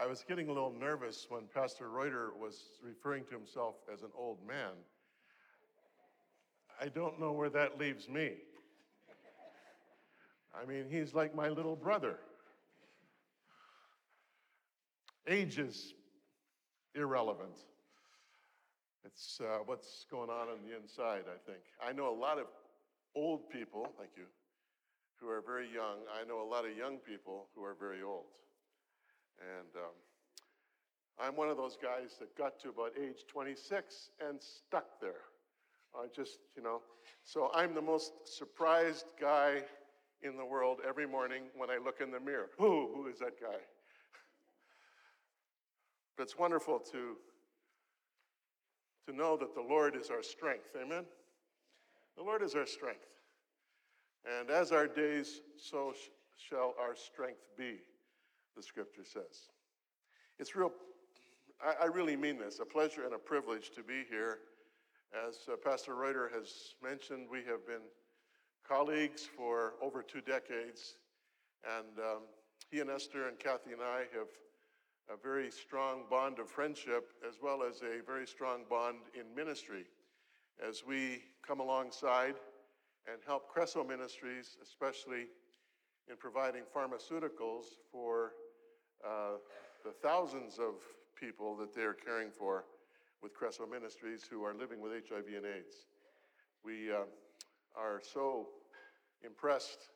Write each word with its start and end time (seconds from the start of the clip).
I 0.00 0.06
was 0.06 0.24
getting 0.26 0.48
a 0.48 0.52
little 0.52 0.72
nervous 0.72 1.26
when 1.28 1.42
Pastor 1.52 1.90
Reuter 1.90 2.30
was 2.34 2.70
referring 2.82 3.24
to 3.26 3.34
himself 3.34 3.74
as 3.92 4.02
an 4.02 4.08
old 4.16 4.38
man. 4.48 4.72
I 6.80 6.88
don't 6.88 7.20
know 7.20 7.32
where 7.32 7.50
that 7.50 7.78
leaves 7.78 8.08
me. 8.08 8.32
I 10.54 10.64
mean, 10.64 10.86
he's 10.88 11.12
like 11.12 11.34
my 11.34 11.50
little 11.50 11.76
brother. 11.76 12.16
Age 15.28 15.58
is 15.58 15.92
irrelevant. 16.94 17.58
It's 19.04 19.38
uh, 19.40 19.58
what's 19.66 20.06
going 20.10 20.30
on 20.30 20.48
on 20.48 20.58
the 20.66 20.76
inside, 20.80 21.24
I 21.28 21.38
think. 21.46 21.62
I 21.86 21.92
know 21.92 22.08
a 22.08 22.18
lot 22.18 22.38
of 22.38 22.46
old 23.14 23.50
people, 23.50 23.86
thank 23.98 24.10
you, 24.16 24.24
who 25.16 25.28
are 25.28 25.42
very 25.46 25.66
young. 25.66 25.98
I 26.18 26.26
know 26.26 26.42
a 26.42 26.48
lot 26.48 26.64
of 26.64 26.74
young 26.74 26.96
people 26.96 27.48
who 27.54 27.62
are 27.62 27.76
very 27.78 28.02
old. 28.02 28.24
And 29.40 29.68
um, 29.76 29.96
I'm 31.18 31.36
one 31.36 31.48
of 31.48 31.56
those 31.56 31.76
guys 31.80 32.16
that 32.18 32.36
got 32.36 32.60
to 32.60 32.68
about 32.70 32.92
age 33.00 33.24
26 33.28 34.10
and 34.26 34.40
stuck 34.40 35.00
there. 35.00 35.22
I 35.94 36.06
just, 36.14 36.38
you 36.56 36.62
know, 36.62 36.80
so 37.24 37.50
I'm 37.54 37.74
the 37.74 37.82
most 37.82 38.12
surprised 38.24 39.06
guy 39.20 39.62
in 40.22 40.36
the 40.36 40.44
world 40.44 40.78
every 40.86 41.06
morning 41.06 41.44
when 41.56 41.70
I 41.70 41.78
look 41.82 42.00
in 42.00 42.10
the 42.10 42.20
mirror. 42.20 42.50
Who, 42.58 42.90
who 42.94 43.08
is 43.08 43.18
that 43.18 43.40
guy? 43.40 43.58
But 46.16 46.24
it's 46.24 46.38
wonderful 46.38 46.78
to, 46.92 47.16
to 49.06 49.16
know 49.16 49.36
that 49.38 49.54
the 49.54 49.62
Lord 49.62 49.96
is 49.96 50.10
our 50.10 50.22
strength. 50.22 50.76
Amen? 50.80 51.04
The 52.16 52.22
Lord 52.22 52.42
is 52.42 52.54
our 52.54 52.66
strength. 52.66 53.06
And 54.38 54.50
as 54.50 54.72
our 54.72 54.86
days, 54.86 55.40
so 55.56 55.94
sh- 55.96 56.10
shall 56.48 56.74
our 56.78 56.94
strength 56.94 57.40
be, 57.56 57.78
the 58.60 58.66
scripture 58.66 59.04
says. 59.04 59.48
It's 60.38 60.54
real, 60.54 60.70
I, 61.64 61.84
I, 61.84 61.86
really 61.86 62.14
mean 62.14 62.38
this, 62.38 62.60
a 62.60 62.66
pleasure 62.66 63.06
and 63.06 63.14
a 63.14 63.18
privilege 63.18 63.70
to 63.74 63.82
be 63.82 64.04
here. 64.10 64.40
As 65.26 65.36
uh, 65.50 65.56
Pastor 65.56 65.94
Reuter 65.94 66.30
has 66.34 66.74
mentioned, 66.82 67.28
we 67.30 67.38
have 67.38 67.66
been 67.66 67.88
colleagues 68.68 69.26
for 69.34 69.74
over 69.80 70.02
two 70.02 70.20
decades. 70.20 70.96
And 71.64 71.98
um, 71.98 72.22
he 72.70 72.80
and 72.80 72.90
Esther 72.90 73.28
and 73.28 73.38
Kathy 73.38 73.72
and 73.72 73.80
I 73.80 74.00
have 74.12 74.28
a 75.08 75.16
very 75.16 75.50
strong 75.50 76.02
bond 76.10 76.38
of 76.38 76.50
friendship 76.50 77.12
as 77.26 77.36
well 77.42 77.62
as 77.62 77.80
a 77.80 78.04
very 78.04 78.26
strong 78.26 78.64
bond 78.68 78.98
in 79.14 79.34
ministry 79.34 79.86
as 80.68 80.84
we 80.86 81.22
come 81.46 81.60
alongside 81.60 82.34
and 83.10 83.22
help 83.26 83.50
Chreso 83.50 83.88
Ministries, 83.88 84.58
especially 84.62 85.28
in 86.10 86.16
providing 86.18 86.62
pharmaceuticals 86.74 87.64
for 87.90 88.32
uh, 89.06 89.38
the 89.84 89.92
thousands 89.92 90.58
of 90.58 90.74
people 91.18 91.56
that 91.56 91.74
they 91.74 91.82
are 91.82 91.94
caring 91.94 92.30
for 92.30 92.64
with 93.22 93.32
Chreso 93.34 93.70
Ministries 93.70 94.24
who 94.30 94.44
are 94.44 94.54
living 94.54 94.80
with 94.80 94.92
HIV 94.92 95.26
and 95.36 95.46
AIDS. 95.46 95.86
We 96.64 96.92
uh, 96.92 97.04
are 97.76 98.00
so 98.02 98.48
impressed 99.24 99.88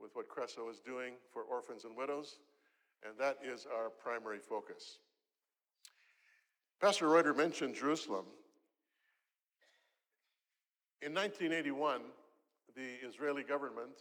with 0.00 0.10
what 0.14 0.28
Cresso 0.28 0.68
is 0.70 0.80
doing 0.80 1.14
for 1.32 1.42
orphans 1.42 1.84
and 1.84 1.96
widows 1.96 2.38
and 3.04 3.18
that 3.18 3.38
is 3.44 3.66
our 3.66 3.90
primary 3.90 4.38
focus. 4.38 4.98
Pastor 6.80 7.08
Reuter 7.08 7.34
mentioned 7.34 7.74
Jerusalem. 7.74 8.26
In 11.02 11.14
1981, 11.14 12.00
the 12.74 13.06
Israeli 13.06 13.42
government 13.42 13.96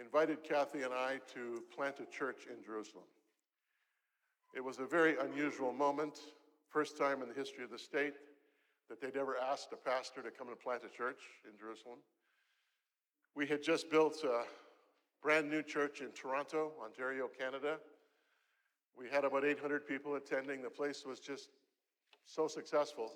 invited 0.00 0.42
Kathy 0.42 0.82
and 0.82 0.92
I 0.92 1.20
to 1.34 1.62
plant 1.74 1.96
a 2.00 2.06
church 2.06 2.46
in 2.48 2.62
Jerusalem. 2.64 3.04
It 4.56 4.64
was 4.64 4.78
a 4.78 4.86
very 4.86 5.16
unusual 5.18 5.70
moment, 5.70 6.18
first 6.70 6.96
time 6.96 7.20
in 7.20 7.28
the 7.28 7.34
history 7.34 7.62
of 7.62 7.70
the 7.70 7.78
state 7.78 8.14
that 8.88 9.02
they'd 9.02 9.14
ever 9.14 9.36
asked 9.36 9.68
a 9.74 9.76
pastor 9.76 10.22
to 10.22 10.30
come 10.30 10.48
and 10.48 10.58
plant 10.58 10.80
a 10.82 10.88
church 10.88 11.18
in 11.44 11.58
Jerusalem. 11.58 11.98
We 13.34 13.46
had 13.46 13.62
just 13.62 13.90
built 13.90 14.24
a 14.24 14.44
brand 15.22 15.50
new 15.50 15.62
church 15.62 16.00
in 16.00 16.10
Toronto, 16.12 16.72
Ontario, 16.82 17.28
Canada. 17.38 17.76
We 18.98 19.10
had 19.10 19.26
about 19.26 19.44
800 19.44 19.86
people 19.86 20.14
attending. 20.14 20.62
The 20.62 20.70
place 20.70 21.04
was 21.04 21.20
just 21.20 21.50
so 22.24 22.48
successful. 22.48 23.12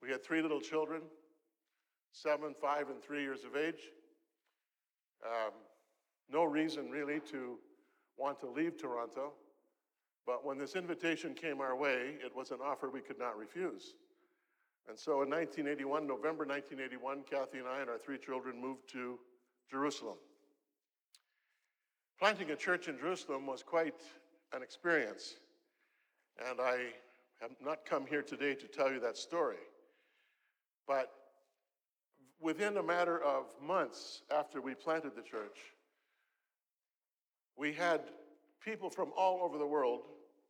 We 0.00 0.08
had 0.08 0.22
three 0.22 0.40
little 0.40 0.60
children, 0.60 1.02
seven, 2.12 2.54
five, 2.54 2.90
and 2.90 3.02
three 3.02 3.22
years 3.22 3.42
of 3.42 3.56
age. 3.56 3.90
Um, 5.26 5.50
no 6.30 6.44
reason 6.44 6.90
really 6.90 7.18
to 7.32 7.58
want 8.16 8.38
to 8.38 8.46
leave 8.48 8.80
Toronto. 8.80 9.32
But 10.26 10.44
when 10.44 10.58
this 10.58 10.74
invitation 10.74 11.34
came 11.34 11.60
our 11.60 11.76
way, 11.76 12.16
it 12.24 12.34
was 12.34 12.50
an 12.50 12.58
offer 12.64 12.88
we 12.88 13.00
could 13.00 13.18
not 13.18 13.36
refuse. 13.36 13.94
And 14.88 14.98
so 14.98 15.22
in 15.22 15.30
1981, 15.30 16.06
November 16.06 16.44
1981, 16.44 17.24
Kathy 17.30 17.58
and 17.58 17.68
I 17.68 17.80
and 17.80 17.90
our 17.90 17.98
three 17.98 18.18
children 18.18 18.60
moved 18.60 18.88
to 18.92 19.18
Jerusalem. 19.70 20.16
Planting 22.18 22.50
a 22.50 22.56
church 22.56 22.88
in 22.88 22.98
Jerusalem 22.98 23.46
was 23.46 23.62
quite 23.62 24.00
an 24.52 24.62
experience. 24.62 25.34
And 26.48 26.60
I 26.60 26.92
have 27.40 27.50
not 27.62 27.84
come 27.84 28.06
here 28.06 28.22
today 28.22 28.54
to 28.54 28.66
tell 28.66 28.92
you 28.92 29.00
that 29.00 29.16
story. 29.16 29.56
But 30.86 31.10
within 32.40 32.76
a 32.76 32.82
matter 32.82 33.22
of 33.22 33.46
months 33.62 34.22
after 34.30 34.60
we 34.60 34.74
planted 34.74 35.16
the 35.16 35.22
church, 35.22 35.58
we 37.56 37.72
had 37.72 38.00
people 38.64 38.90
from 38.90 39.12
all 39.16 39.40
over 39.42 39.58
the 39.58 39.66
world 39.66 40.02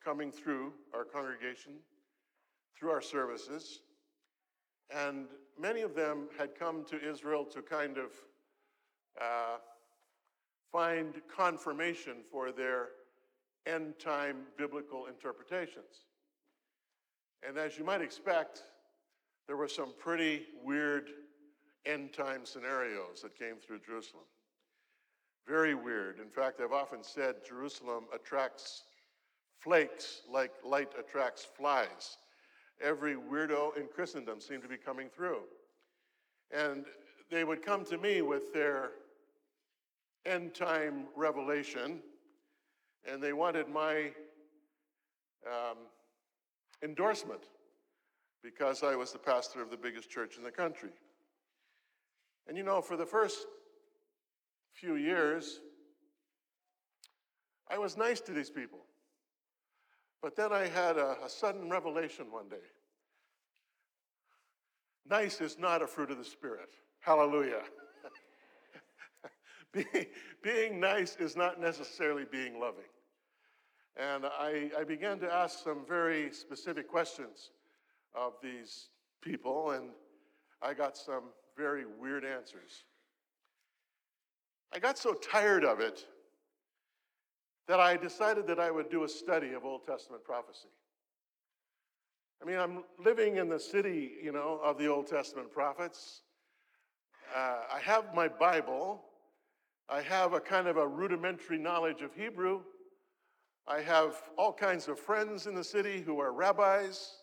coming 0.04 0.30
through 0.30 0.72
our 0.92 1.04
congregation, 1.04 1.72
through 2.78 2.90
our 2.90 3.00
services, 3.00 3.80
and 4.94 5.26
many 5.58 5.80
of 5.80 5.94
them 5.94 6.28
had 6.38 6.54
come 6.58 6.84
to 6.84 7.00
Israel 7.08 7.44
to 7.46 7.62
kind 7.62 7.96
of 7.96 8.10
uh, 9.20 9.56
find 10.70 11.22
confirmation 11.34 12.16
for 12.30 12.52
their 12.52 12.88
end 13.66 13.94
time 13.98 14.42
biblical 14.58 15.06
interpretations. 15.06 16.06
And 17.46 17.56
as 17.56 17.78
you 17.78 17.84
might 17.84 18.02
expect, 18.02 18.62
there 19.46 19.56
were 19.56 19.68
some 19.68 19.92
pretty 19.98 20.42
weird 20.62 21.10
end 21.86 22.12
time 22.12 22.44
scenarios 22.44 23.22
that 23.22 23.38
came 23.38 23.56
through 23.56 23.80
Jerusalem. 23.80 24.24
Very 25.46 25.74
weird. 25.74 26.18
In 26.18 26.30
fact, 26.30 26.60
I've 26.60 26.72
often 26.72 27.02
said 27.02 27.36
Jerusalem 27.46 28.04
attracts 28.14 28.84
flakes 29.64 30.20
like 30.30 30.52
light 30.62 30.92
attracts 30.98 31.46
flies. 31.56 32.18
Every 32.82 33.16
weirdo 33.16 33.76
in 33.78 33.88
Christendom 33.92 34.40
seemed 34.40 34.62
to 34.62 34.68
be 34.68 34.76
coming 34.76 35.08
through. 35.08 35.40
And 36.54 36.84
they 37.30 37.44
would 37.44 37.64
come 37.64 37.84
to 37.86 37.96
me 37.96 38.20
with 38.20 38.52
their 38.52 38.90
end 40.26 40.54
time 40.54 41.06
revelation 41.16 42.00
and 43.10 43.22
they 43.22 43.32
wanted 43.32 43.68
my 43.68 44.10
um, 45.46 45.78
endorsement 46.82 47.40
because 48.42 48.82
I 48.82 48.94
was 48.94 49.12
the 49.12 49.18
pastor 49.18 49.62
of 49.62 49.70
the 49.70 49.76
biggest 49.76 50.10
church 50.10 50.36
in 50.36 50.42
the 50.42 50.50
country. 50.50 50.90
And 52.46 52.56
you 52.56 52.62
know, 52.62 52.82
for 52.82 52.96
the 52.96 53.06
first 53.06 53.46
few 54.72 54.96
years, 54.96 55.60
I 57.70 57.78
was 57.78 57.96
nice 57.96 58.20
to 58.22 58.32
these 58.32 58.50
people. 58.50 58.80
But 60.24 60.36
then 60.36 60.54
I 60.54 60.68
had 60.68 60.96
a, 60.96 61.18
a 61.22 61.28
sudden 61.28 61.68
revelation 61.68 62.32
one 62.32 62.48
day. 62.48 62.56
Nice 65.06 65.42
is 65.42 65.58
not 65.58 65.82
a 65.82 65.86
fruit 65.86 66.10
of 66.10 66.16
the 66.16 66.24
Spirit. 66.24 66.70
Hallelujah. 67.00 67.60
being, 69.74 70.06
being 70.42 70.80
nice 70.80 71.16
is 71.16 71.36
not 71.36 71.60
necessarily 71.60 72.24
being 72.32 72.58
loving. 72.58 72.88
And 73.98 74.24
I, 74.24 74.70
I 74.78 74.84
began 74.84 75.18
to 75.18 75.30
ask 75.30 75.62
some 75.62 75.84
very 75.86 76.32
specific 76.32 76.88
questions 76.88 77.50
of 78.14 78.32
these 78.42 78.88
people, 79.20 79.72
and 79.72 79.90
I 80.62 80.72
got 80.72 80.96
some 80.96 81.24
very 81.54 81.84
weird 82.00 82.24
answers. 82.24 82.84
I 84.72 84.78
got 84.78 84.96
so 84.96 85.12
tired 85.12 85.66
of 85.66 85.80
it 85.80 86.06
that 87.68 87.80
I 87.80 87.96
decided 87.96 88.46
that 88.46 88.60
I 88.60 88.70
would 88.70 88.90
do 88.90 89.04
a 89.04 89.08
study 89.08 89.52
of 89.52 89.64
Old 89.64 89.84
Testament 89.86 90.24
prophecy. 90.24 90.68
I 92.42 92.46
mean, 92.46 92.58
I'm 92.58 92.84
living 93.02 93.36
in 93.36 93.48
the 93.48 93.58
city, 93.58 94.12
you 94.22 94.32
know, 94.32 94.60
of 94.62 94.76
the 94.76 94.86
Old 94.86 95.06
Testament 95.06 95.50
prophets. 95.50 96.22
Uh, 97.34 97.60
I 97.72 97.78
have 97.80 98.14
my 98.14 98.28
Bible. 98.28 99.02
I 99.88 100.02
have 100.02 100.34
a 100.34 100.40
kind 100.40 100.68
of 100.68 100.76
a 100.76 100.86
rudimentary 100.86 101.58
knowledge 101.58 102.02
of 102.02 102.14
Hebrew. 102.14 102.60
I 103.66 103.80
have 103.80 104.22
all 104.36 104.52
kinds 104.52 104.88
of 104.88 104.98
friends 104.98 105.46
in 105.46 105.54
the 105.54 105.64
city 105.64 106.02
who 106.02 106.20
are 106.20 106.32
rabbis. 106.32 107.16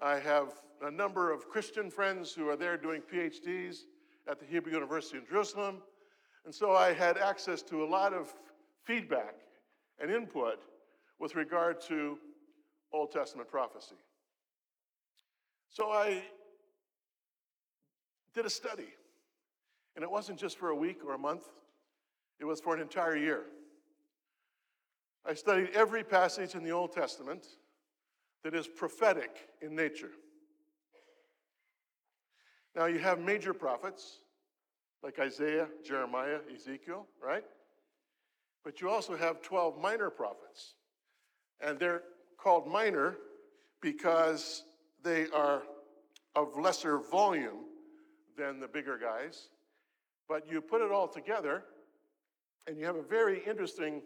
I 0.00 0.20
have 0.20 0.54
a 0.80 0.90
number 0.90 1.32
of 1.32 1.48
Christian 1.48 1.90
friends 1.90 2.32
who 2.32 2.48
are 2.48 2.56
there 2.56 2.76
doing 2.76 3.02
PhDs 3.02 3.78
at 4.28 4.38
the 4.38 4.46
Hebrew 4.46 4.72
University 4.72 5.18
in 5.18 5.26
Jerusalem. 5.26 5.82
And 6.44 6.54
so 6.54 6.72
I 6.72 6.92
had 6.92 7.18
access 7.18 7.62
to 7.62 7.82
a 7.82 7.86
lot 7.86 8.12
of 8.12 8.32
feedback 8.84 9.34
and 10.02 10.10
input 10.10 10.58
with 11.18 11.36
regard 11.36 11.80
to 11.82 12.18
Old 12.92 13.12
Testament 13.12 13.48
prophecy. 13.48 13.94
So 15.70 15.90
I 15.90 16.24
did 18.34 18.44
a 18.44 18.50
study, 18.50 18.88
and 19.94 20.02
it 20.02 20.10
wasn't 20.10 20.38
just 20.38 20.58
for 20.58 20.70
a 20.70 20.76
week 20.76 20.98
or 21.06 21.14
a 21.14 21.18
month, 21.18 21.44
it 22.40 22.44
was 22.44 22.60
for 22.60 22.74
an 22.74 22.82
entire 22.82 23.16
year. 23.16 23.44
I 25.24 25.34
studied 25.34 25.70
every 25.72 26.02
passage 26.02 26.56
in 26.56 26.64
the 26.64 26.72
Old 26.72 26.92
Testament 26.92 27.46
that 28.42 28.54
is 28.54 28.66
prophetic 28.66 29.48
in 29.60 29.76
nature. 29.76 30.10
Now, 32.74 32.86
you 32.86 32.98
have 32.98 33.20
major 33.20 33.54
prophets 33.54 34.18
like 35.02 35.18
Isaiah, 35.20 35.68
Jeremiah, 35.84 36.38
Ezekiel, 36.52 37.06
right? 37.22 37.44
But 38.64 38.80
you 38.80 38.88
also 38.88 39.16
have 39.16 39.42
12 39.42 39.80
minor 39.80 40.10
prophets. 40.10 40.74
And 41.60 41.78
they're 41.78 42.02
called 42.38 42.66
minor 42.66 43.16
because 43.80 44.64
they 45.02 45.26
are 45.30 45.62
of 46.34 46.56
lesser 46.58 46.98
volume 46.98 47.64
than 48.36 48.60
the 48.60 48.68
bigger 48.68 48.98
guys. 48.98 49.48
But 50.28 50.50
you 50.50 50.60
put 50.60 50.80
it 50.80 50.90
all 50.90 51.08
together, 51.08 51.64
and 52.66 52.78
you 52.78 52.86
have 52.86 52.96
a 52.96 53.02
very 53.02 53.42
interesting 53.44 54.02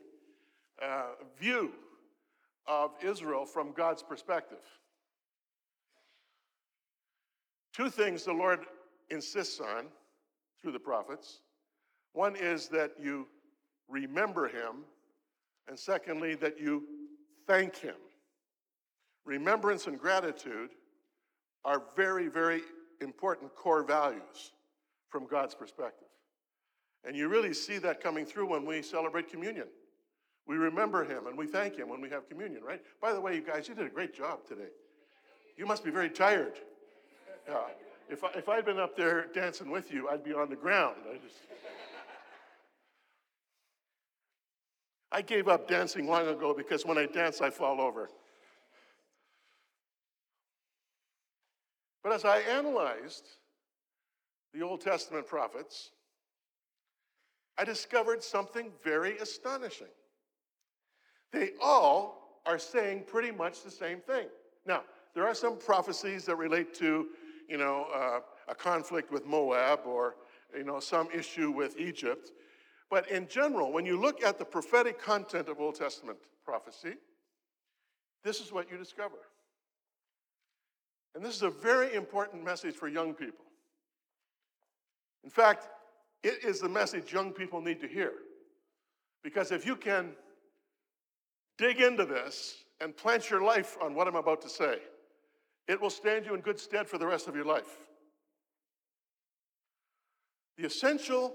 uh, 0.83 1.11
view 1.39 1.73
of 2.67 2.93
Israel 3.03 3.45
from 3.45 3.73
God's 3.73 4.03
perspective. 4.03 4.65
Two 7.73 7.91
things 7.91 8.25
the 8.25 8.33
Lord 8.33 8.61
insists 9.11 9.61
on 9.61 9.87
through 10.61 10.73
the 10.73 10.81
prophets 10.81 11.41
one 12.17 12.35
is 12.35 12.69
that 12.69 12.93
you 12.99 13.27
remember 13.89 14.49
him, 14.49 14.85
and 15.69 15.79
secondly, 15.79 16.35
that 16.37 16.61
you 16.61 16.85
thank 17.47 17.77
him. 17.77 17.97
Remembrance 19.25 19.87
and 19.87 19.99
gratitude 19.99 20.71
are 21.65 21.83
very, 21.97 22.29
very 22.29 22.63
important 23.01 23.55
core 23.55 23.83
values 23.83 24.53
from 25.09 25.27
God's 25.27 25.55
perspective. 25.55 26.09
And 27.05 27.17
you 27.17 27.29
really 27.29 27.55
see 27.55 27.79
that 27.79 28.01
coming 28.01 28.25
through 28.25 28.47
when 28.47 28.65
we 28.65 28.83
celebrate 28.83 29.29
communion. 29.29 29.69
We 30.47 30.57
remember 30.57 31.05
him 31.05 31.27
and 31.27 31.37
we 31.37 31.47
thank 31.47 31.77
him 31.77 31.89
when 31.89 32.01
we 32.01 32.09
have 32.11 32.29
communion, 32.29 32.63
right? 32.63 32.81
By 33.01 33.13
the 33.13 33.21
way, 33.21 33.35
you 33.35 33.43
guys, 33.43 33.69
you 33.69 33.75
did 33.75 33.87
a 33.87 33.91
great 33.91 34.15
job 34.15 34.47
today. 34.47 34.71
You 35.57 35.67
must 35.67 35.85
be 35.85 35.91
very 35.91 36.11
tired. 36.11 36.55
Yeah. 37.49 37.59
If, 38.09 38.23
I, 38.23 38.29
if 38.37 38.49
I'd 38.49 38.65
been 38.65 38.79
up 38.79 38.97
there 38.97 39.27
dancing 39.35 39.71
with 39.71 39.93
you, 39.93 40.09
I'd 40.09 40.23
be 40.23 40.33
on 40.33 40.49
the 40.51 40.57
ground. 40.57 40.97
I 41.11 41.15
just. 41.15 41.37
I 45.17 45.23
gave 45.23 45.49
up 45.49 45.67
dancing 45.67 46.07
long 46.07 46.29
ago 46.29 46.53
because 46.55 46.85
when 46.85 46.99
I 46.99 47.07
dance, 47.07 47.41
I 47.41 47.49
fall 47.49 47.81
over. 47.81 48.11
But 52.05 52.13
as 52.13 52.27
I 52.27 52.41
analyzed 52.41 53.27
the 54.53 54.61
Old 54.61 54.83
Testament 54.83 55.27
prophets, 55.27 55.93
I 57.57 57.65
discovered 57.65 58.23
something 58.23 58.71
very 58.85 59.17
astonishing. 59.17 59.87
They 61.33 61.53
all 61.63 62.43
are 62.45 62.59
saying 62.59 63.05
pretty 63.07 63.31
much 63.31 63.63
the 63.63 63.71
same 63.71 64.01
thing. 64.01 64.27
Now, 64.67 64.83
there 65.15 65.27
are 65.27 65.35
some 65.35 65.57
prophecies 65.57 66.27
that 66.27 66.37
relate 66.37 66.75
to, 66.75 67.07
you 67.49 67.57
know, 67.57 67.87
uh, 67.95 68.21
a 68.49 68.55
conflict 68.55 69.11
with 69.11 69.25
Moab 69.25 69.81
or, 69.87 70.17
you 70.55 70.65
know, 70.65 70.79
some 70.79 71.09
issue 71.11 71.51
with 71.51 71.81
Egypt. 71.81 72.33
But 72.91 73.11
in 73.11 73.27
general, 73.27 73.73
when 73.73 73.85
you 73.85 74.01
look 74.01 74.23
at 74.23 74.39
the 74.39 74.45
prophetic 74.45 75.01
content 75.01 75.49
of 75.49 75.61
Old 75.61 75.75
Testament 75.75 76.19
prophecy, 76.45 76.95
this 78.23 78.41
is 78.41 78.53
what 78.53 78.71
you 78.71 78.77
discover. 78.77 79.17
And 81.15 81.25
this 81.25 81.35
is 81.35 81.43
a 81.43 81.51
very 81.51 81.95
important 81.95 82.45
message 82.45 82.75
for 82.75 82.89
young 82.89 83.15
people. 83.15 83.45
In 85.25 85.31
fact, 85.31 85.69
it 86.23 86.45
is 86.45 86.61
the 86.61 86.69
message 86.69 87.13
young 87.13 87.33
people 87.33 87.61
need 87.61 87.81
to 87.81 87.89
hear. 87.89 88.13
Because 89.25 89.51
if 89.51 89.67
you 89.67 89.75
can 89.75 90.13
dig 91.59 91.81
into 91.81 92.05
this 92.05 92.65
and 92.81 92.97
plant 92.97 93.31
your 93.31 93.43
life 93.43 93.77
on 93.83 93.95
what 93.95 94.07
I'm 94.07 94.17
about 94.17 94.43
to 94.43 94.49
say, 94.49 94.79
it 95.67 95.81
will 95.81 95.91
stand 95.91 96.27
you 96.27 96.35
in 96.35 96.41
good 96.41 96.61
stead 96.61 96.89
for 96.89 96.99
the 96.99 97.07
rest 97.07 97.27
of 97.27 97.35
your 97.35 97.45
life. 97.45 97.79
The 100.59 100.67
essential 100.67 101.35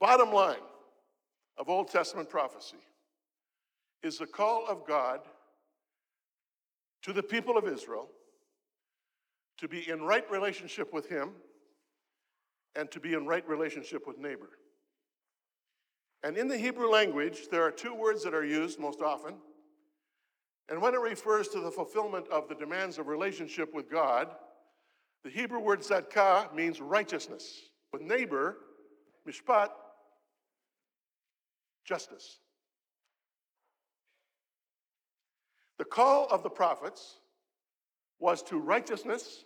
bottom 0.00 0.32
line 0.32 0.56
of 1.56 1.68
Old 1.68 1.88
Testament 1.88 2.28
prophecy 2.28 2.78
is 4.02 4.18
the 4.18 4.26
call 4.26 4.66
of 4.68 4.86
God 4.86 5.20
to 7.02 7.12
the 7.12 7.22
people 7.22 7.56
of 7.56 7.66
Israel 7.66 8.08
to 9.58 9.68
be 9.68 9.88
in 9.88 10.02
right 10.02 10.28
relationship 10.30 10.92
with 10.92 11.08
Him 11.08 11.30
and 12.76 12.90
to 12.90 13.00
be 13.00 13.14
in 13.14 13.26
right 13.26 13.46
relationship 13.48 14.06
with 14.06 14.18
neighbor. 14.18 14.50
And 16.22 16.36
in 16.36 16.48
the 16.48 16.58
Hebrew 16.58 16.88
language, 16.88 17.48
there 17.50 17.62
are 17.62 17.70
two 17.70 17.94
words 17.94 18.24
that 18.24 18.34
are 18.34 18.44
used 18.44 18.78
most 18.78 19.00
often. 19.00 19.34
And 20.68 20.82
when 20.82 20.94
it 20.94 21.00
refers 21.00 21.48
to 21.48 21.60
the 21.60 21.70
fulfillment 21.70 22.26
of 22.28 22.48
the 22.48 22.54
demands 22.54 22.98
of 22.98 23.06
relationship 23.06 23.72
with 23.72 23.90
God, 23.90 24.28
the 25.24 25.30
Hebrew 25.30 25.60
word 25.60 25.80
tzedakah 25.80 26.54
means 26.54 26.80
righteousness. 26.80 27.70
With 27.92 28.02
neighbor, 28.02 28.58
mishpat, 29.28 29.68
justice. 31.88 32.40
The 35.78 35.84
call 35.84 36.26
of 36.26 36.42
the 36.42 36.50
prophets 36.50 37.16
was 38.18 38.42
to 38.42 38.58
righteousness 38.58 39.44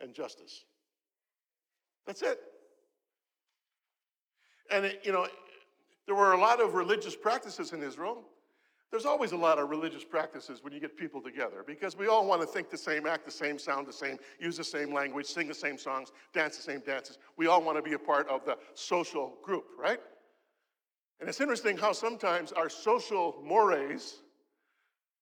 and 0.00 0.14
justice. 0.14 0.64
That's 2.06 2.22
it. 2.22 2.38
And, 4.70 4.84
it, 4.84 5.00
you 5.02 5.10
know, 5.10 5.26
there 6.06 6.14
were 6.14 6.32
a 6.32 6.38
lot 6.38 6.60
of 6.60 6.74
religious 6.74 7.16
practices 7.16 7.72
in 7.72 7.82
Israel. 7.82 8.22
There's 8.92 9.06
always 9.06 9.32
a 9.32 9.36
lot 9.36 9.58
of 9.58 9.68
religious 9.68 10.04
practices 10.04 10.62
when 10.62 10.72
you 10.72 10.80
get 10.80 10.96
people 10.96 11.20
together 11.20 11.64
because 11.66 11.96
we 11.96 12.06
all 12.06 12.24
want 12.24 12.40
to 12.40 12.46
think 12.46 12.70
the 12.70 12.78
same, 12.78 13.06
act 13.06 13.24
the 13.24 13.30
same, 13.32 13.58
sound 13.58 13.86
the 13.86 13.92
same, 13.92 14.16
use 14.38 14.56
the 14.56 14.64
same 14.64 14.92
language, 14.94 15.26
sing 15.26 15.48
the 15.48 15.54
same 15.54 15.78
songs, 15.78 16.12
dance 16.32 16.56
the 16.56 16.62
same 16.62 16.80
dances. 16.86 17.18
We 17.36 17.48
all 17.48 17.62
want 17.62 17.78
to 17.78 17.82
be 17.82 17.94
a 17.94 17.98
part 17.98 18.28
of 18.28 18.44
the 18.44 18.58
social 18.74 19.38
group, 19.42 19.64
right? 19.78 20.00
And 21.20 21.28
it's 21.28 21.40
interesting 21.40 21.76
how 21.76 21.92
sometimes 21.92 22.50
our 22.52 22.70
social 22.70 23.36
mores 23.44 24.20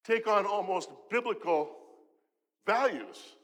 take 0.04 0.28
on 0.28 0.46
almost 0.46 0.90
biblical 1.11 1.70
values 2.66 3.34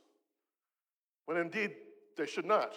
when 1.26 1.37
indeed 1.37 1.73
they 2.17 2.26
should 2.26 2.45
not. 2.45 2.75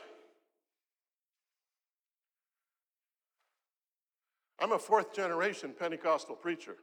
I'm 4.60 4.72
a 4.72 4.80
fourth 4.80 5.14
generation 5.14 5.74
Pentecostal 5.78 6.36
preacher. 6.36 6.76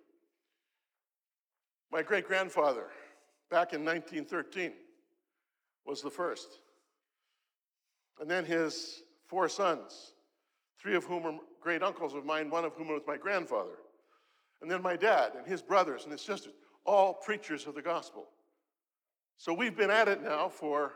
My 1.91 2.03
great 2.03 2.27
grandfather, 2.27 2.87
back 3.51 3.73
in 3.73 3.85
1913, 3.85 4.73
was 5.85 6.01
the 6.01 6.11
first. 6.11 6.61
And 8.21 8.31
then 8.31 8.45
his 8.45 9.03
four 9.27 9.49
sons, 9.49 10.14
three 10.85 10.95
of 10.95 11.05
whom 11.05 11.25
are 11.25 11.35
great 11.63 11.83
uncles 11.83 12.15
of 12.15 12.27
mine, 12.27 12.51
one 12.51 12.65
of 12.65 12.75
whom 12.75 12.89
was 12.89 13.01
my 13.07 13.17
grandfather. 13.17 13.79
And 14.61 14.71
then 14.71 14.83
my 14.83 14.97
dad 14.97 15.33
and 15.37 15.47
his 15.47 15.63
brothers 15.63 16.03
and 16.03 16.13
his 16.13 16.21
sisters, 16.21 16.53
all 16.85 17.15
preachers 17.15 17.67
of 17.67 17.75
the 17.75 17.81
gospel. 17.81 18.27
So 19.39 19.55
we've 19.55 19.75
been 19.75 19.91
at 19.91 20.09
it 20.09 20.23
now 20.23 20.51
for 20.51 20.93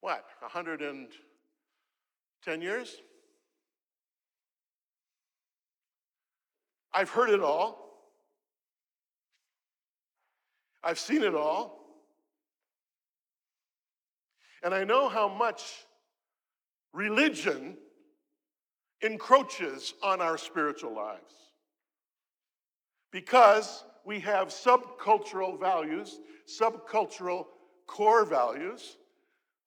what, 0.00 0.24
110 0.40 2.62
years? 2.62 2.96
I've 6.94 7.10
heard 7.10 7.28
it 7.28 7.40
all. 7.40 8.08
I've 10.82 10.98
seen 10.98 11.22
it 11.22 11.34
all. 11.34 11.84
And 14.62 14.72
I 14.72 14.84
know 14.84 15.10
how 15.10 15.28
much 15.28 15.84
religion 16.94 17.76
encroaches 19.02 19.94
on 20.02 20.20
our 20.20 20.36
spiritual 20.36 20.94
lives. 20.94 21.32
Because 23.12 23.84
we 24.04 24.20
have 24.20 24.48
subcultural 24.48 25.58
values, 25.58 26.20
subcultural 26.46 27.46
core 27.86 28.24
values 28.24 28.96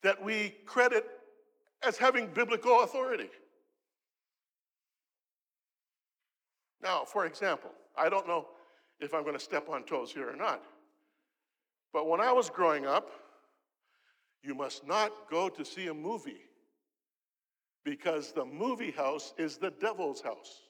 that 0.04 0.22
we 0.24 0.56
credit 0.66 1.06
as 1.84 1.98
having 1.98 2.28
biblical 2.28 2.84
authority. 2.84 3.30
Now, 6.82 7.04
for 7.06 7.26
example, 7.26 7.72
I 7.98 8.10
don't 8.10 8.28
know 8.28 8.48
if 9.00 9.14
I'm 9.14 9.24
going 9.24 9.38
to 9.38 9.44
step 9.44 9.70
on 9.70 9.84
toes 9.84 10.12
here 10.12 10.30
or 10.30 10.36
not, 10.36 10.64
but 11.94 12.08
when 12.08 12.20
I 12.20 12.32
was 12.32 12.50
growing 12.50 12.86
up, 12.86 13.12
you 14.44 14.56
must 14.56 14.88
not 14.88 15.12
go 15.30 15.50
to 15.50 15.64
see 15.64 15.88
a 15.88 15.94
movie 15.94 16.42
because 17.84 18.32
the 18.32 18.46
movie 18.46 18.92
house 18.92 19.34
is 19.38 19.58
the 19.58 19.72
devil's 19.72 20.22
house. 20.22 20.62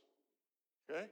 Okay? 0.89 1.06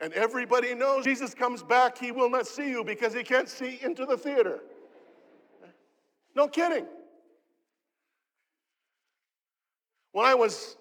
And 0.00 0.12
everybody 0.12 0.74
knows 0.74 1.04
Jesus 1.04 1.34
comes 1.34 1.62
back, 1.62 1.96
he 1.96 2.12
will 2.12 2.30
not 2.30 2.46
see 2.46 2.68
you 2.68 2.84
because 2.84 3.14
he 3.14 3.22
can't 3.22 3.48
see 3.48 3.78
into 3.82 4.04
the 4.04 4.16
theater. 4.16 4.60
No 6.34 6.48
kidding. 6.48 6.86
When 10.12 10.26
I 10.26 10.34
was 10.34 10.76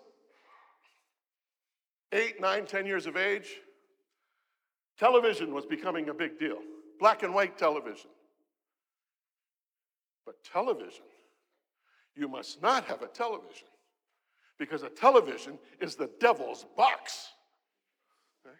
eight, 2.12 2.42
nine, 2.42 2.66
ten 2.66 2.86
years 2.86 3.06
of 3.06 3.16
age, 3.16 3.62
television 5.00 5.54
was 5.54 5.66
becoming 5.66 6.10
a 6.10 6.14
big 6.14 6.38
deal. 6.40 6.58
Black 7.00 7.24
and 7.24 7.34
white 7.34 7.58
television. 7.58 8.10
But 10.26 10.44
television, 10.44 11.04
you 12.16 12.28
must 12.28 12.62
not 12.62 12.86
have 12.86 13.02
a 13.02 13.08
television 13.08 13.68
because 14.58 14.84
a 14.84 14.90
television 14.90 15.60
is 15.82 15.96
the 15.96 16.10
devil's 16.20 16.66
box. 16.78 17.30
Okay? 18.46 18.56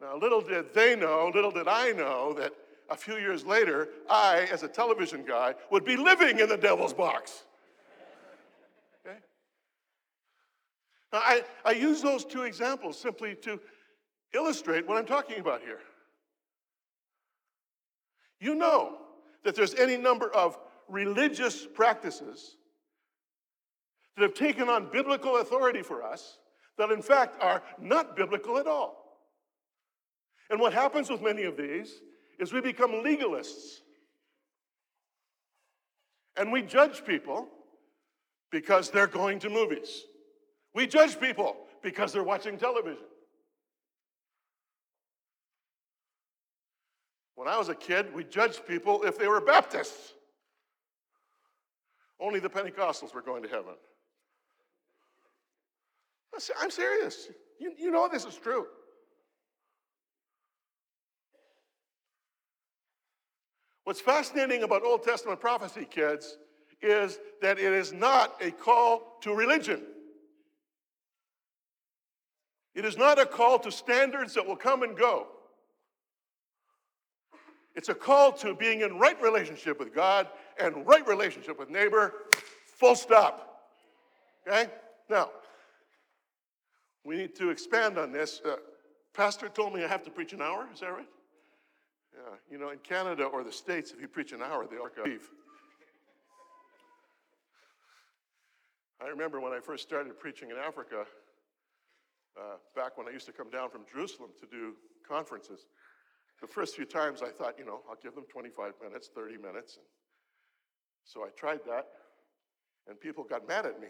Now, 0.00 0.18
little 0.18 0.40
did 0.40 0.74
they 0.74 0.96
know, 0.96 1.30
little 1.32 1.52
did 1.52 1.68
I 1.68 1.92
know 1.92 2.32
that 2.34 2.52
a 2.90 2.96
few 2.96 3.16
years 3.16 3.44
later, 3.46 3.88
I, 4.10 4.48
as 4.52 4.62
a 4.62 4.68
television 4.68 5.24
guy, 5.24 5.54
would 5.70 5.84
be 5.84 5.96
living 5.96 6.40
in 6.40 6.48
the 6.48 6.56
devil's 6.56 6.92
box. 6.92 7.44
Okay? 9.06 9.18
Now, 11.12 11.20
I, 11.20 11.44
I 11.64 11.72
use 11.72 12.02
those 12.02 12.24
two 12.24 12.42
examples 12.42 12.98
simply 12.98 13.36
to 13.42 13.60
illustrate 14.34 14.86
what 14.86 14.96
I'm 14.96 15.06
talking 15.06 15.38
about 15.38 15.62
here. 15.62 15.78
You 18.40 18.56
know 18.56 18.98
that 19.44 19.54
there's 19.54 19.74
any 19.74 19.96
number 19.96 20.28
of 20.34 20.58
religious 20.88 21.66
practices 21.66 22.56
that 24.16 24.22
have 24.22 24.34
taken 24.34 24.68
on 24.68 24.90
biblical 24.92 25.38
authority 25.38 25.82
for 25.82 26.02
us 26.02 26.38
that, 26.78 26.90
in 26.90 27.02
fact, 27.02 27.42
are 27.42 27.62
not 27.80 28.16
biblical 28.16 28.58
at 28.58 28.66
all. 28.66 29.02
And 30.50 30.60
what 30.60 30.72
happens 30.72 31.08
with 31.08 31.22
many 31.22 31.44
of 31.44 31.56
these 31.56 32.00
is 32.38 32.52
we 32.52 32.60
become 32.60 32.90
legalists. 32.90 33.78
And 36.36 36.52
we 36.52 36.62
judge 36.62 37.04
people 37.04 37.48
because 38.50 38.90
they're 38.90 39.06
going 39.06 39.38
to 39.40 39.50
movies. 39.50 40.02
We 40.74 40.86
judge 40.86 41.18
people 41.20 41.56
because 41.82 42.12
they're 42.12 42.22
watching 42.22 42.58
television. 42.58 43.04
When 47.34 47.48
I 47.48 47.58
was 47.58 47.68
a 47.68 47.74
kid, 47.74 48.14
we 48.14 48.24
judged 48.24 48.66
people 48.66 49.02
if 49.04 49.18
they 49.18 49.26
were 49.26 49.40
Baptists. 49.40 50.12
Only 52.22 52.38
the 52.38 52.48
Pentecostals 52.48 53.12
were 53.12 53.20
going 53.20 53.42
to 53.42 53.48
heaven. 53.48 53.74
I'm 56.60 56.70
serious. 56.70 57.28
You, 57.58 57.72
you 57.76 57.90
know 57.90 58.08
this 58.08 58.24
is 58.24 58.36
true. 58.36 58.66
What's 63.84 64.00
fascinating 64.00 64.62
about 64.62 64.84
Old 64.84 65.02
Testament 65.02 65.40
prophecy, 65.40 65.84
kids, 65.84 66.38
is 66.80 67.18
that 67.42 67.58
it 67.58 67.72
is 67.72 67.92
not 67.92 68.36
a 68.40 68.52
call 68.52 69.18
to 69.22 69.34
religion. 69.34 69.82
It 72.76 72.84
is 72.84 72.96
not 72.96 73.18
a 73.18 73.26
call 73.26 73.58
to 73.58 73.72
standards 73.72 74.34
that 74.34 74.46
will 74.46 74.56
come 74.56 74.84
and 74.84 74.96
go. 74.96 75.26
It's 77.74 77.88
a 77.88 77.94
call 77.94 78.32
to 78.34 78.54
being 78.54 78.82
in 78.82 78.98
right 78.98 79.20
relationship 79.20 79.80
with 79.80 79.92
God 79.92 80.28
and 80.58 80.86
right 80.86 81.06
relationship 81.06 81.58
with 81.58 81.70
neighbor, 81.70 82.12
full 82.66 82.94
stop. 82.94 83.68
Okay? 84.46 84.70
Now, 85.08 85.30
we 87.04 87.16
need 87.16 87.34
to 87.36 87.50
expand 87.50 87.98
on 87.98 88.12
this. 88.12 88.40
Uh, 88.44 88.56
Pastor 89.14 89.48
told 89.48 89.74
me 89.74 89.84
I 89.84 89.88
have 89.88 90.02
to 90.04 90.10
preach 90.10 90.32
an 90.32 90.40
hour, 90.40 90.68
is 90.72 90.80
that 90.80 90.92
right? 90.92 91.08
Yeah, 92.14 92.34
you 92.50 92.58
know, 92.58 92.70
in 92.70 92.78
Canada 92.78 93.24
or 93.24 93.42
the 93.42 93.52
States, 93.52 93.90
if 93.90 94.00
you 94.00 94.08
preach 94.08 94.32
an 94.32 94.42
hour, 94.42 94.66
they 94.70 94.76
all 94.76 94.88
leave. 95.04 95.30
I 99.02 99.08
remember 99.08 99.40
when 99.40 99.52
I 99.52 99.60
first 99.60 99.82
started 99.82 100.18
preaching 100.18 100.50
in 100.50 100.56
Africa, 100.56 101.04
uh, 102.38 102.56
back 102.76 102.96
when 102.96 103.08
I 103.08 103.10
used 103.10 103.26
to 103.26 103.32
come 103.32 103.50
down 103.50 103.70
from 103.70 103.82
Jerusalem 103.90 104.30
to 104.40 104.46
do 104.46 104.74
conferences. 105.08 105.66
The 106.40 106.46
first 106.46 106.76
few 106.76 106.84
times 106.84 107.22
I 107.22 107.30
thought, 107.30 107.58
you 107.58 107.64
know, 107.64 107.80
I'll 107.88 107.98
give 108.02 108.14
them 108.14 108.24
25 108.30 108.74
minutes, 108.82 109.10
30 109.14 109.38
minutes. 109.38 109.76
And 109.76 109.86
so 111.04 111.24
I 111.24 111.28
tried 111.36 111.60
that, 111.66 111.88
and 112.88 113.00
people 113.00 113.24
got 113.24 113.46
mad 113.46 113.66
at 113.66 113.80
me. 113.80 113.88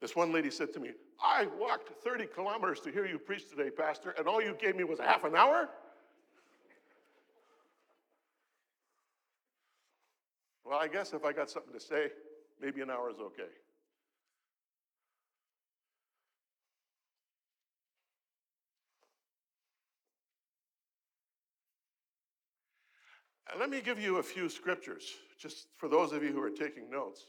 This 0.00 0.14
one 0.14 0.32
lady 0.32 0.50
said 0.50 0.72
to 0.74 0.80
me, 0.80 0.90
I 1.22 1.48
walked 1.58 1.90
30 2.04 2.26
kilometers 2.26 2.80
to 2.80 2.92
hear 2.92 3.06
you 3.06 3.18
preach 3.18 3.48
today, 3.48 3.70
Pastor, 3.70 4.14
and 4.16 4.28
all 4.28 4.40
you 4.40 4.56
gave 4.60 4.76
me 4.76 4.84
was 4.84 5.00
a 5.00 5.04
half 5.04 5.24
an 5.24 5.34
hour? 5.34 5.68
Well, 10.64 10.78
I 10.78 10.86
guess 10.86 11.12
if 11.14 11.24
I 11.24 11.32
got 11.32 11.50
something 11.50 11.72
to 11.72 11.80
say, 11.80 12.10
maybe 12.60 12.80
an 12.82 12.90
hour 12.90 13.10
is 13.10 13.18
okay. 13.18 13.50
And 23.50 23.60
let 23.60 23.70
me 23.70 23.80
give 23.80 23.98
you 24.00 24.18
a 24.18 24.22
few 24.22 24.48
scriptures, 24.48 25.14
just 25.38 25.68
for 25.76 25.88
those 25.88 26.12
of 26.12 26.22
you 26.22 26.32
who 26.32 26.42
are 26.42 26.50
taking 26.50 26.90
notes. 26.90 27.26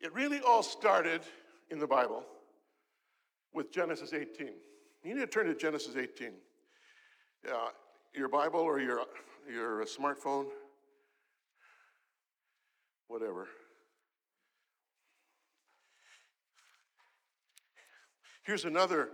It 0.00 0.14
really 0.14 0.40
all 0.40 0.62
started 0.62 1.20
in 1.70 1.78
the 1.78 1.86
Bible 1.86 2.24
with 3.52 3.70
Genesis 3.70 4.14
18. 4.14 4.48
You 5.04 5.14
need 5.14 5.20
to 5.20 5.26
turn 5.26 5.46
to 5.46 5.54
Genesis 5.54 5.96
18. 5.96 6.32
Uh, 7.46 7.68
your 8.14 8.28
Bible 8.28 8.60
or 8.60 8.80
your, 8.80 9.00
your 9.50 9.84
smartphone, 9.84 10.46
whatever. 13.08 13.48
Here's 18.42 18.64
another 18.64 19.10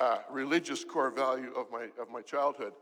uh, 0.00 0.18
religious 0.30 0.84
core 0.84 1.10
value 1.10 1.52
of 1.56 1.66
my, 1.70 1.88
of 2.00 2.10
my 2.10 2.22
childhood. 2.22 2.72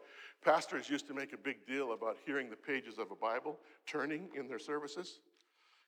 Pastors 0.45 0.89
used 0.89 1.07
to 1.09 1.15
make 1.15 1.33
a 1.33 1.37
big 1.37 1.67
deal 1.67 1.93
about 1.93 2.17
hearing 2.25 2.51
the 2.51 2.57
pages 2.57 2.99
of 2.99 3.11
a 3.11 3.17
Bible 3.17 3.59
turning 3.87 4.29
in 4.37 4.49
their 4.49 4.59
services. 4.59 5.21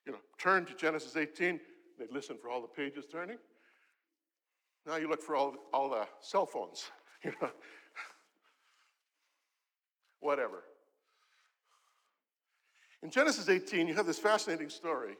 You 0.06 0.12
know, 0.12 0.18
turn 0.38 0.64
to 0.66 0.74
Genesis 0.74 1.16
18, 1.16 1.60
they'd 1.98 2.10
listen 2.10 2.36
for 2.40 2.48
all 2.48 2.62
the 2.62 2.68
pages 2.68 3.04
turning. 3.10 3.38
Now 4.86 4.96
you 4.96 5.08
look 5.08 5.22
for 5.22 5.36
all, 5.36 5.54
all 5.72 5.90
the 5.90 6.06
cell 6.20 6.46
phones, 6.46 6.90
you 7.24 7.32
know. 7.42 7.50
Whatever. 10.20 10.64
In 13.02 13.10
Genesis 13.10 13.48
18, 13.48 13.86
you 13.86 13.94
have 13.94 14.06
this 14.06 14.18
fascinating 14.18 14.70
story 14.70 15.14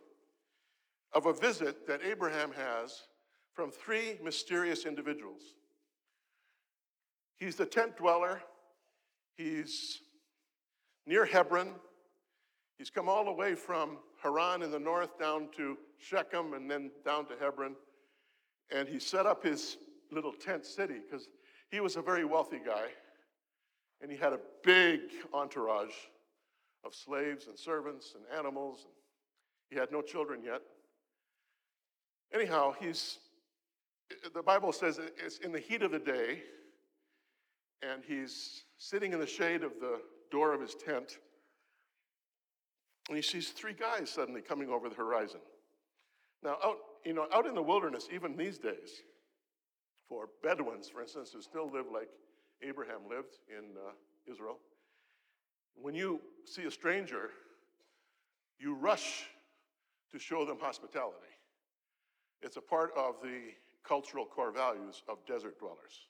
of 1.13 1.27
a 1.27 1.33
visit 1.33 1.87
that 1.87 2.01
Abraham 2.03 2.51
has 2.53 3.03
from 3.53 3.71
three 3.71 4.19
mysterious 4.23 4.85
individuals. 4.85 5.55
He's 7.39 7.57
the 7.57 7.67
tent 7.67 7.97
dweller. 7.97 8.43
He's 9.37 10.01
near 11.07 11.25
Hebron. 11.25 11.73
He's 12.79 12.91
come 12.91 13.09
all 13.09 13.25
the 13.25 13.33
way 13.33 13.55
from 13.55 13.99
Haran 14.23 14.63
in 14.63 14.71
the 14.71 14.79
north 14.79 15.19
down 15.19 15.49
to 15.57 15.77
Shechem 15.99 16.55
and 16.55 16.71
then 16.71 16.91
down 17.05 17.27
to 17.27 17.35
Hebron. 17.41 17.75
And 18.71 18.89
he 18.89 18.99
set 18.99 19.27
up 19.27 19.43
his 19.43 19.79
little 20.11 20.33
tent 20.33 20.67
city 20.67 20.97
because 21.09 21.29
he 21.71 21.81
was 21.81 21.97
a 21.97 22.03
very 22.03 22.25
wealthy 22.25 22.61
guy. 22.65 22.89
And 24.01 24.11
he 24.11 24.17
had 24.17 24.33
a 24.33 24.41
big 24.63 25.01
entourage 25.33 25.95
of 26.85 26.95
slaves 26.95 27.47
and 27.47 27.59
servants 27.59 28.15
and 28.15 28.25
animals. 28.37 28.85
And 28.85 28.93
he 29.71 29.77
had 29.77 29.91
no 29.91 30.03
children 30.03 30.43
yet. 30.45 30.63
Anyhow, 32.33 32.75
he's, 32.79 33.19
the 34.35 34.43
Bible 34.43 34.73
says 34.73 35.01
it's 35.25 35.39
in 35.39 35.53
the 35.53 35.59
heat 35.59 35.83
of 35.83 35.91
the 35.91 35.99
day 35.99 36.43
and 37.83 38.03
he's 38.07 38.65
sitting 38.77 39.13
in 39.13 39.21
the 39.21 39.27
shade 39.27 39.63
of 39.63 39.73
the 39.81 40.01
door 40.31 40.53
of 40.53 40.61
his 40.61 40.75
tent, 40.75 41.19
and 43.09 43.17
he 43.17 43.23
sees 43.23 43.51
three 43.51 43.73
guys 43.73 44.11
suddenly 44.11 44.41
coming 44.41 44.69
over 44.69 44.89
the 44.89 44.95
horizon. 44.95 45.41
Now, 46.43 46.57
out, 46.63 46.77
you 47.05 47.15
know, 47.15 47.27
out 47.33 47.47
in 47.47 47.55
the 47.55 47.63
wilderness, 47.63 48.09
even 48.13 48.37
these 48.37 48.59
days, 48.59 49.03
for 50.09 50.29
Bedouins, 50.43 50.89
for 50.89 51.03
instance, 51.03 51.33
who 51.33 51.43
still 51.43 51.71
live 51.71 51.87
like 51.93 52.09
Abraham 52.63 53.01
lived 53.09 53.39
in 53.49 53.65
uh, 53.77 53.93
Israel, 54.31 54.59
when 55.75 55.95
you 55.95 56.21
see 56.45 56.65
a 56.65 56.71
stranger, 56.71 57.31
you 58.59 58.75
rush 58.75 59.25
to 60.13 60.19
show 60.19 60.45
them 60.45 60.59
hospitality. 60.61 61.17
It's 62.43 62.57
a 62.57 62.61
part 62.61 62.91
of 62.97 63.21
the 63.23 63.53
cultural 63.87 64.27
core 64.27 64.53
values 64.53 65.03
of 65.09 65.19
desert 65.27 65.59
dwellers. 65.59 66.09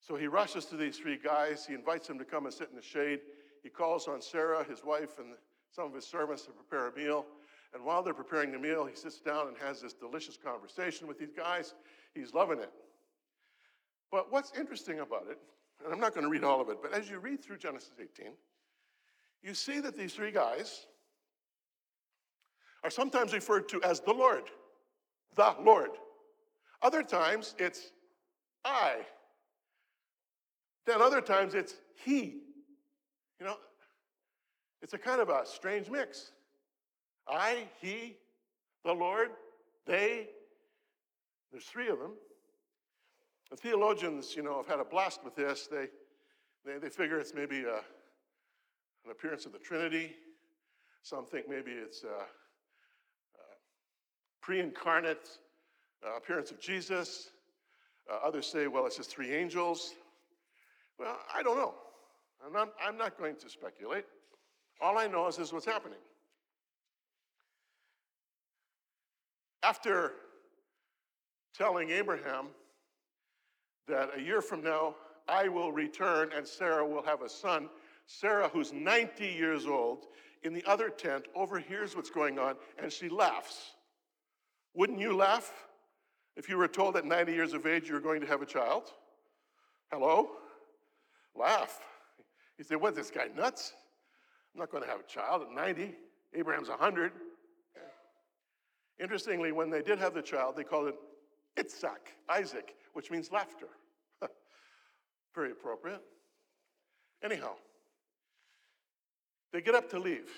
So 0.00 0.16
he 0.16 0.26
rushes 0.26 0.64
to 0.66 0.76
these 0.76 0.96
three 0.96 1.18
guys. 1.22 1.66
He 1.66 1.74
invites 1.74 2.08
them 2.08 2.18
to 2.18 2.24
come 2.24 2.46
and 2.46 2.54
sit 2.54 2.70
in 2.70 2.76
the 2.76 2.82
shade. 2.82 3.20
He 3.62 3.68
calls 3.68 4.08
on 4.08 4.22
Sarah, 4.22 4.64
his 4.64 4.82
wife, 4.82 5.18
and 5.18 5.34
some 5.70 5.86
of 5.86 5.94
his 5.94 6.06
servants 6.06 6.42
to 6.46 6.52
prepare 6.52 6.88
a 6.88 6.96
meal. 6.96 7.26
And 7.74 7.84
while 7.84 8.02
they're 8.02 8.14
preparing 8.14 8.50
the 8.50 8.58
meal, 8.58 8.84
he 8.84 8.96
sits 8.96 9.20
down 9.20 9.48
and 9.48 9.56
has 9.58 9.80
this 9.80 9.92
delicious 9.92 10.36
conversation 10.36 11.06
with 11.06 11.18
these 11.18 11.32
guys. 11.32 11.74
He's 12.14 12.34
loving 12.34 12.58
it. 12.58 12.72
But 14.10 14.32
what's 14.32 14.52
interesting 14.58 15.00
about 15.00 15.26
it, 15.30 15.38
and 15.84 15.92
I'm 15.92 16.00
not 16.00 16.14
going 16.14 16.24
to 16.24 16.30
read 16.30 16.42
all 16.42 16.60
of 16.60 16.68
it, 16.68 16.78
but 16.82 16.92
as 16.92 17.08
you 17.08 17.18
read 17.18 17.42
through 17.42 17.58
Genesis 17.58 17.92
18, 18.00 18.32
you 19.42 19.54
see 19.54 19.80
that 19.80 19.96
these 19.96 20.14
three 20.14 20.32
guys 20.32 20.86
are 22.82 22.90
sometimes 22.90 23.32
referred 23.32 23.68
to 23.68 23.82
as 23.82 24.00
the 24.00 24.12
Lord, 24.12 24.44
the 25.36 25.54
Lord. 25.62 25.90
Other 26.82 27.02
times 27.02 27.54
it's 27.58 27.92
I. 28.64 28.96
Then 30.86 31.00
other 31.02 31.20
times 31.20 31.54
it's 31.54 31.74
He. 32.04 32.42
You 33.38 33.46
know, 33.46 33.56
it's 34.82 34.94
a 34.94 34.98
kind 34.98 35.20
of 35.20 35.28
a 35.28 35.42
strange 35.44 35.90
mix. 35.90 36.32
I, 37.28 37.68
He, 37.80 38.16
the 38.84 38.92
Lord, 38.92 39.30
they. 39.86 40.28
There's 41.50 41.64
three 41.64 41.88
of 41.88 41.98
them. 41.98 42.12
The 43.50 43.56
theologians, 43.56 44.36
you 44.36 44.42
know, 44.42 44.56
have 44.56 44.68
had 44.68 44.78
a 44.78 44.84
blast 44.84 45.24
with 45.24 45.34
this. 45.34 45.66
They, 45.66 45.88
they, 46.64 46.78
they 46.78 46.88
figure 46.88 47.18
it's 47.18 47.34
maybe 47.34 47.62
a, 47.62 47.78
an 49.04 49.10
appearance 49.10 49.46
of 49.46 49.52
the 49.52 49.58
Trinity. 49.58 50.14
Some 51.02 51.26
think 51.26 51.48
maybe 51.48 51.72
it's 51.72 52.04
a, 52.04 52.06
a 52.06 52.22
pre 54.40 54.60
incarnate 54.60 55.28
uh, 56.06 56.16
appearance 56.16 56.50
of 56.52 56.60
Jesus. 56.60 57.30
Uh, 58.10 58.26
others 58.26 58.46
say, 58.46 58.66
well, 58.68 58.86
it's 58.86 58.96
just 58.96 59.10
three 59.10 59.32
angels. 59.32 59.94
Well, 61.00 61.16
I 61.34 61.42
don't 61.42 61.56
know. 61.56 61.72
I'm 62.44 62.52
not, 62.52 62.74
I'm 62.86 62.98
not 62.98 63.18
going 63.18 63.36
to 63.36 63.48
speculate. 63.48 64.04
All 64.82 64.98
I 64.98 65.06
know 65.06 65.26
is 65.28 65.36
this 65.36 65.48
is 65.48 65.52
what's 65.52 65.64
happening. 65.64 65.98
After 69.62 70.12
telling 71.56 71.90
Abraham 71.90 72.48
that 73.88 74.10
a 74.16 74.20
year 74.20 74.42
from 74.42 74.62
now 74.62 74.94
I 75.26 75.48
will 75.48 75.72
return 75.72 76.30
and 76.36 76.46
Sarah 76.46 76.86
will 76.86 77.02
have 77.02 77.22
a 77.22 77.28
son, 77.28 77.70
Sarah, 78.06 78.48
who's 78.48 78.72
90 78.72 79.24
years 79.26 79.66
old, 79.66 80.06
in 80.42 80.52
the 80.52 80.64
other 80.66 80.90
tent 80.90 81.26
overhears 81.34 81.96
what's 81.96 82.10
going 82.10 82.38
on 82.38 82.56
and 82.78 82.92
she 82.92 83.08
laughs. 83.08 83.72
Wouldn't 84.74 85.00
you 85.00 85.16
laugh 85.16 85.50
if 86.36 86.48
you 86.48 86.58
were 86.58 86.68
told 86.68 86.96
at 86.96 87.06
90 87.06 87.32
years 87.32 87.54
of 87.54 87.66
age 87.66 87.88
you 87.88 87.94
were 87.94 88.00
going 88.00 88.20
to 88.20 88.26
have 88.26 88.42
a 88.42 88.46
child? 88.46 88.84
Hello? 89.90 90.30
Laugh. 91.40 91.80
You 92.58 92.64
say, 92.64 92.76
what, 92.76 92.94
this 92.94 93.10
guy 93.10 93.28
nuts? 93.34 93.72
I'm 94.54 94.60
not 94.60 94.70
going 94.70 94.82
to 94.82 94.90
have 94.90 95.00
a 95.00 95.04
child 95.04 95.42
at 95.42 95.50
90. 95.50 95.94
Abraham's 96.34 96.68
100. 96.68 97.12
Interestingly, 99.00 99.50
when 99.50 99.70
they 99.70 99.80
did 99.80 99.98
have 99.98 100.12
the 100.12 100.20
child, 100.20 100.54
they 100.56 100.64
called 100.64 100.88
it 100.88 100.96
Itzhak, 101.56 102.12
Isaac, 102.28 102.74
which 102.92 103.10
means 103.10 103.32
laughter. 103.32 103.68
Very 105.34 105.52
appropriate. 105.52 106.02
Anyhow, 107.24 107.52
they 109.52 109.62
get 109.62 109.74
up 109.74 109.88
to 109.90 109.98
leave. 109.98 110.28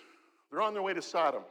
They're 0.50 0.62
on 0.62 0.74
their 0.74 0.82
way 0.82 0.94
to 0.94 1.02
Sodom. 1.02 1.42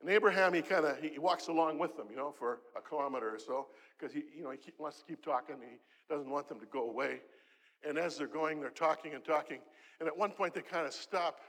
And 0.00 0.10
Abraham, 0.10 0.52
he 0.52 0.62
kind 0.62 0.84
of 0.84 0.98
he 0.98 1.18
walks 1.18 1.48
along 1.48 1.78
with 1.78 1.96
them, 1.96 2.06
you 2.10 2.16
know, 2.16 2.34
for 2.38 2.60
a 2.76 2.80
kilometer 2.80 3.34
or 3.34 3.38
so, 3.38 3.66
because 3.98 4.14
he, 4.14 4.24
you 4.36 4.44
know, 4.44 4.50
he 4.50 4.72
wants 4.78 4.98
to 4.98 5.04
keep 5.04 5.24
talking. 5.24 5.56
He 5.60 5.78
doesn't 6.08 6.30
want 6.30 6.48
them 6.48 6.60
to 6.60 6.66
go 6.66 6.88
away. 6.88 7.20
And 7.86 7.98
as 7.98 8.16
they're 8.16 8.26
going, 8.26 8.60
they're 8.60 8.70
talking 8.70 9.14
and 9.14 9.24
talking. 9.24 9.58
And 10.00 10.08
at 10.08 10.16
one 10.16 10.30
point, 10.30 10.54
they 10.54 10.62
kind 10.62 10.86
of 10.86 10.92
stop. 10.92 11.40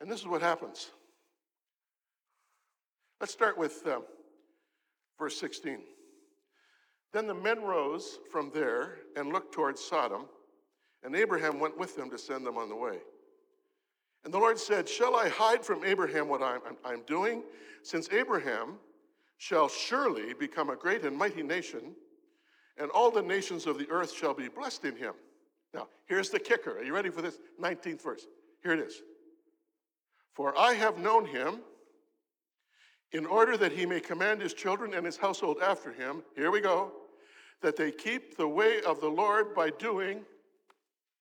And 0.00 0.10
this 0.10 0.20
is 0.20 0.26
what 0.26 0.42
happens. 0.42 0.90
Let's 3.20 3.32
start 3.32 3.56
with 3.56 3.86
um, 3.86 4.02
verse 5.18 5.38
16. 5.38 5.78
Then 7.12 7.26
the 7.26 7.34
men 7.34 7.62
rose 7.62 8.18
from 8.30 8.50
there 8.52 8.98
and 9.16 9.32
looked 9.32 9.54
towards 9.54 9.80
Sodom, 9.80 10.26
and 11.04 11.14
Abraham 11.14 11.60
went 11.60 11.78
with 11.78 11.96
them 11.96 12.10
to 12.10 12.18
send 12.18 12.44
them 12.44 12.56
on 12.56 12.68
the 12.68 12.76
way. 12.76 12.98
And 14.24 14.34
the 14.34 14.38
Lord 14.38 14.58
said, 14.58 14.88
Shall 14.88 15.14
I 15.14 15.28
hide 15.28 15.64
from 15.64 15.84
Abraham 15.84 16.28
what 16.28 16.42
I'm, 16.42 16.60
I'm 16.84 17.02
doing? 17.02 17.44
Since 17.82 18.08
Abraham 18.10 18.78
shall 19.38 19.68
surely 19.68 20.34
become 20.34 20.70
a 20.70 20.76
great 20.76 21.04
and 21.04 21.16
mighty 21.16 21.42
nation, 21.42 21.94
and 22.78 22.90
all 22.90 23.10
the 23.10 23.22
nations 23.22 23.66
of 23.66 23.78
the 23.78 23.88
earth 23.90 24.12
shall 24.12 24.34
be 24.34 24.48
blessed 24.48 24.84
in 24.84 24.96
him. 24.96 25.14
Now, 25.74 25.88
here's 26.06 26.30
the 26.30 26.38
kicker. 26.38 26.78
Are 26.78 26.84
you 26.84 26.94
ready 26.94 27.10
for 27.10 27.20
this? 27.20 27.38
19th 27.60 28.02
verse. 28.02 28.26
Here 28.62 28.72
it 28.72 28.80
is. 28.80 29.02
For 30.32 30.56
I 30.58 30.74
have 30.74 30.98
known 30.98 31.26
him 31.26 31.60
in 33.12 33.26
order 33.26 33.56
that 33.56 33.72
he 33.72 33.84
may 33.84 34.00
command 34.00 34.40
his 34.40 34.54
children 34.54 34.94
and 34.94 35.04
his 35.04 35.16
household 35.16 35.58
after 35.62 35.92
him. 35.92 36.22
Here 36.36 36.50
we 36.50 36.60
go. 36.60 36.92
That 37.60 37.76
they 37.76 37.90
keep 37.90 38.36
the 38.36 38.48
way 38.48 38.80
of 38.82 39.00
the 39.00 39.08
Lord 39.08 39.54
by 39.54 39.70
doing 39.70 40.24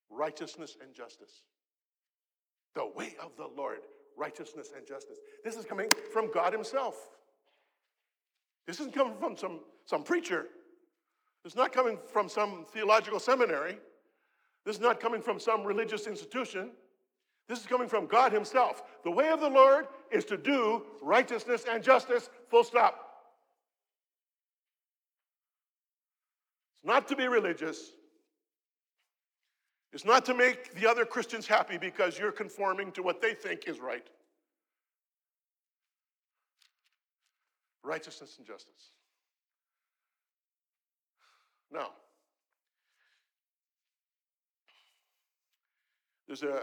righteousness 0.10 0.78
and 0.82 0.94
justice. 0.94 1.42
The 2.76 2.88
way 2.96 3.16
of 3.22 3.32
the 3.38 3.48
Lord, 3.56 3.80
righteousness 4.18 4.72
and 4.76 4.86
justice. 4.88 5.18
This 5.44 5.56
is 5.56 5.66
coming 5.66 5.90
from 6.12 6.32
God 6.32 6.54
Himself. 6.54 6.96
This 8.66 8.80
isn't 8.80 8.94
coming 8.94 9.16
from 9.20 9.38
some, 9.38 9.60
some 9.86 10.04
preacher. 10.04 10.48
It's 11.46 11.56
not 11.56 11.72
coming 11.72 12.00
from 12.12 12.30
some 12.30 12.66
theological 12.74 13.20
seminary. 13.20 13.78
This 14.66 14.78
is 14.78 14.82
not 14.82 15.00
coming 15.00 15.22
from 15.22 15.40
some 15.40 15.64
religious 15.64 16.08
institution. 16.08 16.72
This 17.50 17.60
is 17.60 17.66
coming 17.66 17.90
from 17.90 18.08
God 18.08 18.32
Himself. 18.32 18.84
The 19.04 19.12
way 19.12 19.30
of 19.30 19.42
the 19.42 19.50
Lord 19.50 19.88
is 20.12 20.24
to 20.26 20.38
do 20.38 20.84
righteousness 21.02 21.66
and 21.70 21.84
justice, 21.84 22.30
full 22.50 22.64
stop. 22.64 23.10
It's 26.78 26.88
not 26.88 27.08
to 27.10 27.16
be 27.16 27.28
religious, 27.28 27.92
it's 29.92 30.06
not 30.06 30.26
to 30.26 30.34
make 30.34 30.74
the 30.74 30.90
other 30.90 31.06
Christians 31.06 31.46
happy 31.46 31.78
because 31.78 32.18
you're 32.18 32.32
conforming 32.32 32.92
to 32.94 33.04
what 33.04 33.22
they 33.22 33.34
think 33.34 33.68
is 33.68 33.80
right. 33.80 34.08
Righteousness 37.84 38.36
and 38.38 38.48
justice. 38.48 38.92
Now, 41.72 41.90
there's 46.42 46.52
a, 46.52 46.60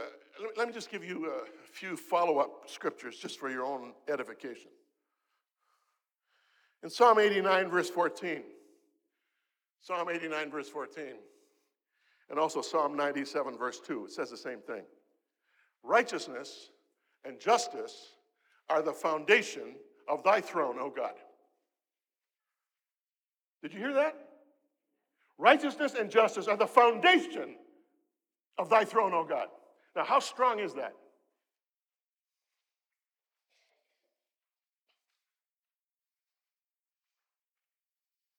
let 0.57 0.67
me 0.67 0.75
just 0.75 0.91
give 0.91 1.05
you 1.05 1.27
a 1.27 1.47
few 1.73 1.97
follow 1.97 2.39
up 2.39 2.63
scriptures 2.67 3.17
just 3.17 3.39
for 3.39 3.49
your 3.49 3.65
own 3.65 3.93
edification. 4.09 4.71
In 6.83 6.91
Psalm 6.91 7.21
89, 7.21 7.69
verse 7.69 7.89
14, 7.89 8.43
Psalm 9.81 10.09
89, 10.11 10.51
verse 10.51 10.69
14, 10.69 11.05
and 12.31 12.39
also 12.39 12.63
Psalm 12.63 12.97
97, 12.97 13.57
verse 13.57 13.79
2. 13.87 14.07
It 14.07 14.13
says 14.13 14.29
the 14.31 14.37
same 14.37 14.59
thing. 14.59 14.83
Righteousness 15.85 16.71
and 17.25 17.39
justice 17.39 18.15
are 18.69 18.83
the 18.83 18.93
foundation 18.93 19.77
of 20.09 20.25
thy 20.25 20.41
throne, 20.41 20.79
O 20.81 20.91
God. 20.91 21.15
Did 23.63 23.73
you 23.73 23.79
hear 23.79 23.93
that? 23.93 24.17
Righteousness 25.39 25.95
and 25.95 26.11
justice 26.11 26.49
are 26.49 26.57
the 26.57 26.67
foundation 26.67 27.55
of 28.59 28.69
thy 28.69 28.85
throne, 28.85 29.15
O 29.15 29.23
God. 29.23 29.47
Now, 29.97 30.05
how 30.05 30.21
strong 30.21 30.61
is 30.61 30.75
that? 30.75 30.95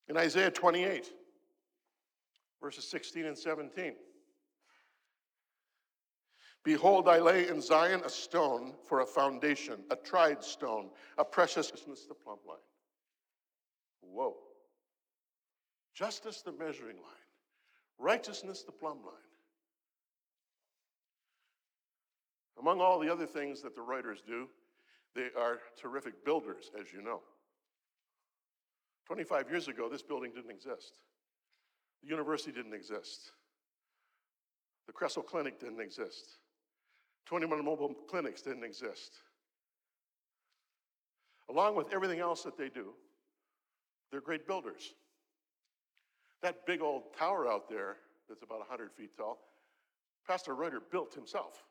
In 0.08 0.18
Isaiah 0.18 0.52
28, 0.52 1.10
verses 2.62 2.84
16 2.86 3.26
and 3.26 3.38
17. 3.38 3.94
Behold, 6.64 7.08
I 7.08 7.20
lay 7.20 7.48
in 7.48 7.62
Zion 7.62 8.02
a 8.06 8.10
stone 8.10 8.74
for 8.88 9.00
a 9.00 9.06
foundation, 9.06 9.80
a 9.90 9.96
tried 9.96 10.44
stone, 10.44 10.90
a 11.18 11.26
precious 11.26 11.72
preciousness, 11.72 12.06
the 12.06 12.14
plumb 12.14 12.38
line. 12.48 12.58
Whoa. 14.02 14.36
Justice, 15.96 16.42
the 16.42 16.52
measuring 16.52 16.98
line. 16.98 17.28
Righteousness, 17.98 18.64
the 18.64 18.72
plumb 18.72 19.00
line. 19.04 19.31
Among 22.62 22.80
all 22.80 23.00
the 23.00 23.12
other 23.12 23.26
things 23.26 23.62
that 23.64 23.76
the 23.76 23.82
writers 23.82 24.22
do, 24.26 24.48
they 25.16 25.30
are 25.38 25.60
terrific 25.76 26.24
builders, 26.24 26.70
as 26.80 26.94
you 26.94 27.02
know. 27.02 27.22
25 29.08 29.50
years 29.50 29.68
ago, 29.68 29.90
this 29.90 30.04
building 30.04 30.32
didn't 30.34 30.52
exist. 30.52 31.00
The 32.04 32.10
university 32.10 32.52
didn't 32.52 32.76
exist. 32.76 33.32
The 34.86 34.94
Creswell 34.94 35.26
Clinic 35.26 35.60
didn't 35.60 35.82
exist. 35.82 36.38
21 37.26 37.66
mobile 37.66 37.96
clinics 38.08 38.42
didn't 38.44 38.64
exist. 38.64 39.14
Along 41.50 41.76
with 41.76 41.92
everything 41.92 42.20
else 42.20 42.44
that 42.44 42.58
they 42.58 42.70
do, 42.70 42.94
they're 44.12 44.22
great 44.22 44.46
builders. 44.48 44.94
That 46.44 46.66
big 46.66 46.82
old 46.82 47.16
tower 47.18 47.52
out 47.52 47.70
there 47.70 47.98
that's 48.30 48.44
about 48.44 48.60
100 48.60 48.92
feet 48.92 49.18
tall, 49.18 49.40
Pastor 50.28 50.54
Reuter 50.54 50.82
built 50.92 51.14
himself. 51.14 51.64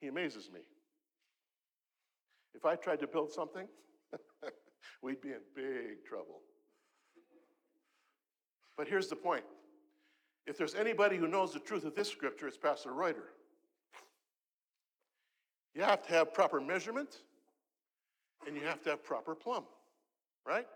He 0.00 0.08
amazes 0.08 0.50
me. 0.52 0.60
If 2.54 2.64
I 2.64 2.74
tried 2.76 3.00
to 3.00 3.06
build 3.06 3.30
something, 3.30 3.68
we'd 5.02 5.20
be 5.20 5.28
in 5.28 5.40
big 5.54 6.04
trouble. 6.08 6.40
But 8.76 8.88
here's 8.88 9.08
the 9.08 9.16
point 9.16 9.44
if 10.46 10.56
there's 10.56 10.74
anybody 10.74 11.16
who 11.16 11.28
knows 11.28 11.52
the 11.52 11.60
truth 11.60 11.84
of 11.84 11.94
this 11.94 12.08
scripture, 12.08 12.48
it's 12.48 12.56
Pastor 12.56 12.92
Reuter. 12.92 13.34
You 15.74 15.82
have 15.82 16.02
to 16.06 16.12
have 16.14 16.34
proper 16.34 16.60
measurement 16.60 17.18
and 18.46 18.56
you 18.56 18.62
have 18.62 18.82
to 18.82 18.90
have 18.90 19.04
proper 19.04 19.34
plumb, 19.34 19.64
right? 20.46 20.66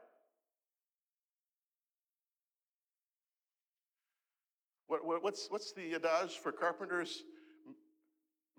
What, 4.86 5.04
what, 5.04 5.24
what's, 5.24 5.48
what's 5.48 5.72
the 5.72 5.94
adage 5.94 6.38
for 6.38 6.52
carpenters? 6.52 7.24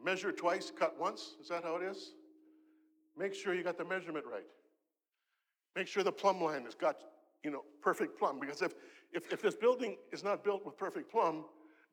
Measure 0.04 0.32
twice, 0.32 0.72
cut 0.78 1.00
once. 1.00 1.36
Is 1.42 1.48
that 1.50 1.64
how 1.64 1.78
it 1.78 1.84
is? 1.84 2.14
Make 3.18 3.34
sure 3.34 3.54
you 3.54 3.64
got 3.64 3.78
the 3.78 3.86
measurement 3.86 4.26
right. 4.30 4.46
Make 5.76 5.88
sure 5.88 6.04
the 6.04 6.12
plumb 6.12 6.42
line 6.42 6.64
has 6.66 6.76
got, 6.76 6.98
you 7.44 7.52
know, 7.52 7.64
perfect 7.82 8.18
plumb. 8.18 8.40
Because 8.40 8.62
if, 8.62 8.74
if, 9.14 9.32
if 9.32 9.42
this 9.42 9.56
building 9.56 9.98
is 10.12 10.24
not 10.24 10.44
built 10.44 10.66
with 10.66 10.78
perfect 10.78 11.12
plumb, 11.12 11.46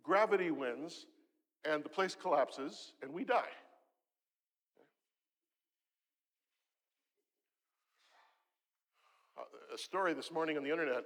gravity 0.03 0.51
wins 0.51 1.07
and 1.65 1.85
the 1.85 1.88
place 1.88 2.17
collapses 2.21 2.95
and 3.03 3.12
we 3.12 3.25
die. 3.25 3.45
A 9.73 9.79
story 9.79 10.12
this 10.12 10.31
morning 10.31 10.59
on 10.59 10.65
the 10.65 10.71
internet 10.71 11.05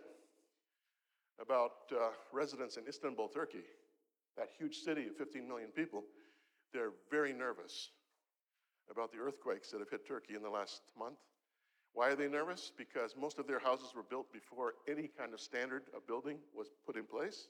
about 1.41 1.71
uh, 1.93 2.09
residents 2.33 2.77
in 2.77 2.85
Istanbul, 2.89 3.29
Turkey, 3.29 3.63
that 4.37 4.49
huge 4.59 4.79
city 4.79 5.07
of 5.07 5.17
15 5.17 5.47
million 5.47 5.69
people. 5.71 6.03
They're 6.77 6.93
very 7.11 7.33
nervous 7.33 7.89
about 8.91 9.11
the 9.11 9.17
earthquakes 9.17 9.71
that 9.71 9.79
have 9.79 9.89
hit 9.89 10.07
Turkey 10.07 10.35
in 10.35 10.43
the 10.43 10.51
last 10.51 10.83
month. 10.99 11.17
Why 11.95 12.09
are 12.11 12.15
they 12.15 12.29
nervous? 12.29 12.71
Because 12.77 13.15
most 13.19 13.39
of 13.39 13.47
their 13.47 13.59
houses 13.59 13.95
were 13.97 14.03
built 14.03 14.31
before 14.31 14.75
any 14.87 15.09
kind 15.09 15.33
of 15.33 15.41
standard 15.41 15.85
of 15.97 16.07
building 16.07 16.37
was 16.55 16.69
put 16.85 16.97
in 16.97 17.05
place. 17.05 17.49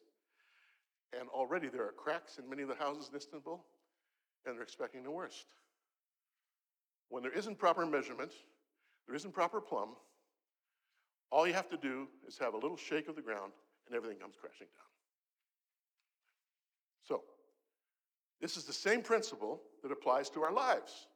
And 1.18 1.28
already 1.30 1.68
there 1.68 1.82
are 1.82 1.90
cracks 1.90 2.38
in 2.38 2.48
many 2.48 2.62
of 2.62 2.68
the 2.68 2.76
houses 2.76 3.08
in 3.10 3.16
Istanbul, 3.16 3.64
and 4.46 4.54
they're 4.54 4.62
expecting 4.62 5.02
the 5.02 5.10
worst. 5.10 5.46
When 7.08 7.24
there 7.24 7.32
isn't 7.32 7.58
proper 7.58 7.84
measurement, 7.84 8.30
there 9.08 9.16
isn't 9.16 9.34
proper 9.34 9.60
plumb, 9.60 9.96
all 11.32 11.48
you 11.48 11.54
have 11.54 11.68
to 11.70 11.76
do 11.76 12.06
is 12.28 12.38
have 12.38 12.54
a 12.54 12.58
little 12.58 12.76
shake 12.76 13.08
of 13.08 13.16
the 13.16 13.22
ground, 13.22 13.50
and 13.88 13.96
everything 13.96 14.18
comes 14.18 14.36
crashing 14.40 14.68
down. 14.68 14.86
So, 17.08 17.24
this 18.40 18.56
is 18.56 18.64
the 18.64 18.72
same 18.72 19.02
principle 19.02 19.60
that 19.82 19.90
applies 19.90 20.28
to 20.30 20.42
our 20.42 20.52
lives. 20.52 21.06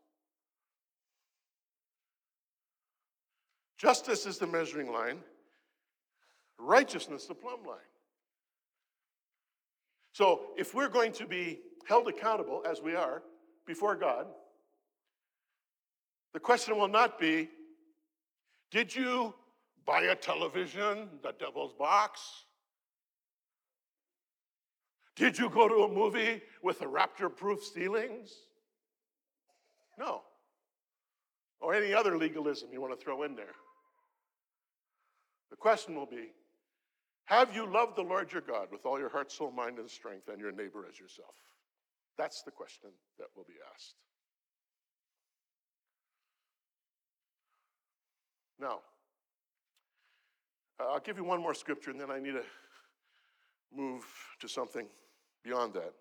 Justice 3.79 4.27
is 4.27 4.39
the 4.39 4.47
measuring 4.47 4.93
line, 4.93 5.19
righteousness 6.59 7.27
the 7.27 7.35
plumb 7.35 7.65
line. 7.67 7.79
So, 10.13 10.51
if 10.59 10.75
we're 10.75 10.89
going 10.89 11.13
to 11.13 11.27
be 11.27 11.61
held 11.87 12.09
accountable, 12.09 12.63
as 12.69 12.83
we 12.83 12.95
are, 12.95 13.23
before 13.67 13.95
God, 13.95 14.27
the 16.35 16.41
question 16.41 16.77
will 16.77 16.89
not 16.89 17.19
be 17.19 17.49
Did 18.71 18.95
you 18.95 19.35
buy 19.87 20.03
a 20.03 20.15
television, 20.15 21.09
the 21.23 21.33
devil's 21.39 21.73
box? 21.73 22.45
Did 25.17 25.39
you 25.39 25.51
go 25.51 25.69
to 25.69 25.85
a 25.85 25.89
movie 25.89 26.43
with 26.63 26.79
the 26.79 26.89
rapture 26.89 27.29
proof 27.29 27.63
ceilings? 27.65 28.31
No. 29.99 30.23
Or 31.61 31.75
any 31.75 31.93
other 31.93 32.17
legalism 32.17 32.71
you 32.73 32.81
want 32.81 32.99
to 32.99 33.05
throw 33.05 33.23
in 33.25 33.35
there. 33.35 33.55
The 35.51 35.57
question 35.57 35.95
will 35.95 36.07
be 36.07 36.33
Have 37.27 37.55
you 37.55 37.71
loved 37.71 37.97
the 37.97 38.03
Lord 38.03 38.33
your 38.33 38.43
God 38.43 38.69
with 38.71 38.87
all 38.87 38.99
your 38.99 39.11
heart, 39.11 39.31
soul, 39.31 39.51
mind, 39.51 39.79
and 39.79 39.91
strength, 39.91 40.29
and 40.29 40.41
your 40.41 40.53
neighbor 40.53 40.87
as 40.91 40.99
yourself? 40.99 41.35
That's 42.17 42.43
the 42.43 42.51
question 42.51 42.91
that 43.19 43.29
will 43.37 43.45
be 43.45 43.55
asked. 43.75 43.95
Now, 48.61 48.81
I'll 50.79 51.01
give 51.01 51.17
you 51.17 51.25
one 51.25 51.41
more 51.41 51.55
scripture 51.55 51.91
and 51.91 52.01
then 52.01 52.11
I 52.11 52.19
need 52.19 52.33
to 52.33 52.45
move 53.75 54.05
to 54.41 54.49
something 54.49 54.87
beyond 55.45 55.75
that. 55.75 55.93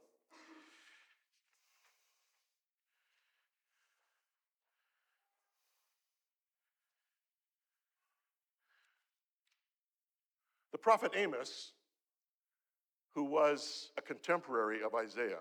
The 10.71 10.77
prophet 10.77 11.11
Amos, 11.15 11.73
who 13.13 13.25
was 13.25 13.91
a 13.97 14.01
contemporary 14.01 14.81
of 14.81 14.95
Isaiah, 14.95 15.39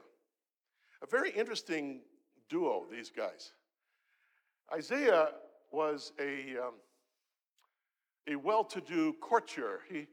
a 1.03 1.07
very 1.07 1.31
interesting 1.31 2.01
duo, 2.49 2.87
these 2.91 3.11
guys. 3.11 3.53
Isaiah 4.75 5.29
was 5.71 6.13
a, 6.19 6.57
um, 6.59 6.75
a 8.29 8.37
well-to-do 8.37 9.15
courtier. 9.21 9.81
He, 9.89 10.07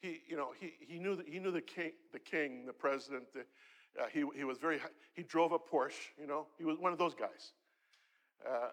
he, 0.00 0.20
you 0.28 0.36
know, 0.36 0.48
he, 0.58 0.72
he 0.80 0.98
knew, 0.98 1.16
the, 1.16 1.24
he 1.26 1.38
knew 1.38 1.50
the 1.50 1.60
king, 1.60 1.92
the 2.12 2.18
king, 2.18 2.66
the 2.66 2.72
president. 2.72 3.24
The, 3.32 3.40
uh, 4.00 4.06
he, 4.12 4.24
he 4.36 4.44
was 4.44 4.58
very, 4.58 4.78
he 5.14 5.22
drove 5.22 5.52
a 5.52 5.58
Porsche, 5.58 6.10
you 6.20 6.26
know. 6.26 6.46
He 6.58 6.64
was 6.64 6.78
one 6.78 6.92
of 6.92 6.98
those 6.98 7.14
guys. 7.14 7.52
Uh, 8.46 8.68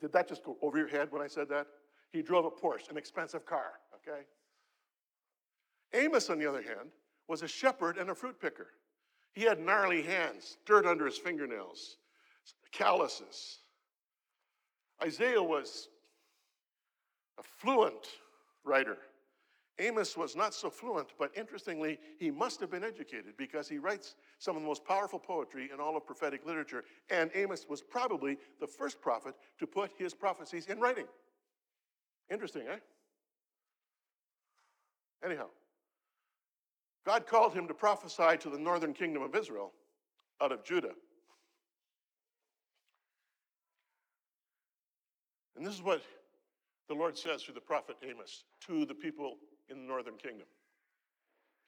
did 0.00 0.12
that 0.12 0.28
just 0.28 0.44
go 0.44 0.56
over 0.62 0.78
your 0.78 0.88
head 0.88 1.08
when 1.10 1.20
I 1.20 1.26
said 1.26 1.48
that? 1.48 1.66
He 2.12 2.22
drove 2.22 2.44
a 2.44 2.50
Porsche, 2.50 2.90
an 2.90 2.96
expensive 2.96 3.44
car, 3.44 3.72
okay? 3.96 4.22
Amos, 5.92 6.30
on 6.30 6.38
the 6.38 6.46
other 6.46 6.62
hand, 6.62 6.90
was 7.28 7.42
a 7.42 7.48
shepherd 7.48 7.98
and 7.98 8.10
a 8.10 8.14
fruit 8.14 8.40
picker. 8.40 8.68
He 9.32 9.42
had 9.42 9.58
gnarly 9.58 10.02
hands, 10.02 10.58
dirt 10.64 10.86
under 10.86 11.06
his 11.06 11.18
fingernails, 11.18 11.96
calluses. 12.70 13.58
Isaiah 15.02 15.42
was 15.42 15.88
a 17.38 17.42
fluent 17.42 18.06
writer. 18.64 18.98
Amos 19.80 20.16
was 20.16 20.36
not 20.36 20.54
so 20.54 20.70
fluent, 20.70 21.08
but 21.18 21.32
interestingly, 21.36 21.98
he 22.18 22.30
must 22.30 22.60
have 22.60 22.70
been 22.70 22.84
educated 22.84 23.36
because 23.36 23.68
he 23.68 23.78
writes 23.78 24.14
some 24.38 24.54
of 24.56 24.62
the 24.62 24.68
most 24.68 24.84
powerful 24.84 25.18
poetry 25.18 25.70
in 25.72 25.80
all 25.80 25.96
of 25.96 26.06
prophetic 26.06 26.46
literature. 26.46 26.84
And 27.10 27.30
Amos 27.34 27.66
was 27.68 27.82
probably 27.82 28.38
the 28.60 28.68
first 28.68 29.00
prophet 29.00 29.34
to 29.58 29.66
put 29.66 29.90
his 29.98 30.14
prophecies 30.14 30.66
in 30.66 30.78
writing. 30.78 31.06
Interesting, 32.30 32.62
eh? 32.70 32.76
Anyhow, 35.24 35.46
God 37.04 37.26
called 37.26 37.52
him 37.52 37.66
to 37.66 37.74
prophesy 37.74 38.36
to 38.38 38.50
the 38.50 38.58
northern 38.58 38.94
kingdom 38.94 39.22
of 39.22 39.34
Israel 39.34 39.72
out 40.40 40.52
of 40.52 40.64
Judah. 40.64 40.92
And 45.56 45.66
this 45.66 45.74
is 45.74 45.82
what 45.82 46.02
the 46.88 46.94
Lord 46.94 47.16
says 47.16 47.42
through 47.42 47.54
the 47.54 47.60
prophet 47.60 47.96
Amos 48.08 48.44
to 48.66 48.84
the 48.84 48.94
people 48.94 49.36
in 49.68 49.78
the 49.78 49.86
northern 49.86 50.16
kingdom. 50.16 50.46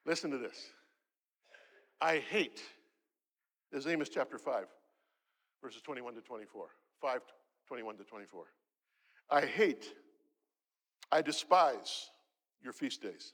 Listen 0.04 0.30
to 0.30 0.38
this. 0.38 0.56
I 2.00 2.18
hate, 2.18 2.62
this 3.72 3.84
is 3.84 3.90
Amos 3.90 4.08
chapter 4.08 4.38
5, 4.38 4.66
verses 5.62 5.80
21 5.82 6.14
to 6.14 6.20
24. 6.20 6.66
5, 7.00 7.20
21 7.66 7.96
to 7.96 8.04
24. 8.04 8.44
I 9.30 9.46
hate, 9.46 9.86
I 11.10 11.22
despise 11.22 12.10
your 12.62 12.72
feast 12.72 13.02
days. 13.02 13.32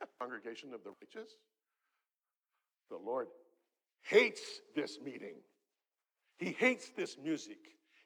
Congregation 0.20 0.72
of 0.72 0.84
the 0.84 0.90
righteous. 0.90 1.32
The 2.90 2.96
Lord 2.96 3.28
hates 4.02 4.40
this 4.74 4.98
meeting. 5.04 5.34
He 6.38 6.52
hates 6.52 6.90
this 6.96 7.16
music. 7.22 7.58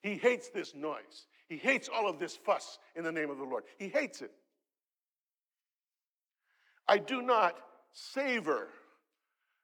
He 0.04 0.16
hates 0.16 0.50
this 0.50 0.74
noise. 0.74 1.26
He 1.48 1.56
hates 1.56 1.88
all 1.88 2.06
of 2.06 2.18
this 2.18 2.36
fuss 2.36 2.78
in 2.94 3.04
the 3.04 3.10
name 3.10 3.30
of 3.30 3.38
the 3.38 3.44
Lord. 3.44 3.64
He 3.78 3.88
hates 3.88 4.20
it. 4.20 4.32
I 6.86 6.98
do 6.98 7.22
not 7.22 7.56
savor 7.94 8.68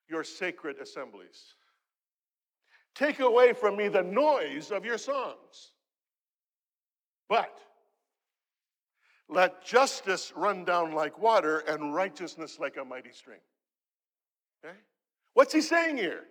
your 0.08 0.24
sacred 0.24 0.78
assemblies. 0.78 1.56
Take 2.94 3.20
away 3.20 3.52
from 3.52 3.76
me 3.76 3.88
the 3.88 4.02
noise 4.02 4.70
of 4.70 4.82
your 4.82 4.96
songs. 4.96 5.72
But 7.28 7.60
let 9.28 9.62
justice 9.62 10.32
run 10.34 10.64
down 10.64 10.94
like 10.94 11.18
water 11.18 11.58
and 11.58 11.94
righteousness 11.94 12.58
like 12.58 12.78
a 12.78 12.84
mighty 12.84 13.12
stream. 13.12 13.40
Okay? 14.64 14.74
What's 15.34 15.52
he 15.52 15.60
saying 15.60 15.98
here? 15.98 16.24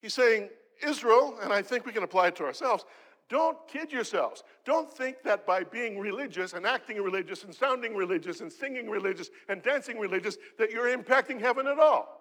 He's 0.00 0.14
saying, 0.14 0.48
Israel, 0.84 1.38
and 1.42 1.52
I 1.52 1.62
think 1.62 1.86
we 1.86 1.92
can 1.92 2.02
apply 2.02 2.28
it 2.28 2.36
to 2.36 2.44
ourselves, 2.44 2.84
don't 3.28 3.58
kid 3.66 3.90
yourselves. 3.90 4.44
Don't 4.64 4.90
think 4.90 5.22
that 5.24 5.46
by 5.46 5.64
being 5.64 5.98
religious 5.98 6.52
and 6.52 6.64
acting 6.64 7.02
religious 7.02 7.42
and 7.42 7.52
sounding 7.52 7.96
religious 7.96 8.40
and 8.40 8.52
singing 8.52 8.88
religious 8.88 9.30
and 9.48 9.62
dancing 9.62 9.98
religious 9.98 10.36
that 10.58 10.70
you're 10.70 10.96
impacting 10.96 11.40
heaven 11.40 11.66
at 11.66 11.78
all. 11.78 12.20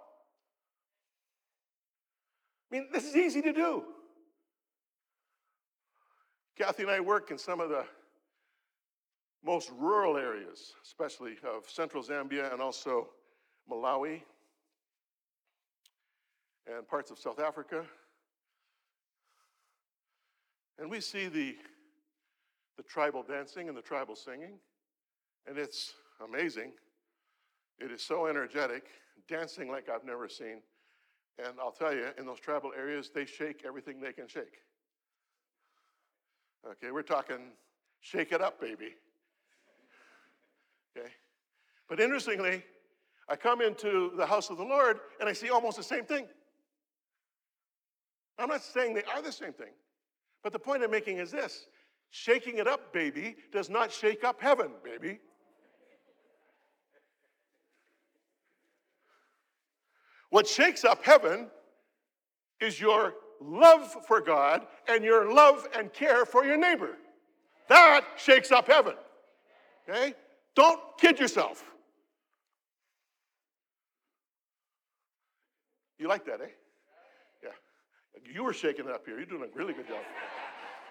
I 2.71 2.75
mean, 2.75 2.87
this 2.91 3.05
is 3.05 3.15
easy 3.15 3.41
to 3.43 3.53
do. 3.53 3.83
Kathy 6.57 6.83
and 6.83 6.91
I 6.91 6.99
work 6.99 7.29
in 7.29 7.37
some 7.37 7.59
of 7.59 7.69
the 7.69 7.85
most 9.43 9.71
rural 9.77 10.17
areas, 10.17 10.73
especially 10.83 11.35
of 11.43 11.69
central 11.69 12.01
Zambia 12.01 12.51
and 12.51 12.61
also 12.61 13.09
Malawi 13.69 14.21
and 16.65 16.87
parts 16.87 17.11
of 17.11 17.19
South 17.19 17.39
Africa. 17.39 17.85
And 20.79 20.89
we 20.89 20.99
see 20.99 21.27
the, 21.27 21.55
the 22.77 22.83
tribal 22.83 23.23
dancing 23.23 23.69
and 23.69 23.77
the 23.77 23.81
tribal 23.81 24.15
singing, 24.15 24.59
and 25.47 25.57
it's 25.57 25.93
amazing. 26.23 26.71
It 27.79 27.91
is 27.91 28.01
so 28.01 28.27
energetic, 28.27 28.87
dancing 29.27 29.69
like 29.69 29.89
I've 29.89 30.05
never 30.05 30.27
seen. 30.27 30.61
And 31.37 31.55
I'll 31.59 31.71
tell 31.71 31.93
you, 31.93 32.07
in 32.17 32.25
those 32.25 32.39
tribal 32.39 32.71
areas, 32.77 33.11
they 33.13 33.25
shake 33.25 33.63
everything 33.65 33.99
they 33.99 34.13
can 34.13 34.27
shake. 34.27 34.59
Okay, 36.69 36.91
we're 36.91 37.03
talking 37.03 37.37
shake 37.99 38.31
it 38.31 38.41
up, 38.41 38.61
baby. 38.61 38.95
Okay? 40.97 41.09
But 41.89 41.99
interestingly, 41.99 42.63
I 43.27 43.35
come 43.35 43.61
into 43.61 44.11
the 44.15 44.25
house 44.25 44.49
of 44.49 44.57
the 44.57 44.63
Lord 44.63 44.99
and 45.19 45.27
I 45.27 45.33
see 45.33 45.49
almost 45.49 45.77
the 45.77 45.83
same 45.83 46.05
thing. 46.05 46.27
I'm 48.37 48.49
not 48.49 48.63
saying 48.63 48.93
they 48.93 49.03
are 49.03 49.21
the 49.21 49.31
same 49.31 49.53
thing, 49.53 49.71
but 50.45 50.53
the 50.53 50.59
point 50.59 50.83
I'm 50.83 50.91
making 50.91 51.17
is 51.17 51.31
this 51.31 51.65
shaking 52.11 52.59
it 52.59 52.67
up, 52.67 52.93
baby, 52.93 53.35
does 53.51 53.67
not 53.67 53.91
shake 53.91 54.23
up 54.23 54.39
heaven, 54.39 54.69
baby. 54.83 55.17
What 60.29 60.45
shakes 60.47 60.85
up 60.85 61.03
heaven 61.03 61.47
is 62.61 62.79
your 62.79 63.15
love 63.41 63.91
for 64.07 64.21
God 64.21 64.67
and 64.87 65.03
your 65.03 65.33
love 65.33 65.67
and 65.75 65.91
care 65.91 66.27
for 66.27 66.45
your 66.45 66.57
neighbor. 66.57 66.91
That 67.67 68.05
shakes 68.15 68.51
up 68.51 68.67
heaven. 68.67 68.93
Okay? 69.89 70.13
Don't 70.55 70.79
kid 70.99 71.19
yourself. 71.19 71.63
You 75.97 76.07
like 76.07 76.23
that, 76.27 76.39
eh? 76.39 76.49
You 78.33 78.43
were 78.43 78.53
shaking 78.53 78.85
it 78.85 78.91
up 78.91 79.05
here. 79.05 79.17
You're 79.17 79.25
doing 79.25 79.43
a 79.43 79.57
really 79.57 79.73
good 79.73 79.87
job. 79.87 80.01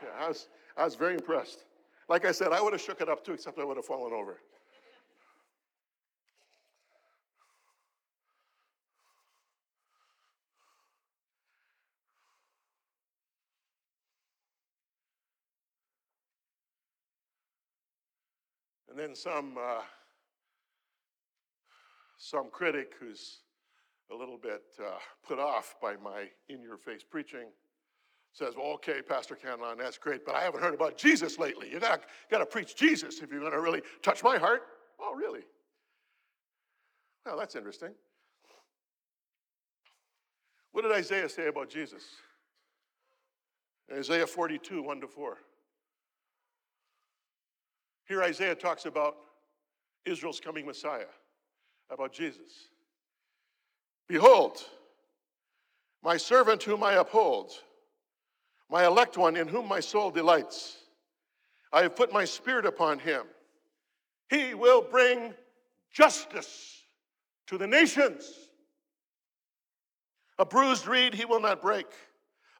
Yeah, 0.03 0.25
I 0.25 0.29
was, 0.29 0.49
I 0.77 0.85
was 0.85 0.95
very 0.95 1.15
impressed. 1.15 1.65
Like 2.09 2.25
I 2.25 2.33
said, 2.33 2.53
I 2.53 2.61
would 2.61 2.73
have 2.73 2.83
shook 2.83 3.01
it 3.01 3.09
up 3.09 3.25
too, 3.25 3.33
except 3.33 3.59
I 3.59 3.65
would 3.65 3.77
have 3.77 3.87
fallen 3.87 4.13
over. 4.13 4.39
And 18.91 18.99
then 18.99 19.17
some, 19.17 19.57
uh, 19.59 19.83
some 22.17 22.49
critic 22.51 22.93
who's 23.01 23.41
a 24.11 24.15
little 24.15 24.39
bit 24.39 24.63
uh, 24.81 24.99
put 25.27 25.39
off 25.39 25.77
by 25.81 25.97
my 25.97 26.29
in 26.49 26.63
your 26.63 26.77
face 26.77 27.03
preaching 27.09 27.47
says, 28.33 28.55
well, 28.57 28.73
okay, 28.73 29.01
Pastor 29.01 29.37
Cantelon, 29.37 29.79
that's 29.79 29.97
great, 29.97 30.27
but 30.27 30.35
I 30.35 30.43
haven't 30.43 30.61
heard 30.61 30.75
about 30.75 30.99
Jesus 30.99 31.39
lately. 31.39 31.71
You 31.71 31.79
got 31.79 32.01
to 32.39 32.47
preach 32.47 32.75
Jesus 32.75 33.21
if 33.21 33.31
you're 33.31 33.41
to 33.53 33.61
really 33.61 33.81
touch 34.03 34.25
my 34.25 34.39
heart. 34.39 34.63
Oh, 35.01 35.15
really? 35.15 35.43
Well, 37.25 37.39
that's 37.39 37.55
interesting. 37.55 37.91
What 40.73 40.83
did 40.83 40.91
Isaiah 40.91 41.29
say 41.29 41.47
about 41.47 41.71
Jesus? 41.71 42.03
Isaiah 43.93 44.27
42, 44.27 44.83
1 44.83 45.01
to 45.01 45.07
4. 45.07 45.39
Here, 48.09 48.23
Isaiah 48.23 48.57
talks 48.57 48.85
about 48.85 49.15
Israel's 50.05 50.41
coming 50.41 50.67
Messiah, 50.67 51.07
about 51.89 52.13
Jesus. 52.13 52.69
Behold, 54.09 54.63
my 56.03 56.17
servant 56.17 56.63
whom 56.63 56.83
I 56.83 56.95
uphold, 56.95 57.53
my 58.71 58.87
elect 58.87 59.17
one 59.17 59.37
in 59.37 59.49
whom 59.49 59.67
my 59.67 59.81
soul 59.81 60.11
delights. 60.11 60.79
I 61.73 61.83
have 61.83 61.97
put 61.97 62.13
my 62.13 62.25
spirit 62.25 62.67
upon 62.67 62.99
him. 62.99 63.23
He 64.29 64.55
will 64.55 64.83
bring 64.83 65.35
justice 65.93 66.83
to 67.47 67.59
the 67.59 67.67
nations. 67.67 68.31
A 70.39 70.45
bruised 70.45 70.87
reed 70.87 71.15
he 71.15 71.25
will 71.25 71.41
not 71.41 71.63
break, 71.63 71.87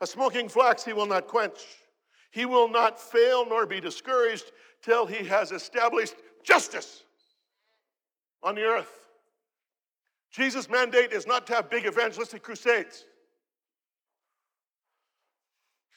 a 0.01 0.07
smoking 0.07 0.49
flax 0.49 0.85
he 0.85 0.93
will 0.93 1.07
not 1.07 1.27
quench. 1.27 1.61
He 2.31 2.47
will 2.47 2.69
not 2.69 3.01
fail 3.01 3.47
nor 3.47 3.67
be 3.67 3.81
discouraged 3.81 4.51
till 4.83 5.07
he 5.07 5.25
has 5.27 5.53
established 5.53 6.15
justice 6.43 7.05
on 8.43 8.57
the 8.57 8.63
earth. 8.63 9.04
Jesus' 10.35 10.69
mandate 10.69 11.13
is 11.13 11.29
not 11.29 11.47
to 11.47 11.55
have 11.55 11.71
big 11.71 11.87
evangelistic 11.87 12.43
crusades. 12.43 13.05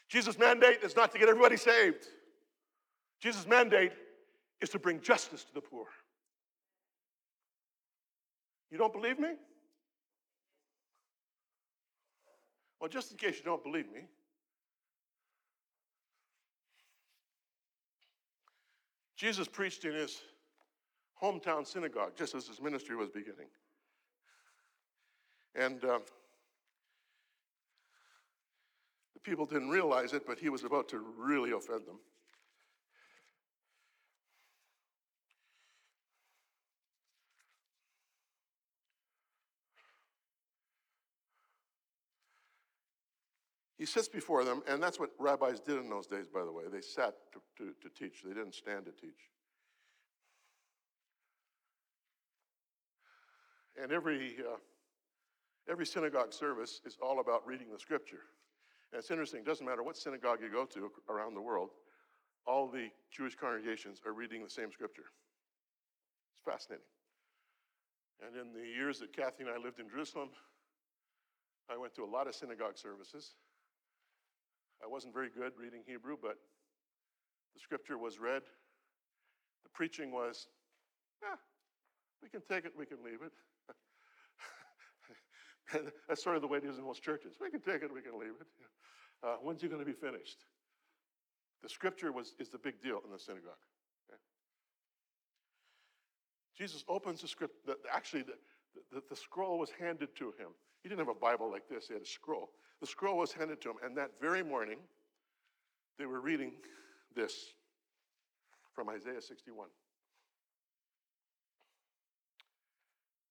Jesus' 0.07 0.37
mandate 0.37 0.83
is 0.83 0.95
not 0.95 1.11
to 1.11 1.17
get 1.17 1.27
everybody 1.27 1.57
saved. 1.57 2.05
Jesus' 3.19 3.47
mandate 3.47 3.93
is 4.61 4.69
to 4.69 4.77
bring 4.77 5.01
justice 5.01 5.43
to 5.43 5.53
the 5.55 5.61
poor. 5.61 5.87
You 8.69 8.77
don't 8.77 8.93
believe 8.93 9.17
me? 9.17 9.29
Well, 12.79 12.89
just 12.89 13.11
in 13.11 13.17
case 13.17 13.37
you 13.39 13.43
don't 13.43 13.63
believe 13.63 13.91
me, 13.91 14.01
Jesus 19.15 19.47
preached 19.47 19.83
in 19.83 19.95
his 19.95 20.21
hometown 21.19 21.65
synagogue 21.65 22.11
just 22.15 22.35
as 22.35 22.47
his 22.47 22.61
ministry 22.61 22.95
was 22.95 23.09
beginning. 23.09 23.47
And 25.57 25.83
uh, 25.83 25.99
the 29.15 29.19
people 29.21 29.47
didn't 29.47 29.69
realize 29.69 30.13
it, 30.13 30.27
but 30.27 30.37
he 30.37 30.49
was 30.49 30.63
about 30.63 30.87
to 30.89 31.03
really 31.17 31.51
offend 31.51 31.87
them. 31.87 31.99
He 43.79 43.85
sits 43.85 44.07
before 44.07 44.43
them, 44.43 44.63
and 44.67 44.81
that's 44.81 44.99
what 44.99 45.11
rabbis 45.19 45.59
did 45.59 45.77
in 45.77 45.89
those 45.89 46.07
days, 46.07 46.27
by 46.27 46.43
the 46.43 46.51
way. 46.51 46.63
They 46.71 46.81
sat 46.81 47.15
to, 47.33 47.39
to, 47.57 47.73
to 47.81 47.89
teach, 47.95 48.23
they 48.23 48.33
didn't 48.33 48.55
stand 48.55 48.85
to 48.85 48.91
teach. 48.91 49.29
And 53.81 53.91
every, 53.91 54.37
uh, 54.39 54.57
every 55.69 55.85
synagogue 55.85 56.33
service 56.33 56.81
is 56.85 56.97
all 57.01 57.19
about 57.19 57.45
reading 57.45 57.67
the 57.71 57.79
scripture. 57.79 58.21
And 58.91 58.99
it's 58.99 59.11
interesting, 59.11 59.41
it 59.41 59.45
doesn't 59.45 59.65
matter 59.65 59.83
what 59.83 59.97
synagogue 59.97 60.39
you 60.41 60.49
go 60.49 60.65
to 60.65 60.91
around 61.09 61.33
the 61.33 61.41
world, 61.41 61.71
all 62.45 62.67
the 62.67 62.87
Jewish 63.11 63.35
congregations 63.35 64.01
are 64.05 64.13
reading 64.13 64.43
the 64.43 64.49
same 64.49 64.71
scripture. 64.71 65.11
It's 66.35 66.43
fascinating. 66.45 66.85
And 68.25 68.35
in 68.35 68.53
the 68.53 68.65
years 68.65 68.99
that 68.99 69.11
Kathy 69.13 69.43
and 69.43 69.49
I 69.49 69.57
lived 69.57 69.79
in 69.79 69.89
Jerusalem, 69.89 70.29
I 71.69 71.77
went 71.77 71.93
to 71.95 72.03
a 72.03 72.09
lot 72.09 72.27
of 72.27 72.35
synagogue 72.35 72.77
services. 72.77 73.35
I 74.81 74.87
wasn't 74.87 75.13
very 75.13 75.29
good 75.29 75.51
reading 75.59 75.81
Hebrew, 75.85 76.15
but 76.21 76.37
the 77.53 77.59
scripture 77.59 77.97
was 77.97 78.19
read. 78.19 78.43
The 79.63 79.69
preaching 79.73 80.11
was, 80.11 80.47
yeah, 81.21 81.35
we 82.23 82.29
can 82.29 82.41
take 82.47 82.65
it, 82.65 82.73
we 82.77 82.85
can 82.85 83.03
leave 83.03 83.21
it. 83.21 83.33
That's 86.07 86.23
sort 86.23 86.35
of 86.35 86.41
the 86.41 86.47
way 86.47 86.59
it 86.59 86.65
is 86.65 86.77
in 86.77 86.83
most 86.83 87.03
churches. 87.03 87.33
We 87.41 87.49
can 87.49 87.61
take 87.61 87.83
it, 87.83 87.93
we 87.93 88.01
can 88.01 88.19
leave 88.19 88.35
it. 88.39 88.47
Uh, 89.23 89.35
when's 89.41 89.63
it 89.63 89.69
going 89.69 89.81
to 89.81 89.85
be 89.85 89.97
finished? 89.97 90.45
The 91.63 91.69
scripture 91.69 92.11
was, 92.11 92.35
is 92.39 92.49
the 92.49 92.57
big 92.57 92.81
deal 92.81 93.01
in 93.03 93.11
the 93.11 93.19
synagogue. 93.19 93.59
Okay? 94.09 94.19
Jesus 96.57 96.83
opens 96.87 97.21
the 97.21 97.27
script. 97.27 97.65
The, 97.65 97.75
actually, 97.91 98.21
the, 98.23 98.35
the, 98.93 99.01
the 99.09 99.15
scroll 99.15 99.57
was 99.57 99.71
handed 99.71 100.15
to 100.17 100.25
him. 100.37 100.49
He 100.83 100.89
didn't 100.89 100.99
have 100.99 101.15
a 101.15 101.19
Bible 101.19 101.51
like 101.51 101.67
this, 101.67 101.87
he 101.87 101.93
had 101.93 102.03
a 102.03 102.05
scroll. 102.05 102.51
The 102.79 102.87
scroll 102.87 103.17
was 103.17 103.31
handed 103.31 103.59
to 103.61 103.71
him, 103.71 103.77
and 103.83 103.97
that 103.97 104.11
very 104.21 104.43
morning, 104.43 104.77
they 105.97 106.05
were 106.05 106.21
reading 106.21 106.53
this 107.15 107.33
from 108.73 108.89
Isaiah 108.89 109.21
61. 109.21 109.67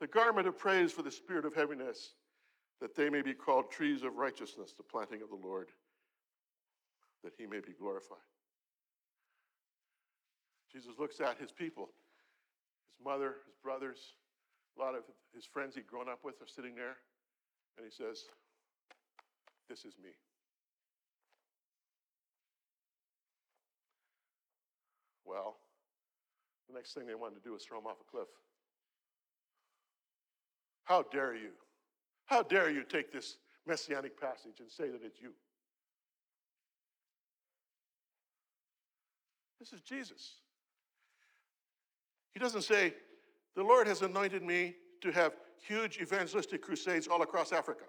the 0.00 0.06
garment 0.06 0.46
of 0.46 0.58
praise 0.58 0.92
for 0.92 1.02
the 1.02 1.10
spirit 1.10 1.44
of 1.44 1.54
heaviness, 1.54 2.14
that 2.80 2.94
they 2.94 3.08
may 3.08 3.22
be 3.22 3.32
called 3.32 3.70
trees 3.70 4.02
of 4.02 4.16
righteousness, 4.16 4.74
the 4.76 4.82
planting 4.82 5.22
of 5.22 5.30
the 5.30 5.46
Lord, 5.46 5.68
that 7.24 7.32
he 7.38 7.46
may 7.46 7.60
be 7.60 7.72
glorified. 7.78 8.18
Jesus 10.70 10.98
looks 10.98 11.20
at 11.20 11.38
his 11.38 11.50
people, 11.50 11.88
his 12.90 13.04
mother, 13.04 13.36
his 13.46 13.56
brothers, 13.62 14.12
a 14.76 14.80
lot 14.80 14.94
of 14.94 15.04
his 15.34 15.46
friends 15.46 15.74
he'd 15.74 15.86
grown 15.86 16.08
up 16.08 16.20
with 16.22 16.34
are 16.42 16.46
sitting 16.46 16.74
there, 16.74 16.96
and 17.78 17.86
he 17.86 17.90
says, 17.90 18.24
This 19.70 19.84
is 19.86 19.94
me. 20.02 20.10
Well, 25.24 25.56
the 26.68 26.74
next 26.74 26.92
thing 26.92 27.06
they 27.06 27.14
wanted 27.14 27.36
to 27.36 27.40
do 27.40 27.52
was 27.52 27.64
throw 27.64 27.78
him 27.78 27.86
off 27.86 27.96
a 28.00 28.10
cliff. 28.10 28.28
How 30.86 31.02
dare 31.02 31.34
you? 31.34 31.50
How 32.24 32.42
dare 32.42 32.70
you 32.70 32.82
take 32.82 33.12
this 33.12 33.36
messianic 33.66 34.18
passage 34.18 34.60
and 34.60 34.70
say 34.70 34.88
that 34.88 35.02
it's 35.04 35.20
you? 35.20 35.32
This 39.60 39.72
is 39.72 39.80
Jesus. 39.80 40.36
He 42.32 42.38
doesn't 42.38 42.62
say, 42.62 42.94
The 43.56 43.64
Lord 43.64 43.88
has 43.88 44.02
anointed 44.02 44.42
me 44.42 44.76
to 45.00 45.10
have 45.10 45.32
huge 45.66 45.98
evangelistic 45.98 46.62
crusades 46.62 47.08
all 47.08 47.22
across 47.22 47.52
Africa. 47.52 47.84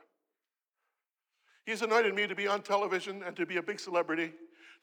He's 1.65 1.83
anointed 1.83 2.15
me 2.15 2.25
to 2.25 2.36
be 2.36 2.47
on 2.47 2.62
television 2.62 3.21
and 3.23 3.36
to 3.36 3.45
be 3.45 3.57
a 3.57 3.63
big 3.63 3.79
celebrity, 3.79 4.33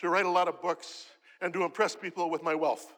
to 0.01 0.09
write 0.09 0.27
a 0.27 0.31
lot 0.31 0.47
of 0.47 0.63
books, 0.63 1.07
and 1.41 1.53
to 1.53 1.65
impress 1.65 1.97
people 1.97 2.31
with 2.31 2.45
my 2.45 2.55
wealth. 2.55 2.93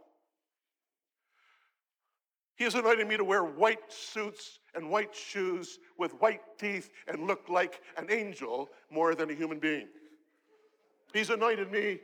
He 2.57 2.64
has 2.64 2.74
anointed 2.74 3.07
me 3.07 3.16
to 3.16 3.24
wear 3.24 3.44
white 3.44 3.92
suits 3.92 4.59
and 4.76 4.88
white 4.90 5.14
shoes 5.14 5.78
with 5.98 6.12
white 6.20 6.42
teeth 6.58 6.90
and 7.08 7.26
look 7.26 7.48
like 7.48 7.80
an 7.96 8.10
angel 8.10 8.68
more 8.90 9.14
than 9.14 9.30
a 9.30 9.34
human 9.34 9.58
being. 9.58 9.88
He's 11.12 11.30
anointed 11.30 11.72
me 11.72 12.00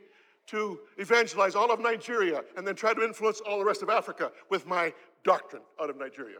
to 0.47 0.79
evangelize 0.97 1.55
all 1.55 1.71
of 1.71 1.79
Nigeria 1.79 2.43
and 2.57 2.67
then 2.67 2.75
try 2.75 2.93
to 2.93 3.01
influence 3.01 3.39
all 3.41 3.59
the 3.59 3.65
rest 3.65 3.81
of 3.81 3.89
Africa 3.89 4.31
with 4.49 4.65
my 4.67 4.93
doctrine 5.23 5.61
out 5.81 5.89
of 5.89 5.97
Nigeria. 5.97 6.39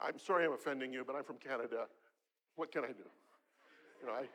I'm 0.00 0.18
sorry 0.18 0.44
I'm 0.44 0.52
offending 0.52 0.92
you, 0.92 1.04
but 1.06 1.16
I'm 1.16 1.24
from 1.24 1.36
Canada. 1.36 1.86
What 2.54 2.70
can 2.70 2.84
I 2.84 2.88
do? 2.88 3.04
You 4.00 4.06
know, 4.06 4.12
I, 4.12 4.26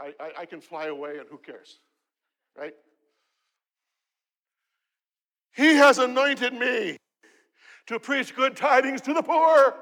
I, 0.00 0.12
I 0.40 0.46
can 0.46 0.60
fly 0.60 0.86
away 0.86 1.18
and 1.18 1.28
who 1.28 1.38
cares, 1.38 1.80
right? 2.56 2.74
He 5.54 5.74
has 5.74 5.98
anointed 5.98 6.54
me 6.54 6.98
to 7.86 7.98
preach 7.98 8.36
good 8.36 8.56
tidings 8.56 9.00
to 9.02 9.14
the 9.14 9.22
poor, 9.22 9.74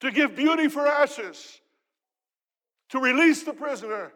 to 0.00 0.10
give 0.10 0.34
beauty 0.34 0.68
for 0.68 0.86
ashes, 0.86 1.60
to 2.88 2.98
release 2.98 3.42
the 3.42 3.52
prisoner, 3.52 4.12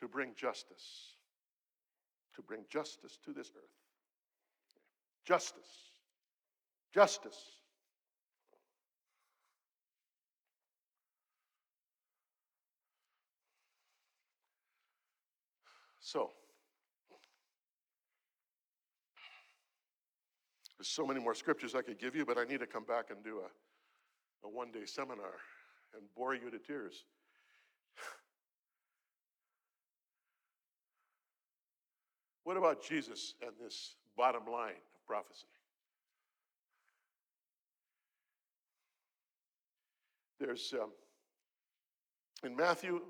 to 0.00 0.08
bring 0.08 0.32
justice, 0.36 1.14
to 2.34 2.42
bring 2.42 2.64
justice 2.68 3.18
to 3.24 3.32
this 3.32 3.52
earth. 3.56 3.70
Justice. 5.24 5.92
Justice. 6.92 7.61
So, 16.04 16.30
there's 20.76 20.88
so 20.88 21.06
many 21.06 21.20
more 21.20 21.34
scriptures 21.34 21.76
I 21.76 21.82
could 21.82 22.00
give 22.00 22.16
you, 22.16 22.26
but 22.26 22.36
I 22.36 22.42
need 22.44 22.58
to 22.58 22.66
come 22.66 22.82
back 22.84 23.10
and 23.10 23.22
do 23.22 23.38
a, 23.38 23.46
a 24.46 24.50
one 24.50 24.72
day 24.72 24.84
seminar 24.84 25.34
and 25.94 26.02
bore 26.16 26.34
you 26.34 26.50
to 26.50 26.58
tears. 26.58 27.04
what 32.42 32.56
about 32.56 32.82
Jesus 32.82 33.34
and 33.40 33.52
this 33.62 33.94
bottom 34.16 34.42
line? 34.50 34.70
Of 34.72 35.06
prophecy. 35.06 35.46
There's 40.40 40.74
um, 40.82 40.90
in 42.44 42.56
Matthew 42.56 43.02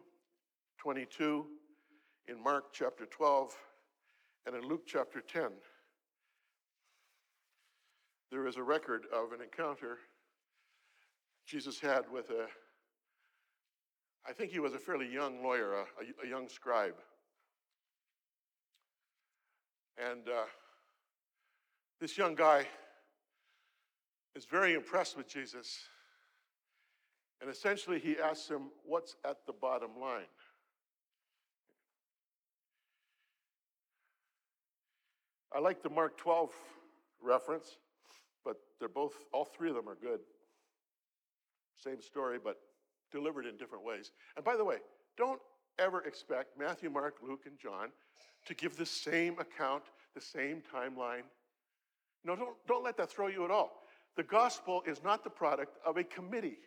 22, 0.79 1.47
in 2.29 2.43
Mark 2.43 2.73
chapter 2.73 3.07
12, 3.07 3.55
and 4.47 4.57
in 4.57 4.69
Luke 4.69 4.83
chapter 4.87 5.21
10, 5.21 5.51
there 8.31 8.47
is 8.47 8.57
a 8.57 8.63
record 8.63 9.07
of 9.13 9.33
an 9.33 9.41
encounter 9.43 9.99
Jesus 11.47 11.81
had 11.81 12.05
with 12.11 12.31
a, 12.31 12.47
I 14.27 14.33
think 14.33 14.53
he 14.53 14.59
was 14.59 14.75
a 14.75 14.79
fairly 14.79 15.13
young 15.13 15.43
lawyer, 15.43 15.75
a, 15.75 16.27
a 16.27 16.29
young 16.29 16.49
scribe. 16.49 16.95
And 19.99 20.29
uh, 20.29 20.45
this 22.01 22.17
young 22.17 22.35
guy 22.35 22.67
is 24.35 24.45
very 24.45 24.75
impressed 24.75 25.17
with 25.17 25.29
Jesus. 25.29 25.79
And 27.41 27.51
essentially, 27.51 27.99
he 27.99 28.17
asks 28.19 28.49
him, 28.49 28.71
What's 28.85 29.17
at 29.25 29.45
the 29.47 29.53
bottom 29.53 29.91
line? 30.01 30.27
I 35.55 35.59
like 35.59 35.83
the 35.83 35.91
Mark 35.91 36.17
12 36.17 36.51
reference, 37.23 37.77
but 38.45 38.57
they're 38.79 38.89
both, 38.89 39.15
all 39.33 39.45
three 39.45 39.69
of 39.69 39.77
them 39.77 39.89
are 39.89 39.95
good. 39.95 40.21
Same 41.77 42.01
story, 42.01 42.39
but 42.43 42.59
delivered 43.11 43.47
in 43.47 43.57
different 43.57 43.85
ways. 43.85 44.13
And 44.37 44.45
by 44.45 44.57
the 44.57 44.65
way, 44.65 44.77
don't 45.17 45.41
ever 45.79 46.03
expect 46.03 46.59
Matthew, 46.59 46.91
Mark, 46.91 47.17
Luke, 47.23 47.43
and 47.47 47.59
John 47.59 47.89
to 48.47 48.55
give 48.55 48.77
the 48.77 48.87
same 48.87 49.39
account, 49.39 49.85
the 50.15 50.21
same 50.21 50.63
timeline. 50.75 51.23
No, 52.25 52.37
don't, 52.37 52.57
don't 52.67 52.85
let 52.85 52.97
that 52.97 53.11
throw 53.11 53.29
you 53.29 53.45
at 53.45 53.51
all. 53.51 53.83
The 54.17 54.23
gospel 54.23 54.83
is 54.87 55.03
not 55.03 55.25
the 55.25 55.31
product 55.31 55.77
of 55.87 55.97
a 55.97 56.05
committee. 56.05 56.59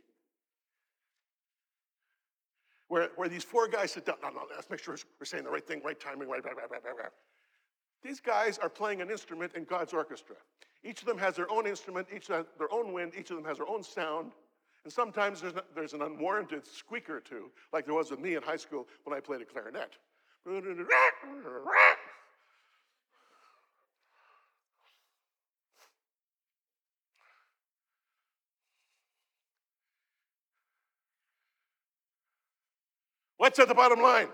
Where, 2.87 3.09
where 3.15 3.29
these 3.29 3.43
four 3.43 3.67
guys 3.67 3.91
sit 3.91 4.05
down, 4.05 4.17
no, 4.21 4.29
no, 4.29 4.41
let's 4.53 4.69
make 4.69 4.79
sure 4.79 4.95
we're 5.19 5.25
saying 5.25 5.43
the 5.43 5.49
right 5.49 5.65
thing, 5.65 5.81
right 5.83 5.99
timing, 5.99 6.29
right, 6.29 6.43
right, 6.43 6.55
right, 6.55 6.69
right, 6.71 6.81
right. 6.83 7.11
These 8.05 8.19
guys 8.19 8.59
are 8.59 8.69
playing 8.69 9.01
an 9.01 9.09
instrument 9.09 9.53
in 9.55 9.63
God's 9.63 9.91
orchestra. 9.91 10.35
Each 10.83 11.01
of 11.01 11.07
them 11.07 11.17
has 11.17 11.35
their 11.35 11.49
own 11.51 11.65
instrument, 11.65 12.07
each 12.15 12.27
has 12.27 12.45
their 12.59 12.71
own 12.71 12.93
wind, 12.93 13.13
each 13.17 13.31
of 13.31 13.35
them 13.35 13.45
has 13.45 13.57
their 13.57 13.67
own 13.67 13.81
sound. 13.81 14.31
And 14.83 14.93
sometimes 14.93 15.41
there's, 15.41 15.55
there's 15.73 15.93
an 15.93 16.03
unwarranted 16.03 16.67
squeaker 16.67 17.17
or 17.17 17.19
two, 17.19 17.49
like 17.73 17.87
there 17.87 17.95
was 17.95 18.11
with 18.11 18.19
me 18.19 18.35
in 18.35 18.43
high 18.43 18.57
school 18.57 18.87
when 19.05 19.17
I 19.17 19.19
played 19.19 19.41
a 19.41 19.45
clarinet. 19.45 19.93
What's 33.37 33.57
at 33.57 33.67
the 33.67 33.73
bottom 33.73 33.99
line? 33.99 34.27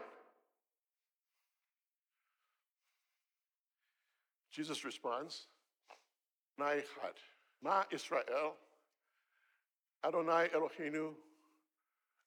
Jesus 4.51 4.83
responds, 4.83 5.47
Adonai 6.59 6.81
Chad, 6.81 7.13
Ma 7.63 7.83
Israel, 7.91 8.55
Adonai 10.05 10.49
Eloheinu, 10.55 11.11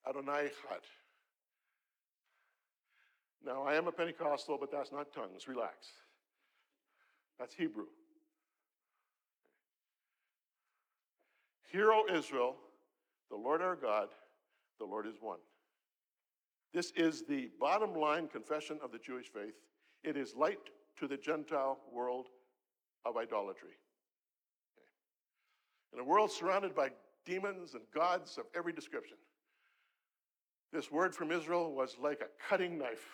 Adonai 0.09 0.49
Chad. 0.63 0.81
Now, 3.45 3.63
I 3.65 3.75
am 3.75 3.89
a 3.89 3.93
Pentecostal, 3.93 4.57
but 4.59 4.73
that's 4.73 4.91
not 4.91 5.13
tongues. 5.13 5.47
Relax. 5.47 5.89
That's 7.39 7.55
Hebrew. 7.55 7.87
Hear, 11.71 11.93
O 11.93 12.05
Israel, 12.11 12.57
the 13.31 13.37
Lord 13.37 13.61
our 13.61 13.77
God, 13.77 14.09
the 14.79 14.87
Lord 14.87 15.07
is 15.07 15.17
one. 15.21 15.41
This 16.73 16.93
is 16.97 17.23
the 17.23 17.51
bottom 17.61 17.95
line 17.95 18.29
confession 18.29 18.79
of 18.83 18.93
the 18.93 18.99
Jewish 18.99 19.27
faith. 19.27 19.55
It 20.03 20.17
is 20.17 20.35
light 20.35 20.71
to 20.99 21.07
the 21.09 21.17
Gentile 21.17 21.79
world 21.93 22.27
of 23.05 23.17
idolatry. 23.17 23.77
Okay. 24.77 25.95
In 25.95 26.01
a 26.01 26.05
world 26.05 26.31
surrounded 26.31 26.75
by 26.75 26.91
demons 27.25 27.75
and 27.75 27.83
gods 27.95 28.39
of 28.39 28.45
every 28.55 28.73
description, 28.73 29.17
this 30.73 30.91
word 30.91 31.15
from 31.15 31.31
Israel 31.31 31.73
was 31.73 31.97
like 32.03 32.21
a 32.21 32.49
cutting 32.49 32.79
knife. 32.79 33.07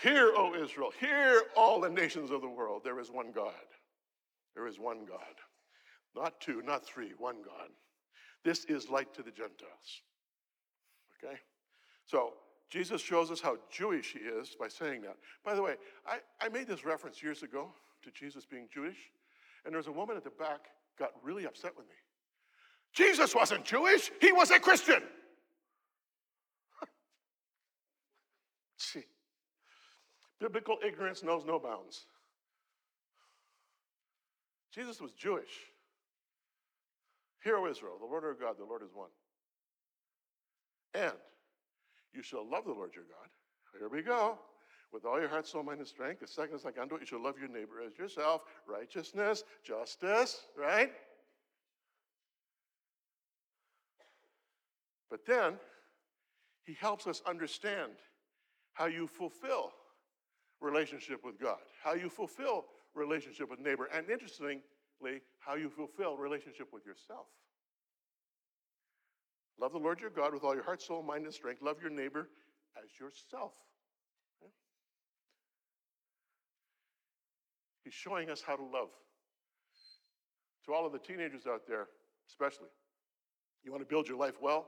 Hear, 0.00 0.32
O 0.36 0.54
Israel, 0.54 0.92
hear 1.00 1.42
all 1.56 1.80
the 1.80 1.88
nations 1.88 2.30
of 2.30 2.42
the 2.42 2.48
world, 2.48 2.82
there 2.84 3.00
is 3.00 3.10
one 3.10 3.32
God. 3.32 3.54
there 4.54 4.66
is 4.66 4.78
one 4.78 5.04
God. 5.06 5.34
Not 6.14 6.40
two, 6.40 6.62
not 6.62 6.86
three, 6.86 7.12
one 7.18 7.42
God. 7.44 7.68
This 8.44 8.64
is 8.66 8.88
light 8.88 9.12
to 9.14 9.22
the 9.22 9.30
Gentiles. 9.30 10.02
Okay? 11.22 11.36
So, 12.06 12.34
Jesus 12.68 13.00
shows 13.00 13.30
us 13.30 13.40
how 13.40 13.56
Jewish 13.70 14.12
he 14.12 14.18
is 14.18 14.56
by 14.58 14.68
saying 14.68 15.02
that. 15.02 15.16
By 15.44 15.54
the 15.54 15.62
way, 15.62 15.76
I, 16.06 16.18
I 16.40 16.48
made 16.48 16.66
this 16.66 16.84
reference 16.84 17.22
years 17.22 17.42
ago 17.42 17.72
to 18.02 18.10
Jesus 18.10 18.44
being 18.44 18.68
Jewish, 18.72 18.96
and 19.64 19.72
there 19.72 19.78
was 19.78 19.86
a 19.86 19.92
woman 19.92 20.16
at 20.16 20.24
the 20.24 20.30
back 20.30 20.66
got 20.98 21.10
really 21.22 21.46
upset 21.46 21.76
with 21.76 21.86
me. 21.86 21.94
Jesus 22.92 23.34
wasn't 23.34 23.64
Jewish, 23.64 24.10
he 24.20 24.32
was 24.32 24.50
a 24.50 24.58
Christian. 24.58 25.02
See, 28.78 29.04
biblical 30.40 30.78
ignorance 30.84 31.22
knows 31.22 31.44
no 31.44 31.58
bounds. 31.58 32.06
Jesus 34.74 35.00
was 35.00 35.12
Jewish. 35.12 35.70
Hear, 37.44 37.56
O 37.58 37.66
Israel, 37.68 37.96
the 38.00 38.06
Lord 38.06 38.24
our 38.24 38.34
God, 38.34 38.56
the 38.58 38.64
Lord 38.64 38.82
is 38.82 38.92
one. 38.92 39.10
And 40.94 41.12
you 42.16 42.22
shall 42.22 42.48
love 42.48 42.64
the 42.64 42.72
Lord 42.72 42.90
your 42.94 43.04
God. 43.04 43.28
Here 43.78 43.88
we 43.88 44.02
go. 44.02 44.38
With 44.92 45.04
all 45.04 45.20
your 45.20 45.28
heart, 45.28 45.46
soul, 45.46 45.62
mind, 45.62 45.80
and 45.80 45.88
strength. 45.88 46.20
The 46.20 46.26
second 46.26 46.56
is 46.56 46.64
like 46.64 46.78
unto 46.78 46.94
it, 46.94 47.00
you 47.00 47.06
shall 47.06 47.22
love 47.22 47.34
your 47.38 47.48
neighbor 47.48 47.82
as 47.86 47.98
yourself. 47.98 48.42
Righteousness, 48.66 49.44
justice, 49.62 50.46
right? 50.56 50.90
But 55.10 55.26
then, 55.26 55.54
he 56.64 56.74
helps 56.80 57.06
us 57.06 57.22
understand 57.26 57.92
how 58.72 58.86
you 58.86 59.06
fulfill 59.06 59.72
relationship 60.60 61.24
with 61.24 61.38
God, 61.38 61.58
how 61.82 61.94
you 61.94 62.08
fulfill 62.08 62.64
relationship 62.94 63.50
with 63.50 63.60
neighbor, 63.60 63.88
and 63.94 64.08
interestingly, 64.10 64.62
how 65.38 65.54
you 65.54 65.68
fulfill 65.68 66.16
relationship 66.16 66.68
with 66.72 66.86
yourself. 66.86 67.26
Love 69.60 69.72
the 69.72 69.78
Lord 69.78 70.00
your 70.00 70.10
God 70.10 70.34
with 70.34 70.44
all 70.44 70.54
your 70.54 70.64
heart, 70.64 70.82
soul, 70.82 71.02
mind, 71.02 71.24
and 71.24 71.34
strength. 71.34 71.62
Love 71.62 71.76
your 71.80 71.90
neighbor 71.90 72.28
as 72.76 72.90
yourself. 73.00 73.52
Okay? 74.42 74.52
He's 77.84 77.94
showing 77.94 78.30
us 78.30 78.42
how 78.46 78.56
to 78.56 78.62
love. 78.62 78.88
To 80.66 80.74
all 80.74 80.84
of 80.84 80.92
the 80.92 80.98
teenagers 80.98 81.46
out 81.46 81.62
there, 81.66 81.86
especially, 82.28 82.68
you 83.64 83.70
want 83.70 83.82
to 83.82 83.88
build 83.88 84.08
your 84.08 84.18
life 84.18 84.34
well? 84.42 84.66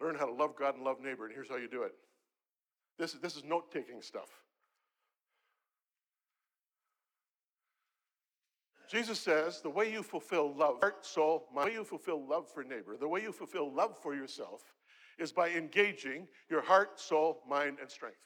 Learn 0.00 0.14
how 0.14 0.26
to 0.26 0.32
love 0.32 0.54
God 0.56 0.74
and 0.74 0.84
love 0.84 1.00
neighbor, 1.00 1.24
and 1.24 1.34
here's 1.34 1.48
how 1.48 1.56
you 1.56 1.68
do 1.68 1.82
it. 1.82 1.92
This, 2.98 3.12
this 3.14 3.36
is 3.36 3.44
note 3.44 3.72
taking 3.72 4.02
stuff. 4.02 4.28
Jesus 8.92 9.18
says 9.18 9.62
the 9.62 9.70
way 9.70 9.90
you 9.90 10.02
fulfill 10.02 10.54
love, 10.54 10.76
heart, 10.80 11.06
soul, 11.06 11.48
mind, 11.54 11.68
the 11.68 11.70
way 11.70 11.78
you 11.78 11.84
fulfill 11.84 12.26
love 12.28 12.46
for 12.46 12.62
neighbor, 12.62 12.94
the 13.00 13.08
way 13.08 13.22
you 13.22 13.32
fulfill 13.32 13.72
love 13.72 13.96
for 14.02 14.14
yourself 14.14 14.74
is 15.18 15.32
by 15.32 15.48
engaging 15.48 16.28
your 16.50 16.60
heart, 16.60 17.00
soul, 17.00 17.42
mind, 17.48 17.78
and 17.80 17.90
strength. 17.90 18.18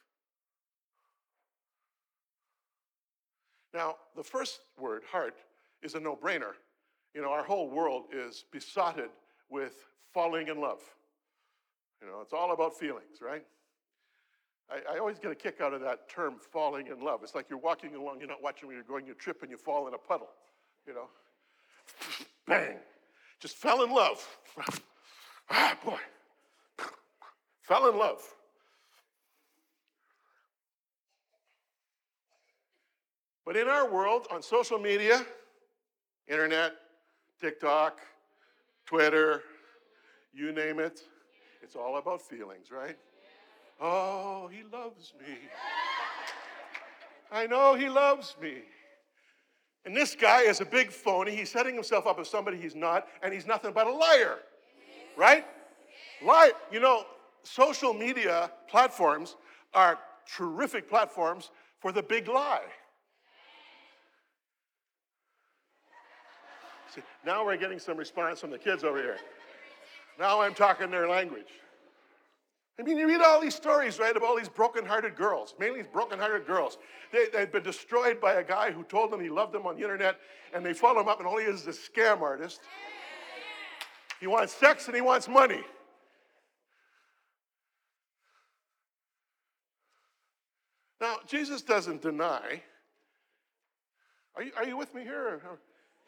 Now, 3.73 3.95
the 4.17 4.25
first 4.25 4.59
word, 4.77 5.03
heart, 5.09 5.37
is 5.83 5.95
a 5.95 6.01
no 6.01 6.17
brainer. 6.17 6.55
You 7.15 7.23
know, 7.23 7.31
our 7.31 7.45
whole 7.45 7.71
world 7.71 8.07
is 8.13 8.45
besotted 8.51 9.11
with 9.49 9.85
falling 10.13 10.49
in 10.49 10.61
love. 10.61 10.81
You 12.03 12.09
know, 12.09 12.21
it's 12.23 12.33
all 12.33 12.53
about 12.53 12.77
feelings, 12.77 13.19
right? 13.23 13.45
I, 14.69 14.95
I, 14.95 14.99
always 14.99 15.21
get 15.21 15.31
a 15.31 15.37
kick 15.37 15.61
out 15.61 15.73
of 15.73 15.81
that 15.83 16.09
term, 16.09 16.37
falling 16.53 16.89
in 16.89 17.05
love. 17.05 17.21
It's 17.23 17.37
like 17.37 17.47
you're 17.49 17.59
walking 17.61 17.95
along, 17.95 18.19
you're 18.19 18.29
not 18.29 18.43
watching 18.43 18.67
where 18.67 18.75
you're 18.75 18.85
going, 18.85 19.07
you 19.07 19.15
trip 19.15 19.43
and 19.43 19.51
you 19.51 19.57
fall 19.57 19.87
in 19.87 19.95
a 19.95 19.99
puddle 19.99 20.31
you 20.87 20.95
know. 20.95 21.09
Bang. 22.47 22.77
Just 23.41 23.57
fell 23.57 23.83
in 23.83 23.91
love. 23.91 24.27
ah, 25.51 25.77
boy. 25.85 25.99
fell 27.63 27.89
in 27.91 27.99
love. 27.99 28.23
But 33.45 33.57
in 33.57 33.69
our 33.69 33.91
world, 33.91 34.27
on 34.33 34.43
social 34.43 34.79
media, 34.79 35.25
internet, 36.27 36.73
TikTok, 37.41 38.01
Twitter, 38.87 39.43
you 40.33 40.53
name 40.53 40.81
it, 40.81 41.01
it's 41.63 41.77
all 41.77 41.99
about 41.99 42.23
feelings, 42.23 42.71
right? 42.71 42.97
Oh, 43.81 44.49
he 44.49 44.63
loves 44.73 45.13
me. 45.21 45.35
I 47.31 47.47
know 47.47 47.75
he 47.75 47.89
loves 47.89 48.35
me. 48.41 48.63
And 49.87 49.97
this 49.97 50.17
guy 50.17 50.43
is 50.43 50.61
a 50.61 50.65
big 50.65 50.91
phony. 50.91 51.35
He's 51.35 51.49
setting 51.49 51.75
himself 51.75 52.09
up 52.09 52.19
as 52.19 52.29
somebody 52.29 52.61
he's 52.61 52.75
not, 52.75 53.07
and 53.23 53.33
he's 53.33 53.47
nothing 53.47 53.71
but 53.73 53.87
a 53.87 53.93
liar. 53.93 54.39
Right? 55.17 55.47
Lie. 56.23 56.51
You 56.73 56.81
know, 56.81 57.05
social 57.45 57.95
media 57.95 58.51
platforms 58.69 59.37
are 59.73 59.99
terrific 60.37 60.89
platforms 60.89 61.53
for 61.79 61.93
the 61.93 62.03
big 62.03 62.27
lie. 62.27 62.65
See, 66.93 67.03
now 67.25 67.47
we're 67.47 67.57
getting 67.57 67.79
some 67.79 67.97
response 67.97 68.41
from 68.41 68.51
the 68.51 68.59
kids 68.59 68.83
over 68.83 68.99
here. 68.99 69.19
Now 70.19 70.41
I'm 70.41 70.55
talking 70.55 70.91
their 70.91 71.09
language. 71.09 71.47
I 72.79 72.83
mean, 72.83 72.99
you 72.99 73.09
read 73.09 73.23
all 73.23 73.41
these 73.41 73.55
stories, 73.55 73.99
right, 73.99 74.15
of 74.15 74.23
all 74.23 74.37
these 74.37 74.51
broken-hearted 74.51 75.17
girls, 75.17 75.55
mainly 75.59 75.83
broken-hearted 75.83 76.47
girls. 76.47 76.77
They, 77.11 77.27
they've 77.33 77.51
been 77.51 77.63
destroyed 77.63 78.21
by 78.21 78.35
a 78.35 78.45
guy 78.45 78.71
who 78.71 78.85
told 78.85 79.11
them 79.11 79.21
he 79.21 79.31
loved 79.31 79.53
them 79.53 79.67
on 79.67 79.77
the 79.77 79.83
internet, 79.83 80.17
and 80.53 80.65
they 80.65 80.75
follow 80.75 81.01
him 81.01 81.09
up, 81.09 81.19
and 81.19 81.27
all 81.27 81.39
he 81.39 81.47
is 81.47 81.67
is 81.67 81.79
a 81.79 81.91
scam 81.91 82.21
artist. 82.21 82.61
He 84.21 84.27
wants 84.27 84.53
sex 84.53 84.87
and 84.87 84.95
he 84.95 85.01
wants 85.01 85.27
money. 85.27 85.63
Now, 91.01 91.17
Jesus 91.27 91.63
doesn't 91.63 92.03
deny. 92.03 92.63
Are 94.35 94.43
you, 94.43 94.53
are 94.57 94.67
you 94.67 94.77
with 94.77 94.95
me 94.95 95.03
here? 95.03 95.41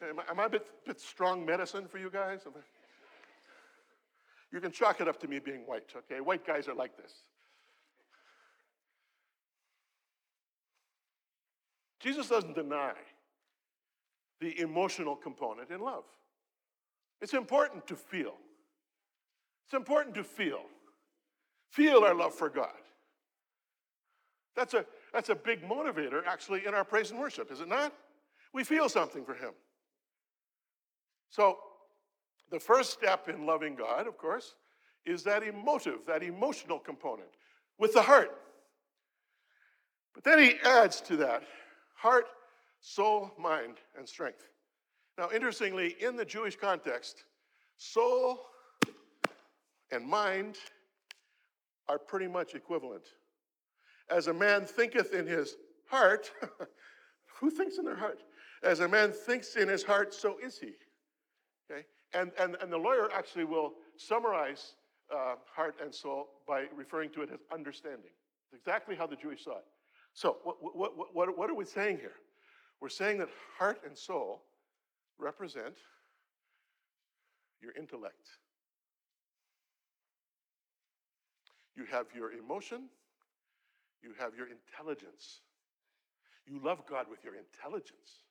Am 0.01 0.19
I, 0.19 0.31
am 0.31 0.39
I 0.39 0.45
a 0.45 0.49
bit, 0.49 0.65
bit 0.85 0.99
strong 0.99 1.45
medicine 1.45 1.87
for 1.87 1.97
you 1.97 2.09
guys? 2.11 2.41
You 4.51 4.59
can 4.59 4.71
chalk 4.71 4.99
it 4.99 5.07
up 5.07 5.19
to 5.19 5.27
me 5.27 5.39
being 5.39 5.61
white, 5.61 5.93
okay? 5.95 6.21
White 6.21 6.45
guys 6.45 6.67
are 6.67 6.73
like 6.73 6.97
this. 6.97 7.13
Jesus 11.99 12.29
doesn't 12.29 12.55
deny 12.55 12.93
the 14.39 14.59
emotional 14.59 15.15
component 15.15 15.69
in 15.69 15.81
love. 15.81 16.05
It's 17.21 17.33
important 17.33 17.85
to 17.87 17.95
feel. 17.95 18.35
It's 19.65 19.73
important 19.73 20.15
to 20.15 20.23
feel. 20.23 20.61
Feel 21.69 22.03
our 22.03 22.15
love 22.15 22.33
for 22.33 22.49
God. 22.49 22.71
That's 24.55 24.73
a, 24.73 24.85
that's 25.13 25.29
a 25.29 25.35
big 25.35 25.61
motivator, 25.61 26.25
actually, 26.25 26.65
in 26.65 26.73
our 26.73 26.83
praise 26.83 27.11
and 27.11 27.19
worship, 27.19 27.51
is 27.51 27.61
it 27.61 27.67
not? 27.67 27.93
We 28.53 28.63
feel 28.63 28.89
something 28.89 29.23
for 29.23 29.33
Him. 29.33 29.51
So, 31.29 31.59
the 32.51 32.59
first 32.59 32.91
step 32.91 33.29
in 33.29 33.45
loving 33.45 33.75
God, 33.75 34.07
of 34.07 34.17
course, 34.17 34.55
is 35.05 35.23
that 35.23 35.43
emotive, 35.43 35.99
that 36.07 36.23
emotional 36.23 36.79
component 36.79 37.29
with 37.77 37.93
the 37.93 38.01
heart. 38.01 38.31
But 40.13 40.23
then 40.23 40.39
he 40.39 40.55
adds 40.65 41.01
to 41.01 41.17
that 41.17 41.43
heart, 41.95 42.25
soul, 42.81 43.31
mind, 43.37 43.77
and 43.97 44.07
strength. 44.07 44.49
Now, 45.17 45.29
interestingly, 45.33 45.95
in 45.99 46.15
the 46.15 46.25
Jewish 46.25 46.55
context, 46.55 47.23
soul 47.77 48.41
and 49.91 50.05
mind 50.05 50.57
are 51.87 51.99
pretty 51.99 52.27
much 52.27 52.55
equivalent. 52.55 53.03
As 54.09 54.27
a 54.27 54.33
man 54.33 54.65
thinketh 54.65 55.13
in 55.13 55.25
his 55.25 55.55
heart, 55.87 56.31
who 57.39 57.49
thinks 57.49 57.77
in 57.77 57.85
their 57.85 57.95
heart? 57.95 58.19
As 58.63 58.79
a 58.79 58.87
man 58.87 59.11
thinks 59.11 59.55
in 59.55 59.67
his 59.67 59.83
heart, 59.83 60.13
so 60.13 60.37
is 60.43 60.57
he. 60.57 60.73
Okay? 61.69 61.85
And, 62.13 62.31
and, 62.39 62.57
and 62.61 62.71
the 62.71 62.77
lawyer 62.77 63.09
actually 63.13 63.45
will 63.45 63.73
summarize 63.97 64.73
uh, 65.13 65.35
heart 65.53 65.75
and 65.81 65.93
soul 65.93 66.27
by 66.47 66.65
referring 66.75 67.09
to 67.11 67.21
it 67.21 67.29
as 67.31 67.39
understanding. 67.53 68.11
It's 68.51 68.59
exactly 68.59 68.95
how 68.95 69.07
the 69.07 69.15
Jewish 69.15 69.43
saw 69.43 69.57
it. 69.57 69.65
So, 70.13 70.37
what, 70.43 70.57
what, 70.75 70.91
what, 71.13 71.37
what 71.37 71.49
are 71.49 71.55
we 71.55 71.65
saying 71.65 71.97
here? 71.97 72.15
We're 72.81 72.89
saying 72.89 73.19
that 73.19 73.29
heart 73.57 73.81
and 73.85 73.97
soul 73.97 74.41
represent 75.19 75.75
your 77.61 77.73
intellect. 77.77 78.27
You 81.75 81.85
have 81.91 82.07
your 82.15 82.31
emotion, 82.31 82.89
you 84.01 84.13
have 84.19 84.33
your 84.35 84.47
intelligence. 84.47 85.41
You 86.45 86.59
love 86.63 86.85
God 86.89 87.05
with 87.09 87.23
your 87.23 87.33
intelligence. 87.35 88.25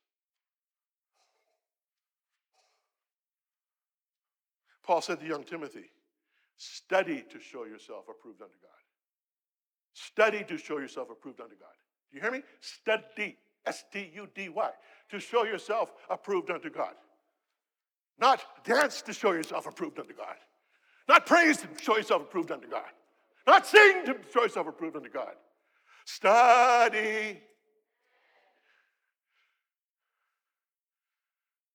Paul 4.89 5.03
said 5.03 5.21
to 5.21 5.27
young 5.27 5.45
Timothy, 5.45 5.85
study 6.57 7.23
to 7.31 7.39
show 7.39 7.65
yourself 7.65 8.07
approved 8.09 8.41
unto 8.41 8.55
God. 8.63 8.71
Study 9.93 10.43
to 10.45 10.57
show 10.57 10.79
yourself 10.79 11.09
approved 11.11 11.43
unto 11.43 11.57
God. 11.57 11.69
Do 12.11 12.17
you 12.17 12.23
hear 12.23 12.33
me? 12.33 12.41
Study. 12.61 13.37
S 13.67 13.85
T 13.93 14.11
U 14.15 14.27
D 14.35 14.49
Y. 14.49 14.71
to 15.11 15.21
show 15.21 15.45
yourself 15.45 15.93
approved 16.09 16.51
unto 16.51 16.71
God. 16.71 16.95
Not 18.19 18.65
dance 18.65 19.03
to 19.03 19.13
show 19.13 19.33
yourself 19.33 19.67
approved 19.67 19.99
unto 19.99 20.15
God. 20.15 20.37
Not 21.07 21.27
praise 21.27 21.59
to 21.59 21.69
show 21.83 21.99
yourself 21.99 22.23
approved 22.23 22.51
unto 22.51 22.67
God. 22.67 22.91
Not 23.47 23.67
sing 23.67 24.07
to 24.07 24.17
show 24.33 24.45
yourself 24.45 24.69
approved 24.69 24.97
unto 24.97 25.11
God. 25.11 25.35
Study. 26.07 27.43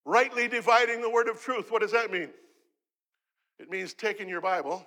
Rightly 0.04 0.48
dividing 0.48 1.02
the 1.02 1.12
word 1.12 1.28
of 1.28 1.40
truth. 1.40 1.70
What 1.70 1.84
does 1.84 1.92
that 1.92 2.12
mean? 2.12 2.30
It 3.60 3.70
means 3.70 3.94
taking 3.94 4.28
your 4.28 4.42
Bible 4.42 4.86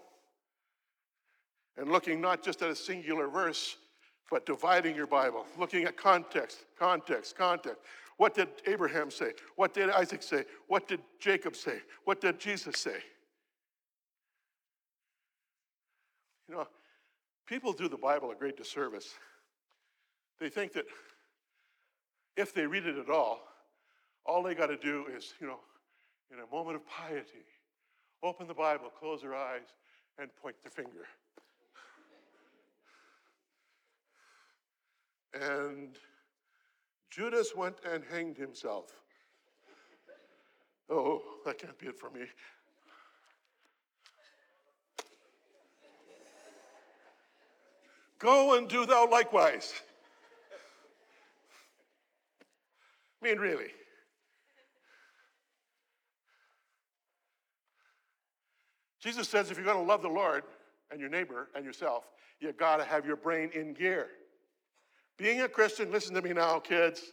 and 1.76 1.90
looking 1.90 2.20
not 2.20 2.42
just 2.42 2.62
at 2.62 2.70
a 2.70 2.76
singular 2.76 3.28
verse, 3.28 3.76
but 4.30 4.46
dividing 4.46 4.96
your 4.96 5.06
Bible, 5.06 5.46
looking 5.58 5.84
at 5.84 5.96
context, 5.96 6.64
context, 6.78 7.36
context. 7.36 7.80
What 8.16 8.34
did 8.34 8.48
Abraham 8.66 9.10
say? 9.10 9.32
What 9.56 9.74
did 9.74 9.90
Isaac 9.90 10.22
say? 10.22 10.44
What 10.68 10.88
did 10.88 11.00
Jacob 11.20 11.54
say? 11.54 11.78
What 12.04 12.20
did 12.20 12.40
Jesus 12.40 12.78
say? 12.78 12.96
You 16.48 16.54
know, 16.54 16.66
people 17.46 17.72
do 17.72 17.88
the 17.88 17.98
Bible 17.98 18.30
a 18.30 18.34
great 18.34 18.56
disservice. 18.56 19.10
They 20.40 20.48
think 20.48 20.72
that 20.72 20.86
if 22.36 22.54
they 22.54 22.66
read 22.66 22.86
it 22.86 22.98
at 22.98 23.10
all, 23.10 23.40
all 24.24 24.42
they 24.42 24.54
got 24.54 24.66
to 24.66 24.76
do 24.76 25.06
is, 25.14 25.34
you 25.40 25.46
know, 25.46 25.60
in 26.32 26.38
a 26.40 26.54
moment 26.54 26.76
of 26.76 26.86
piety, 26.86 27.44
open 28.22 28.46
the 28.46 28.54
Bible, 28.54 28.90
close 28.98 29.22
their 29.22 29.34
eyes, 29.34 29.74
and 30.18 30.34
point 30.36 30.56
their 30.62 30.70
finger. 30.70 31.06
and 35.40 35.96
Judas 37.10 37.54
went 37.54 37.76
and 37.90 38.02
hanged 38.10 38.36
himself. 38.36 38.92
Oh, 40.88 41.22
that 41.44 41.58
can't 41.58 41.78
be 41.78 41.86
it 41.86 41.98
for 41.98 42.10
me. 42.10 42.26
Go 48.18 48.56
and 48.56 48.68
do 48.68 48.86
thou 48.86 49.10
likewise. 49.10 49.74
I 53.22 53.28
mean, 53.28 53.38
really. 53.38 53.70
Jesus 59.06 59.28
says 59.28 59.52
if 59.52 59.56
you're 59.56 59.64
going 59.64 59.76
to 59.78 59.84
love 59.84 60.02
the 60.02 60.08
Lord 60.08 60.42
and 60.90 60.98
your 60.98 61.08
neighbor 61.08 61.48
and 61.54 61.64
yourself, 61.64 62.10
you 62.40 62.52
got 62.52 62.78
to 62.78 62.84
have 62.84 63.06
your 63.06 63.14
brain 63.14 63.50
in 63.54 63.72
gear. 63.72 64.08
Being 65.16 65.42
a 65.42 65.48
Christian, 65.48 65.92
listen 65.92 66.12
to 66.16 66.22
me 66.22 66.32
now, 66.32 66.58
kids. 66.58 67.12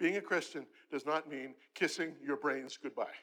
Being 0.00 0.16
a 0.16 0.20
Christian 0.20 0.66
does 0.90 1.06
not 1.06 1.30
mean 1.30 1.54
kissing 1.76 2.14
your 2.20 2.38
brains 2.38 2.76
goodbye. 2.82 3.14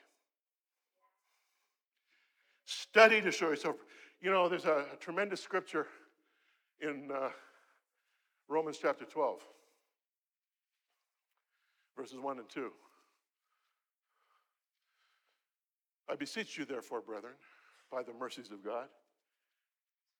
Study 2.64 3.20
to 3.20 3.32
show 3.32 3.50
yourself. 3.50 3.76
You 4.22 4.32
know, 4.32 4.48
there's 4.48 4.64
a, 4.64 4.86
a 4.94 4.96
tremendous 4.98 5.42
scripture 5.42 5.88
in 6.80 7.10
uh, 7.14 7.32
Romans 8.48 8.80
chapter 8.82 9.04
12, 9.04 9.42
verses 11.98 12.18
1 12.18 12.40
and 12.40 12.48
2. 12.48 12.72
I 16.10 16.16
beseech 16.16 16.58
you, 16.58 16.64
therefore, 16.64 17.02
brethren, 17.02 17.34
by 17.92 18.04
the 18.04 18.14
mercies 18.14 18.52
of 18.52 18.64
God, 18.64 18.88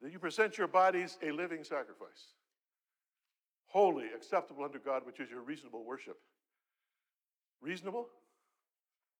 that 0.02 0.12
you 0.12 0.20
present 0.20 0.58
your 0.58 0.68
bodies 0.68 1.18
a 1.24 1.32
living 1.32 1.64
sacrifice, 1.64 2.34
holy, 3.68 4.08
acceptable 4.16 4.64
unto 4.64 4.80
God, 4.80 5.06
which 5.06 5.20
is 5.20 5.30
your 5.30 5.42
reasonable 5.42 5.84
worship. 5.84 6.18
Reasonable? 7.62 8.08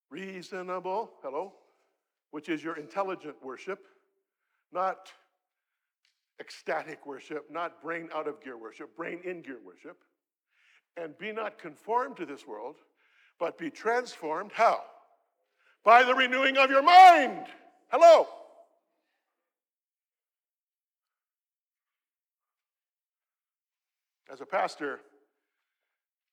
Reasonable, 0.10 1.12
hello? 1.24 1.54
Which 2.32 2.50
is 2.50 2.64
your 2.64 2.78
intelligent 2.78 3.36
worship, 3.44 3.80
not 4.72 5.12
ecstatic 6.40 7.06
worship, 7.06 7.46
not 7.50 7.82
brain 7.82 8.10
out 8.14 8.28
of 8.28 8.44
gear 8.44 8.58
worship, 8.58 8.96
brain 8.96 9.20
in 9.24 9.42
gear 9.42 9.60
worship. 9.66 9.98
And 10.98 11.18
be 11.18 11.32
not 11.32 11.58
conformed 11.58 12.18
to 12.18 12.26
this 12.26 12.48
world, 12.48 12.76
but 13.40 13.58
be 13.58 13.70
transformed. 13.70 14.52
How? 14.54 14.82
By 15.84 16.04
the 16.04 16.16
renewing 16.16 16.58
of 16.58 16.70
your 16.70 16.84
mind. 16.84 17.48
Hello. 17.98 18.28
As 24.30 24.42
a 24.42 24.46
pastor, 24.46 25.00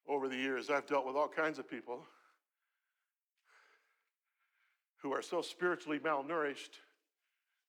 over 0.09 0.29
the 0.29 0.35
years, 0.35 0.71
I've 0.71 0.89
dealt 0.89 1.07
with 1.07 1.15
all 1.15 1.29
kinds 1.29 1.61
of 1.61 1.71
people 1.71 2.01
who 5.01 5.13
are 5.13 5.23
so 5.23 5.41
spiritually 5.41 6.01
malnourished, 6.01 6.81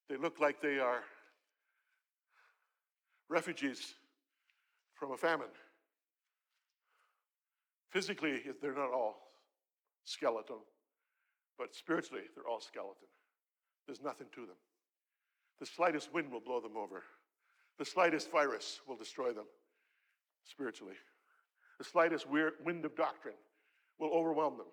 they 0.10 0.18
look 0.18 0.40
like 0.40 0.60
they 0.60 0.80
are 0.80 1.04
refugees 3.30 3.94
from 4.96 5.12
a 5.12 5.18
famine. 5.18 5.54
Physically, 7.92 8.42
they're 8.60 8.74
not 8.74 8.92
all 8.92 9.18
skeleton, 10.04 10.62
but 11.60 11.76
spiritually, 11.76 12.24
they're 12.36 12.48
all 12.48 12.60
skeleton. 12.60 13.08
There's 13.86 14.02
nothing 14.02 14.28
to 14.36 14.42
them. 14.42 14.56
The 15.60 15.66
slightest 15.66 16.14
wind 16.14 16.32
will 16.32 16.40
blow 16.40 16.60
them 16.60 16.78
over, 16.78 17.04
the 17.78 17.86
slightest 17.86 18.32
virus 18.32 18.82
will 18.88 18.98
destroy 18.98 19.32
them 19.34 19.46
spiritually. 20.46 20.96
The 21.80 21.84
slightest 21.84 22.28
wind 22.30 22.86
of 22.86 22.96
doctrine 22.96 23.36
will 24.00 24.12
overwhelm 24.12 24.58
them. 24.58 24.68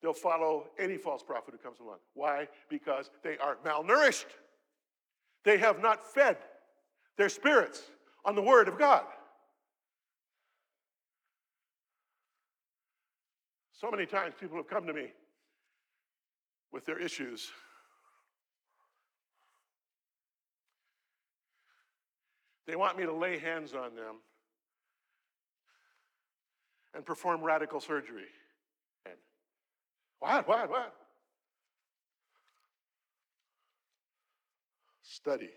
They'll 0.00 0.12
follow 0.12 0.68
any 0.78 0.96
false 0.96 1.22
prophet 1.22 1.52
who 1.52 1.58
comes 1.58 1.80
along. 1.80 1.98
Why? 2.14 2.48
Because 2.68 3.10
they 3.22 3.38
are 3.38 3.56
malnourished. 3.64 4.26
They 5.44 5.58
have 5.58 5.80
not 5.80 6.04
fed 6.12 6.36
their 7.16 7.28
spirits 7.28 7.82
on 8.24 8.34
the 8.34 8.42
Word 8.42 8.68
of 8.68 8.78
God. 8.78 9.04
So 13.72 13.90
many 13.90 14.06
times 14.06 14.34
people 14.38 14.56
have 14.56 14.68
come 14.68 14.86
to 14.86 14.92
me 14.92 15.08
with 16.72 16.86
their 16.86 16.98
issues. 16.98 17.50
They 22.66 22.76
want 22.76 22.96
me 22.96 23.04
to 23.04 23.12
lay 23.12 23.38
hands 23.38 23.74
on 23.74 23.94
them 23.96 24.16
and 26.94 27.04
perform 27.04 27.42
radical 27.42 27.80
surgery. 27.80 28.28
And 29.06 29.16
what, 30.20 30.46
what, 30.46 30.70
what? 30.70 30.94
Study 35.02 35.50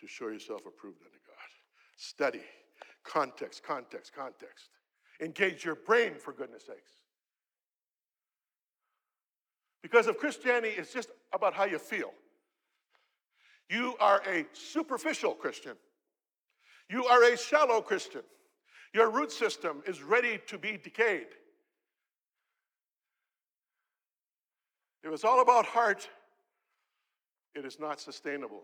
to 0.00 0.06
show 0.06 0.28
yourself 0.28 0.62
approved 0.66 0.98
unto 1.02 1.18
God. 1.26 1.36
Study. 1.96 2.42
Context, 3.04 3.62
context, 3.62 4.12
context. 4.14 4.70
Engage 5.20 5.64
your 5.64 5.76
brain, 5.76 6.14
for 6.18 6.32
goodness 6.32 6.64
sakes. 6.66 6.92
Because 9.82 10.08
if 10.08 10.18
Christianity 10.18 10.74
is 10.74 10.92
just 10.92 11.10
about 11.32 11.54
how 11.54 11.64
you 11.64 11.78
feel, 11.78 12.10
you 13.70 13.94
are 14.00 14.20
a 14.28 14.44
superficial 14.52 15.32
Christian. 15.32 15.76
You 16.88 17.04
are 17.06 17.32
a 17.32 17.36
shallow 17.36 17.80
Christian. 17.80 18.22
Your 18.94 19.10
root 19.10 19.32
system 19.32 19.82
is 19.86 20.02
ready 20.02 20.38
to 20.46 20.58
be 20.58 20.78
decayed. 20.82 21.26
If 25.02 25.12
it's 25.12 25.24
all 25.24 25.40
about 25.40 25.66
heart, 25.66 26.08
it 27.54 27.64
is 27.64 27.78
not 27.78 28.00
sustainable. 28.00 28.62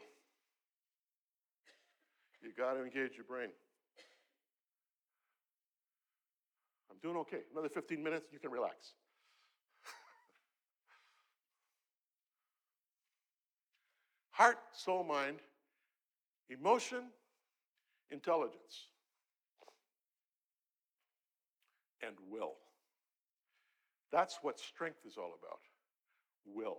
You 2.42 2.50
got 2.56 2.74
to 2.74 2.82
engage 2.82 3.14
your 3.14 3.24
brain. 3.24 3.50
I'm 6.90 6.96
doing 7.02 7.16
okay. 7.18 7.42
Another 7.52 7.68
15 7.68 8.02
minutes, 8.02 8.26
you 8.32 8.38
can 8.38 8.50
relax. 8.50 8.94
Heart, 14.32 14.58
soul, 14.72 15.04
mind, 15.04 15.38
emotion, 16.50 17.04
intelligence, 18.12 18.88
and 22.06 22.16
will. 22.30 22.54
That's 24.12 24.38
what 24.42 24.60
strength 24.60 24.98
is 25.06 25.16
all 25.16 25.32
about 25.40 25.60
will. 26.46 26.78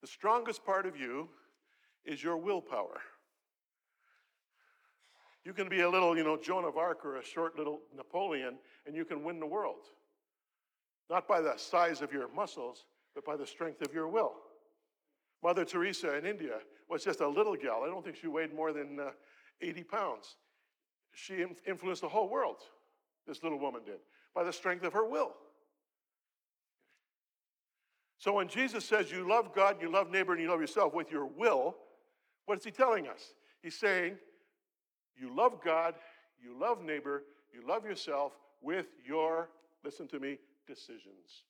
The 0.00 0.06
strongest 0.06 0.64
part 0.64 0.86
of 0.86 0.96
you 0.96 1.28
is 2.04 2.22
your 2.22 2.36
willpower. 2.36 3.00
You 5.44 5.52
can 5.52 5.68
be 5.68 5.80
a 5.80 5.90
little, 5.90 6.16
you 6.16 6.24
know, 6.24 6.36
Joan 6.36 6.64
of 6.64 6.76
Arc 6.76 7.04
or 7.04 7.16
a 7.16 7.24
short 7.24 7.56
little 7.56 7.80
Napoleon, 7.96 8.58
and 8.86 8.94
you 8.94 9.04
can 9.04 9.24
win 9.24 9.40
the 9.40 9.46
world. 9.46 9.86
Not 11.10 11.26
by 11.26 11.40
the 11.40 11.56
size 11.56 12.00
of 12.00 12.12
your 12.12 12.28
muscles, 12.34 12.86
but 13.14 13.24
by 13.24 13.36
the 13.36 13.46
strength 13.46 13.82
of 13.82 13.92
your 13.92 14.08
will. 14.08 14.34
Mother 15.42 15.64
Teresa 15.64 16.16
in 16.16 16.24
India 16.24 16.58
was 16.88 17.04
just 17.04 17.20
a 17.20 17.28
little 17.28 17.56
gal. 17.56 17.82
I 17.84 17.88
don't 17.88 18.04
think 18.04 18.16
she 18.16 18.28
weighed 18.28 18.54
more 18.54 18.72
than 18.72 19.00
uh, 19.00 19.10
80 19.62 19.84
pounds. 19.84 20.36
She 21.12 21.44
influenced 21.66 22.02
the 22.02 22.08
whole 22.08 22.28
world, 22.28 22.56
this 23.26 23.42
little 23.42 23.58
woman 23.58 23.82
did. 23.84 23.98
by 24.34 24.44
the 24.44 24.52
strength 24.52 24.84
of 24.84 24.92
her 24.92 25.06
will. 25.06 25.32
So 28.18 28.32
when 28.32 28.48
Jesus 28.48 28.84
says 28.84 29.10
you 29.10 29.28
love 29.28 29.54
God, 29.54 29.76
you 29.80 29.90
love 29.90 30.10
neighbor, 30.10 30.32
and 30.32 30.40
you 30.40 30.48
love 30.48 30.60
yourself 30.60 30.94
with 30.94 31.10
your 31.10 31.26
will, 31.26 31.76
what 32.46 32.58
is 32.58 32.64
he 32.64 32.70
telling 32.70 33.08
us? 33.08 33.34
He's 33.62 33.74
saying 33.74 34.16
you 35.16 35.34
love 35.34 35.60
God, 35.64 35.94
you 36.42 36.58
love 36.58 36.82
neighbor, 36.82 37.24
you 37.52 37.66
love 37.66 37.84
yourself 37.84 38.32
with 38.60 38.86
your, 39.04 39.50
listen 39.84 40.06
to 40.08 40.20
me, 40.20 40.38
decisions. 40.66 41.44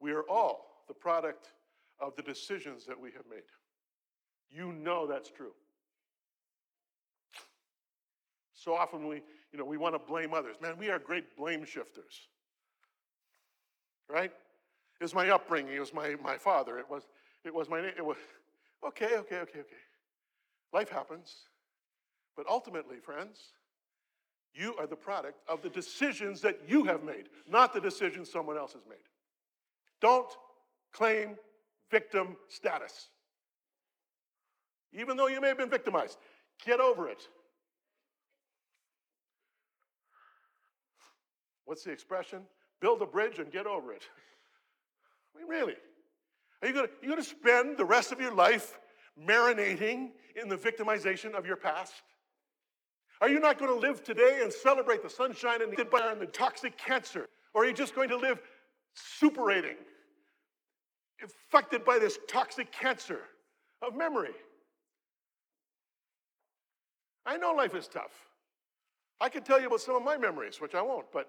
We 0.00 0.12
are 0.12 0.24
all 0.28 0.82
the 0.88 0.94
product 0.94 1.52
of 2.00 2.14
the 2.16 2.22
decisions 2.22 2.84
that 2.86 3.00
we 3.00 3.10
have 3.12 3.24
made. 3.30 3.42
You 4.50 4.72
know 4.72 5.06
that's 5.06 5.30
true. 5.30 5.52
So 8.54 8.74
often 8.74 9.06
we, 9.06 9.16
you 9.52 9.58
know, 9.58 9.64
we 9.64 9.76
want 9.76 9.94
to 9.94 9.98
blame 9.98 10.32
others. 10.32 10.56
Man, 10.60 10.78
we 10.78 10.88
are 10.88 10.98
great 10.98 11.36
blame 11.36 11.64
shifters 11.64 12.28
right? 14.08 14.32
It 15.00 15.04
was 15.04 15.14
my 15.14 15.30
upbringing. 15.30 15.74
It 15.74 15.80
was 15.80 15.94
my, 15.94 16.16
my 16.22 16.36
father. 16.36 16.78
It 16.78 16.88
was, 16.88 17.06
it 17.44 17.54
was 17.54 17.68
my, 17.68 17.80
it 17.80 18.04
was, 18.04 18.16
okay, 18.86 19.16
okay, 19.16 19.36
okay, 19.38 19.60
okay. 19.60 19.82
Life 20.72 20.88
happens. 20.88 21.34
But 22.36 22.46
ultimately, 22.48 22.98
friends, 22.98 23.38
you 24.54 24.74
are 24.76 24.86
the 24.86 24.96
product 24.96 25.38
of 25.48 25.62
the 25.62 25.68
decisions 25.68 26.40
that 26.42 26.60
you 26.66 26.84
have 26.84 27.02
made, 27.02 27.28
not 27.48 27.72
the 27.72 27.80
decisions 27.80 28.30
someone 28.30 28.56
else 28.56 28.72
has 28.72 28.82
made. 28.88 28.98
Don't 30.00 30.30
claim 30.92 31.36
victim 31.90 32.36
status. 32.48 33.08
Even 34.94 35.16
though 35.16 35.26
you 35.26 35.40
may 35.40 35.48
have 35.48 35.58
been 35.58 35.70
victimized, 35.70 36.18
get 36.64 36.80
over 36.80 37.08
it. 37.08 37.28
What's 41.64 41.84
the 41.84 41.90
expression? 41.90 42.42
build 42.84 43.00
a 43.00 43.06
bridge 43.06 43.38
and 43.38 43.50
get 43.50 43.66
over 43.66 43.94
it. 43.94 44.02
I 45.34 45.38
mean, 45.38 45.48
really? 45.48 45.72
Are 46.60 46.68
you 46.68 46.74
going 46.74 47.16
to 47.16 47.22
spend 47.22 47.78
the 47.78 47.84
rest 47.84 48.12
of 48.12 48.20
your 48.20 48.34
life 48.34 48.78
marinating 49.18 50.10
in 50.36 50.50
the 50.50 50.56
victimization 50.56 51.32
of 51.32 51.46
your 51.46 51.56
past? 51.56 51.94
Are 53.22 53.28
you 53.30 53.40
not 53.40 53.58
going 53.58 53.72
to 53.72 53.78
live 53.78 54.04
today 54.04 54.40
and 54.42 54.52
celebrate 54.52 55.02
the 55.02 55.08
sunshine 55.08 55.62
and 55.62 55.72
the 55.72 56.10
and 56.10 56.20
the 56.20 56.26
toxic 56.26 56.76
cancer? 56.76 57.26
Or 57.54 57.62
are 57.62 57.66
you 57.66 57.72
just 57.72 57.94
going 57.94 58.10
to 58.10 58.18
live 58.18 58.38
suppurating, 58.94 59.76
affected 61.22 61.86
by 61.86 61.98
this 61.98 62.18
toxic 62.28 62.70
cancer 62.70 63.20
of 63.80 63.96
memory? 63.96 64.34
I 67.26 67.36
know 67.36 67.52
life 67.52 67.74
is 67.74 67.88
tough. 67.88 68.12
I 69.20 69.28
can 69.28 69.42
tell 69.42 69.60
you 69.60 69.68
about 69.68 69.80
some 69.80 69.96
of 69.96 70.02
my 70.02 70.16
memories, 70.16 70.60
which 70.60 70.74
I 70.74 70.82
won't, 70.82 71.06
but 71.12 71.28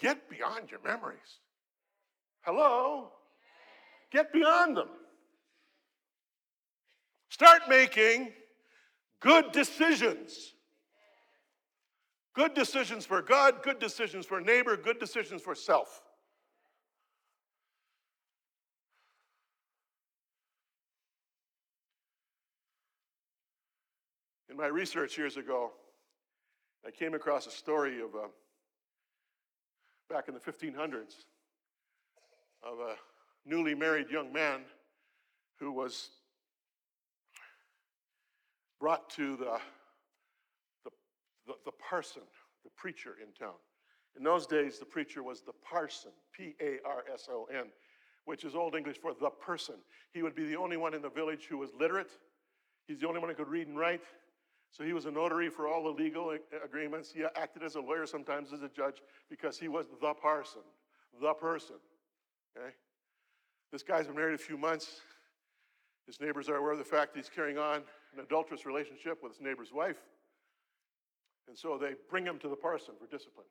Get 0.00 0.30
beyond 0.30 0.70
your 0.70 0.80
memories. 0.82 1.40
Hello? 2.40 3.12
Get 4.10 4.32
beyond 4.32 4.76
them. 4.76 4.88
Start 7.28 7.62
making 7.68 8.32
good 9.20 9.52
decisions. 9.52 10.54
Good 12.34 12.54
decisions 12.54 13.04
for 13.04 13.20
God, 13.20 13.62
good 13.62 13.78
decisions 13.78 14.24
for 14.24 14.40
neighbor, 14.40 14.76
good 14.76 14.98
decisions 14.98 15.42
for 15.42 15.54
self. 15.54 16.00
My 24.60 24.66
research 24.66 25.16
years 25.16 25.38
ago, 25.38 25.70
I 26.86 26.90
came 26.90 27.14
across 27.14 27.46
a 27.46 27.50
story 27.50 28.02
of 28.02 28.14
a 28.14 28.26
back 30.12 30.28
in 30.28 30.34
the 30.34 30.40
1500s 30.40 31.24
of 32.62 32.78
a 32.78 32.96
newly 33.46 33.74
married 33.74 34.10
young 34.10 34.30
man 34.30 34.60
who 35.58 35.72
was 35.72 36.10
brought 38.78 39.08
to 39.10 39.36
the, 39.36 39.58
the, 40.84 40.90
the, 41.46 41.54
the 41.64 41.72
parson, 41.88 42.22
the 42.62 42.70
preacher 42.76 43.14
in 43.22 43.32
town. 43.32 43.54
In 44.18 44.22
those 44.22 44.46
days, 44.46 44.78
the 44.78 44.84
preacher 44.84 45.22
was 45.22 45.40
the 45.40 45.54
parson, 45.64 46.10
P 46.36 46.54
A 46.60 46.76
R 46.84 47.04
S 47.10 47.30
O 47.30 47.48
N, 47.50 47.68
which 48.26 48.44
is 48.44 48.54
Old 48.54 48.74
English 48.74 48.98
for 49.00 49.14
the 49.18 49.30
person. 49.30 49.76
He 50.12 50.22
would 50.22 50.34
be 50.34 50.44
the 50.44 50.56
only 50.56 50.76
one 50.76 50.92
in 50.92 51.00
the 51.00 51.08
village 51.08 51.46
who 51.48 51.56
was 51.56 51.70
literate. 51.78 52.10
He's 52.86 52.98
the 52.98 53.08
only 53.08 53.20
one 53.20 53.30
who 53.30 53.36
could 53.36 53.48
read 53.48 53.66
and 53.66 53.78
write. 53.78 54.02
So 54.70 54.84
he 54.84 54.92
was 54.92 55.06
a 55.06 55.10
notary 55.10 55.48
for 55.50 55.66
all 55.66 55.82
the 55.82 55.90
legal 56.02 56.36
agreements. 56.64 57.12
He 57.12 57.24
acted 57.36 57.62
as 57.62 57.74
a 57.74 57.80
lawyer, 57.80 58.06
sometimes 58.06 58.52
as 58.52 58.62
a 58.62 58.68
judge, 58.68 59.02
because 59.28 59.58
he 59.58 59.68
was 59.68 59.86
the 60.00 60.14
parson, 60.14 60.62
the 61.20 61.34
person. 61.34 61.76
Okay? 62.56 62.70
This 63.72 63.82
guy's 63.82 64.06
been 64.06 64.16
married 64.16 64.34
a 64.34 64.38
few 64.38 64.56
months. 64.56 65.00
His 66.06 66.20
neighbors 66.20 66.48
are 66.48 66.56
aware 66.56 66.72
of 66.72 66.78
the 66.78 66.84
fact 66.84 67.14
that 67.14 67.20
he's 67.20 67.28
carrying 67.28 67.58
on 67.58 67.82
an 68.14 68.20
adulterous 68.20 68.64
relationship 68.64 69.22
with 69.22 69.32
his 69.32 69.40
neighbor's 69.40 69.72
wife. 69.72 69.98
And 71.48 71.58
so 71.58 71.78
they 71.78 71.94
bring 72.08 72.24
him 72.24 72.38
to 72.38 72.48
the 72.48 72.56
parson 72.56 72.94
for 72.98 73.06
discipline. 73.06 73.46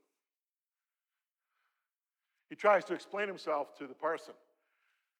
He 2.49 2.55
tries 2.55 2.85
to 2.85 2.93
explain 2.93 3.27
himself 3.27 3.77
to 3.77 3.87
the 3.87 3.93
parson. 3.93 4.33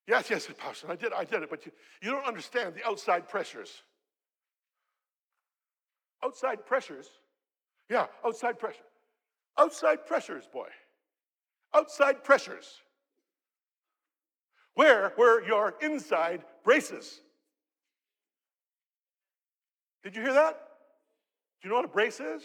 Yes, 0.08 0.30
yes, 0.30 0.48
parson, 0.58 0.90
I 0.90 0.96
did, 0.96 1.14
I 1.14 1.24
did 1.26 1.44
it, 1.44 1.50
but 1.50 1.66
you, 1.66 1.72
you 2.02 2.10
don't 2.10 2.26
understand 2.26 2.74
the 2.74 2.88
outside 2.88 3.28
pressures. 3.28 3.84
Outside 6.24 6.66
pressures. 6.66 7.08
Yeah, 7.90 8.08
outside 8.26 8.60
pressure. 8.60 8.84
Outside 9.58 10.06
pressures, 10.06 10.48
boy. 10.52 10.68
Outside 11.74 12.24
pressures. 12.24 12.82
Where 14.76 15.14
were 15.18 15.44
your 15.46 15.76
inside 15.82 16.44
braces? 16.64 17.22
Did 20.04 20.16
you 20.16 20.22
hear 20.22 20.34
that? 20.34 20.54
Do 21.62 21.68
you 21.68 21.70
know 21.70 21.76
what 21.76 21.86
a 21.86 21.90
brace 21.90 22.20
is? 22.20 22.44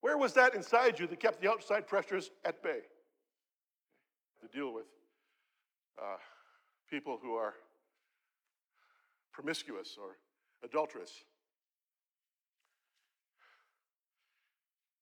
Where 0.00 0.16
was 0.16 0.34
that 0.34 0.54
inside 0.54 1.00
you 1.00 1.08
that 1.08 1.18
kept 1.18 1.40
the 1.40 1.50
outside 1.50 1.88
pressures 1.88 2.30
at 2.44 2.62
bay? 2.62 2.80
To 4.40 4.56
deal 4.56 4.72
with 4.72 4.84
uh, 6.00 6.18
people 6.88 7.18
who 7.20 7.34
are 7.34 7.54
promiscuous 9.36 9.98
or 10.02 10.16
adulterous. 10.64 11.12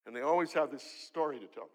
And 0.07 0.15
they 0.15 0.23
always 0.23 0.53
have 0.53 0.73
this 0.73 0.83
story 0.83 1.39
to 1.39 1.47
tell 1.47 1.65
me. 1.65 1.71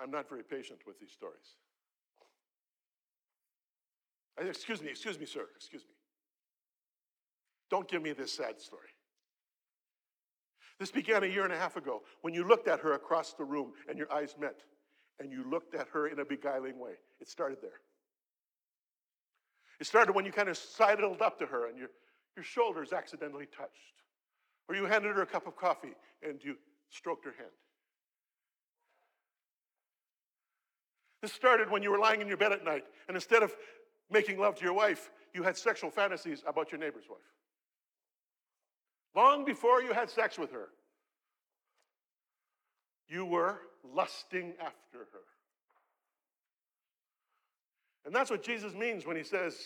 I'm 0.00 0.10
not 0.10 0.28
very 0.28 0.42
patient 0.42 0.80
with 0.86 1.00
these 1.00 1.12
stories. 1.12 1.56
I, 4.38 4.44
excuse 4.44 4.82
me, 4.82 4.90
excuse 4.90 5.18
me, 5.18 5.26
sir, 5.26 5.46
excuse 5.56 5.82
me. 5.82 5.94
Don't 7.70 7.88
give 7.88 8.02
me 8.02 8.12
this 8.12 8.32
sad 8.32 8.60
story. 8.60 8.88
This 10.78 10.90
began 10.90 11.22
a 11.22 11.26
year 11.26 11.44
and 11.44 11.52
a 11.52 11.58
half 11.58 11.76
ago 11.76 12.02
when 12.20 12.34
you 12.34 12.46
looked 12.46 12.68
at 12.68 12.80
her 12.80 12.92
across 12.92 13.32
the 13.32 13.44
room 13.44 13.72
and 13.88 13.96
your 13.96 14.12
eyes 14.12 14.34
met 14.38 14.60
and 15.20 15.30
you 15.30 15.44
looked 15.48 15.74
at 15.74 15.88
her 15.88 16.08
in 16.08 16.18
a 16.18 16.24
beguiling 16.24 16.78
way. 16.78 16.92
It 17.20 17.28
started 17.28 17.58
there. 17.60 17.80
It 19.80 19.86
started 19.86 20.12
when 20.12 20.24
you 20.24 20.32
kind 20.32 20.48
of 20.48 20.56
sidled 20.56 21.22
up 21.22 21.38
to 21.40 21.46
her 21.46 21.68
and 21.68 21.76
your, 21.76 21.88
your 22.36 22.44
shoulders 22.44 22.92
accidentally 22.92 23.46
touched. 23.46 24.02
Or 24.68 24.74
you 24.74 24.84
handed 24.84 25.16
her 25.16 25.22
a 25.22 25.26
cup 25.26 25.46
of 25.46 25.56
coffee 25.56 25.94
and 26.26 26.42
you 26.42 26.56
stroked 26.88 27.24
her 27.24 27.34
hand. 27.36 27.50
This 31.20 31.32
started 31.32 31.70
when 31.70 31.82
you 31.82 31.90
were 31.90 31.98
lying 31.98 32.20
in 32.20 32.28
your 32.28 32.36
bed 32.36 32.52
at 32.52 32.64
night 32.64 32.84
and 33.08 33.16
instead 33.16 33.42
of 33.42 33.54
making 34.10 34.38
love 34.38 34.56
to 34.56 34.64
your 34.64 34.72
wife, 34.72 35.10
you 35.34 35.42
had 35.42 35.56
sexual 35.56 35.90
fantasies 35.90 36.42
about 36.46 36.70
your 36.70 36.80
neighbor's 36.80 37.08
wife. 37.08 37.18
Long 39.14 39.44
before 39.44 39.82
you 39.82 39.92
had 39.92 40.10
sex 40.10 40.38
with 40.38 40.50
her, 40.52 40.68
you 43.08 43.24
were 43.24 43.60
lusting 43.94 44.54
after 44.60 44.98
her. 44.98 45.24
And 48.04 48.14
that's 48.14 48.30
what 48.30 48.42
Jesus 48.42 48.74
means 48.74 49.06
when 49.06 49.16
he 49.16 49.22
says 49.22 49.56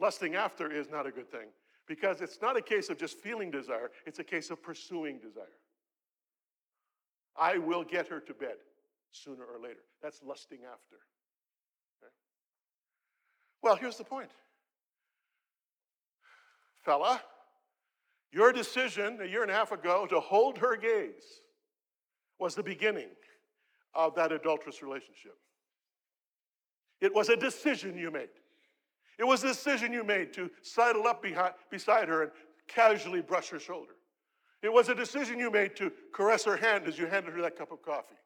lusting 0.00 0.34
after 0.34 0.70
is 0.70 0.88
not 0.90 1.06
a 1.06 1.10
good 1.10 1.30
thing. 1.30 1.48
Because 1.86 2.20
it's 2.20 2.40
not 2.40 2.56
a 2.56 2.62
case 2.62 2.88
of 2.88 2.98
just 2.98 3.18
feeling 3.18 3.50
desire, 3.50 3.90
it's 4.06 4.18
a 4.18 4.24
case 4.24 4.50
of 4.50 4.62
pursuing 4.62 5.18
desire. 5.18 5.44
I 7.36 7.58
will 7.58 7.84
get 7.84 8.08
her 8.08 8.20
to 8.20 8.34
bed 8.34 8.56
sooner 9.10 9.44
or 9.44 9.60
later. 9.60 9.80
That's 10.02 10.22
lusting 10.22 10.60
after. 10.64 10.96
Okay? 12.00 12.12
Well, 13.62 13.76
here's 13.76 13.96
the 13.96 14.04
point. 14.04 14.30
Fella, 16.84 17.20
your 18.32 18.52
decision 18.52 19.18
a 19.20 19.26
year 19.26 19.42
and 19.42 19.50
a 19.50 19.54
half 19.54 19.72
ago 19.72 20.06
to 20.06 20.20
hold 20.20 20.58
her 20.58 20.76
gaze 20.76 21.42
was 22.42 22.56
the 22.56 22.62
beginning 22.62 23.08
of 23.94 24.16
that 24.16 24.32
adulterous 24.32 24.82
relationship. 24.82 25.36
It 27.00 27.14
was 27.14 27.28
a 27.28 27.36
decision 27.36 27.96
you 27.96 28.10
made. 28.10 28.30
It 29.16 29.24
was 29.24 29.44
a 29.44 29.48
decision 29.48 29.92
you 29.92 30.02
made 30.02 30.32
to 30.32 30.50
sidle 30.60 31.06
up 31.06 31.22
behind, 31.22 31.54
beside 31.70 32.08
her 32.08 32.22
and 32.22 32.32
casually 32.66 33.22
brush 33.22 33.48
her 33.50 33.60
shoulder. 33.60 33.92
It 34.60 34.72
was 34.72 34.88
a 34.88 34.94
decision 34.94 35.38
you 35.38 35.52
made 35.52 35.76
to 35.76 35.92
caress 36.12 36.44
her 36.44 36.56
hand 36.56 36.88
as 36.88 36.98
you 36.98 37.06
handed 37.06 37.32
her 37.34 37.42
that 37.42 37.56
cup 37.56 37.70
of 37.70 37.80
coffee. 37.80 38.16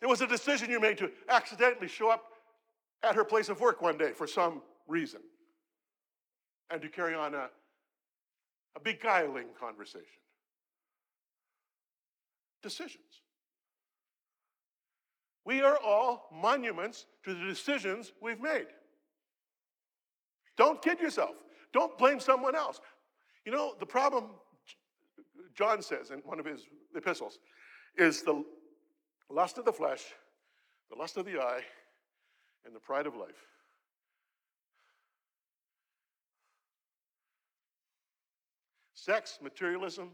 It 0.00 0.06
was 0.06 0.22
a 0.22 0.26
decision 0.26 0.70
you 0.70 0.80
made 0.80 0.96
to 0.98 1.10
accidentally 1.28 1.88
show 1.88 2.10
up 2.10 2.24
at 3.02 3.14
her 3.14 3.24
place 3.24 3.50
of 3.50 3.60
work 3.60 3.82
one 3.82 3.98
day 3.98 4.12
for 4.12 4.26
some 4.26 4.62
reason 4.88 5.20
and 6.70 6.80
to 6.80 6.88
carry 6.88 7.14
on 7.14 7.34
a, 7.34 7.50
a 8.74 8.80
beguiling 8.82 9.48
conversation. 9.60 10.23
Decisions. 12.64 13.20
We 15.44 15.60
are 15.60 15.76
all 15.84 16.30
monuments 16.32 17.04
to 17.24 17.34
the 17.34 17.44
decisions 17.44 18.14
we've 18.22 18.40
made. 18.40 18.68
Don't 20.56 20.80
kid 20.80 20.98
yourself. 20.98 21.34
Don't 21.74 21.98
blame 21.98 22.18
someone 22.18 22.54
else. 22.56 22.80
You 23.44 23.52
know, 23.52 23.74
the 23.78 23.84
problem, 23.84 24.30
John 25.54 25.82
says 25.82 26.10
in 26.10 26.20
one 26.20 26.40
of 26.40 26.46
his 26.46 26.62
epistles, 26.96 27.38
is 27.98 28.22
the 28.22 28.42
lust 29.30 29.58
of 29.58 29.66
the 29.66 29.72
flesh, 29.72 30.02
the 30.90 30.96
lust 30.96 31.18
of 31.18 31.26
the 31.26 31.38
eye, 31.38 31.60
and 32.64 32.74
the 32.74 32.80
pride 32.80 33.06
of 33.06 33.14
life. 33.14 33.44
Sex, 38.94 39.38
materialism, 39.42 40.12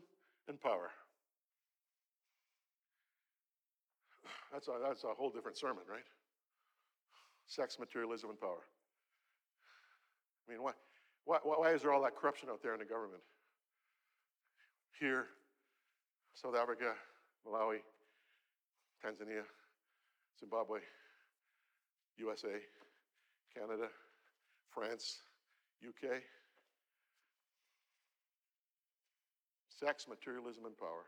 and 0.49 0.61
power. 0.61 0.91
That's 4.53 4.69
a, 4.69 4.73
that's 4.83 5.05
a 5.05 5.15
whole 5.17 5.31
different 5.31 5.57
sermon, 5.57 5.85
right? 5.89 6.05
Sex, 7.47 7.79
materialism, 7.79 8.31
and 8.31 8.41
power. 8.41 8.67
I 10.49 10.53
mean, 10.53 10.63
why, 10.63 10.73
why, 11.25 11.39
why 11.43 11.71
is 11.71 11.83
there 11.83 11.93
all 11.93 12.03
that 12.03 12.17
corruption 12.17 12.49
out 12.51 12.63
there 12.63 12.75
in 12.75 12.81
the 12.81 12.85
government? 12.85 13.23
Here, 14.99 15.27
South 16.35 16.57
Africa, 16.57 16.95
Malawi, 17.47 17.79
Tanzania, 19.05 19.43
Zimbabwe, 20.39 20.81
USA, 22.17 22.61
Canada, 23.55 23.89
France, 24.71 25.23
UK. 25.87 26.23
Sex, 29.69 30.07
materialism, 30.09 30.67
and 30.67 30.77
power. 30.77 31.07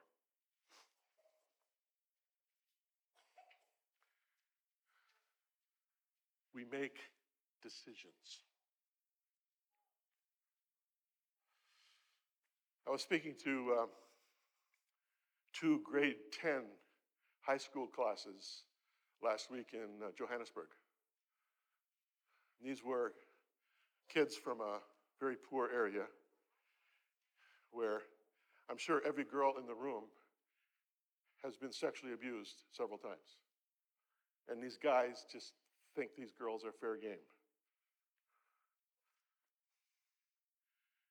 We 6.54 6.64
make 6.70 6.98
decisions. 7.62 8.42
I 12.86 12.90
was 12.90 13.00
speaking 13.00 13.34
to 13.44 13.76
uh, 13.80 13.86
two 15.52 15.80
grade 15.84 16.16
10 16.42 16.62
high 17.40 17.56
school 17.56 17.86
classes 17.86 18.64
last 19.22 19.50
week 19.50 19.68
in 19.72 20.04
uh, 20.04 20.10
Johannesburg. 20.18 20.66
These 22.62 22.84
were 22.84 23.12
kids 24.12 24.36
from 24.36 24.60
a 24.60 24.78
very 25.20 25.36
poor 25.48 25.70
area 25.74 26.04
where 27.70 28.02
I'm 28.70 28.76
sure 28.76 29.00
every 29.06 29.24
girl 29.24 29.54
in 29.58 29.66
the 29.66 29.74
room 29.74 30.04
has 31.42 31.56
been 31.56 31.72
sexually 31.72 32.12
abused 32.12 32.62
several 32.72 32.98
times. 32.98 33.38
And 34.48 34.62
these 34.62 34.76
guys 34.76 35.24
just 35.32 35.52
think 35.94 36.10
these 36.16 36.32
girls 36.32 36.64
are 36.64 36.72
fair 36.72 36.96
game. 36.96 37.24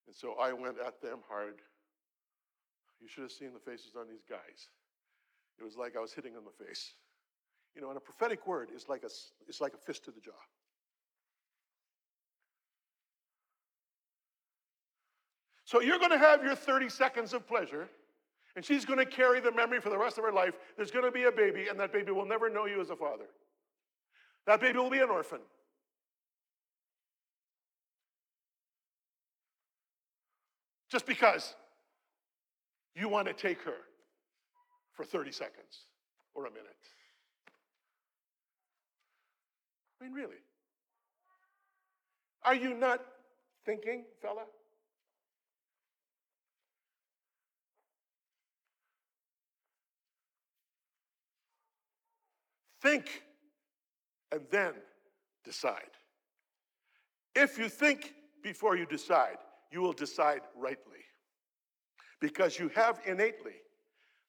And 0.08 0.16
so 0.16 0.36
I 0.42 0.52
went 0.54 0.76
at 0.86 1.02
them 1.02 1.20
hard. 1.30 1.62
You 3.00 3.08
should 3.08 3.24
have 3.24 3.32
seen 3.32 3.52
the 3.54 3.60
faces 3.60 3.96
on 3.98 4.08
these 4.10 4.24
guys. 4.30 4.70
It 5.60 5.64
was 5.64 5.78
like 5.78 5.96
I 5.96 6.00
was 6.00 6.14
hitting 6.14 6.34
them 6.34 6.44
in 6.44 6.50
the 6.58 6.66
face. 6.66 6.94
You 7.76 7.82
know, 7.82 7.90
and 7.90 7.98
a 7.98 8.02
prophetic 8.02 8.46
word 8.46 8.70
is 8.76 8.90
like 8.90 9.04
a, 9.04 9.10
it's 9.48 9.62
like 9.62 9.74
a 9.74 9.78
fist 9.78 10.04
to 10.06 10.12
the 10.12 10.20
jaw. 10.20 10.32
So 15.64 15.80
you're 15.80 16.00
going 16.00 16.12
to 16.12 16.18
have 16.18 16.44
your 16.44 16.56
30 16.56 16.90
seconds 16.90 17.34
of 17.34 17.48
pleasure, 17.48 17.88
and 18.58 18.66
she's 18.66 18.84
going 18.84 19.00
to 19.00 19.06
carry 19.06 19.40
the 19.40 19.54
memory 19.54 19.80
for 19.80 19.90
the 19.90 19.98
rest 19.98 20.18
of 20.18 20.26
her 20.26 20.32
life. 20.34 20.56
There's 20.76 20.92
going 20.92 21.06
to 21.06 21.12
be 21.12 21.24
a 21.24 21.32
baby, 21.32 21.70
and 21.70 21.80
that 21.80 21.94
baby 21.94 22.12
will 22.12 22.26
never 22.26 22.50
know 22.50 22.66
you 22.66 22.82
as 22.82 22.90
a 22.90 22.96
father. 22.98 23.28
That 24.48 24.60
baby 24.60 24.80
will 24.80 24.90
be 24.90 25.00
an 25.00 25.10
orphan. 25.10 25.40
Just 30.90 31.06
because 31.06 31.56
you 32.96 33.08
want 33.08 33.28
to 33.28 33.34
take 33.34 33.62
her 33.62 33.78
for 34.94 35.06
30 35.06 35.32
seconds 35.32 35.86
or 36.34 36.46
a 36.46 36.50
minute. 36.50 36.68
I 40.00 40.04
mean, 40.04 40.14
really. 40.14 40.36
Are 42.44 42.56
you 42.56 42.74
not 42.74 43.02
thinking, 43.66 44.04
fella? 44.22 44.44
Think 52.82 53.22
and 54.32 54.42
then 54.52 54.74
decide. 55.44 55.92
If 57.36 57.58
you 57.58 57.70
think 57.70 58.14
before 58.44 58.76
you 58.76 58.86
decide, 58.86 59.38
you 59.72 59.82
will 59.82 59.94
decide 59.94 60.42
rightly. 60.56 61.00
Because 62.20 62.60
you 62.60 62.70
have 62.76 63.00
innately 63.06 63.56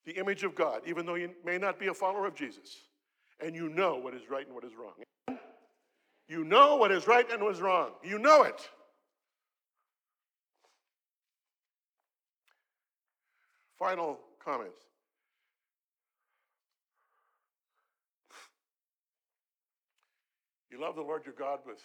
the 0.07 0.13
image 0.13 0.45
of 0.45 0.55
God, 0.55 0.83
even 0.87 1.05
though 1.05 1.15
you 1.15 1.31
may 1.45 1.59
not 1.59 1.79
be 1.79 1.89
a 1.89 1.95
follower 1.95 2.27
of 2.27 2.35
Jesus, 2.35 2.89
and 3.41 3.55
you 3.55 3.69
know 3.69 3.97
what 3.97 4.15
is 4.15 4.23
right 4.31 4.47
and 4.47 4.55
what 4.55 4.65
is 4.65 4.73
wrong. 4.75 4.95
You 6.29 6.45
know 6.45 6.77
what 6.77 6.91
is 6.91 7.07
right 7.07 7.31
and 7.31 7.43
what 7.43 7.55
is 7.55 7.61
wrong. 7.61 7.91
You 8.03 8.19
know 8.19 8.43
it. 8.45 8.69
Final 13.79 14.19
comments. 14.43 14.81
You 20.73 20.81
love 20.81 20.97
the 20.97 21.05
Lord 21.05 21.29
your 21.29 21.37
God 21.37 21.61
with 21.69 21.85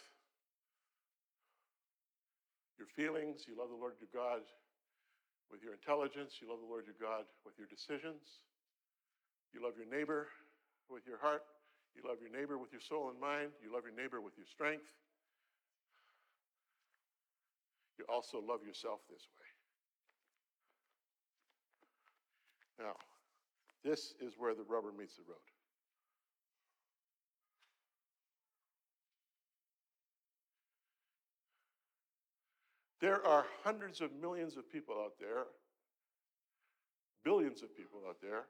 your 2.79 2.87
feelings. 2.95 3.43
You 3.43 3.59
love 3.59 3.67
the 3.67 3.75
Lord 3.75 3.99
your 3.99 4.07
God 4.15 4.39
with 5.51 5.59
your 5.59 5.75
intelligence. 5.75 6.39
You 6.39 6.47
love 6.47 6.63
the 6.63 6.71
Lord 6.71 6.87
your 6.87 6.95
God 6.95 7.27
with 7.43 7.59
your 7.59 7.67
decisions. 7.67 8.39
You 9.51 9.59
love 9.59 9.75
your 9.75 9.91
neighbor 9.91 10.31
with 10.87 11.03
your 11.03 11.19
heart. 11.19 11.43
You 11.99 12.07
love 12.07 12.23
your 12.23 12.31
neighbor 12.31 12.57
with 12.57 12.71
your 12.71 12.79
soul 12.79 13.11
and 13.11 13.19
mind. 13.19 13.51
You 13.59 13.75
love 13.75 13.83
your 13.83 13.91
neighbor 13.91 14.23
with 14.23 14.39
your 14.39 14.47
strength. 14.47 14.87
You 17.99 18.05
also 18.07 18.39
love 18.39 18.63
yourself 18.63 19.03
this 19.11 19.27
way. 19.35 19.49
Now, 22.87 22.95
this 23.83 24.13
is 24.23 24.39
where 24.39 24.55
the 24.55 24.63
rubber 24.63 24.95
meets 24.95 25.17
the 25.17 25.27
road. 25.27 25.43
There 32.99 33.25
are 33.25 33.45
hundreds 33.63 34.01
of 34.01 34.11
millions 34.19 34.57
of 34.57 34.69
people 34.71 34.95
out 34.95 35.13
there, 35.19 35.45
billions 37.23 37.61
of 37.61 37.75
people 37.75 38.01
out 38.07 38.17
there 38.21 38.45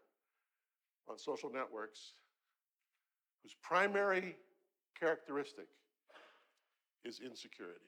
on 1.09 1.17
social 1.17 1.51
networks 1.51 2.13
whose 3.43 3.55
primary 3.61 4.35
characteristic 4.99 5.67
is 7.03 7.19
insecurity. 7.19 7.79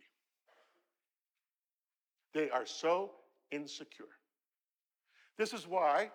They 2.34 2.50
are 2.50 2.66
so 2.66 3.12
insecure. 3.52 4.06
This 5.38 5.54
is 5.54 5.68
why 5.68 6.12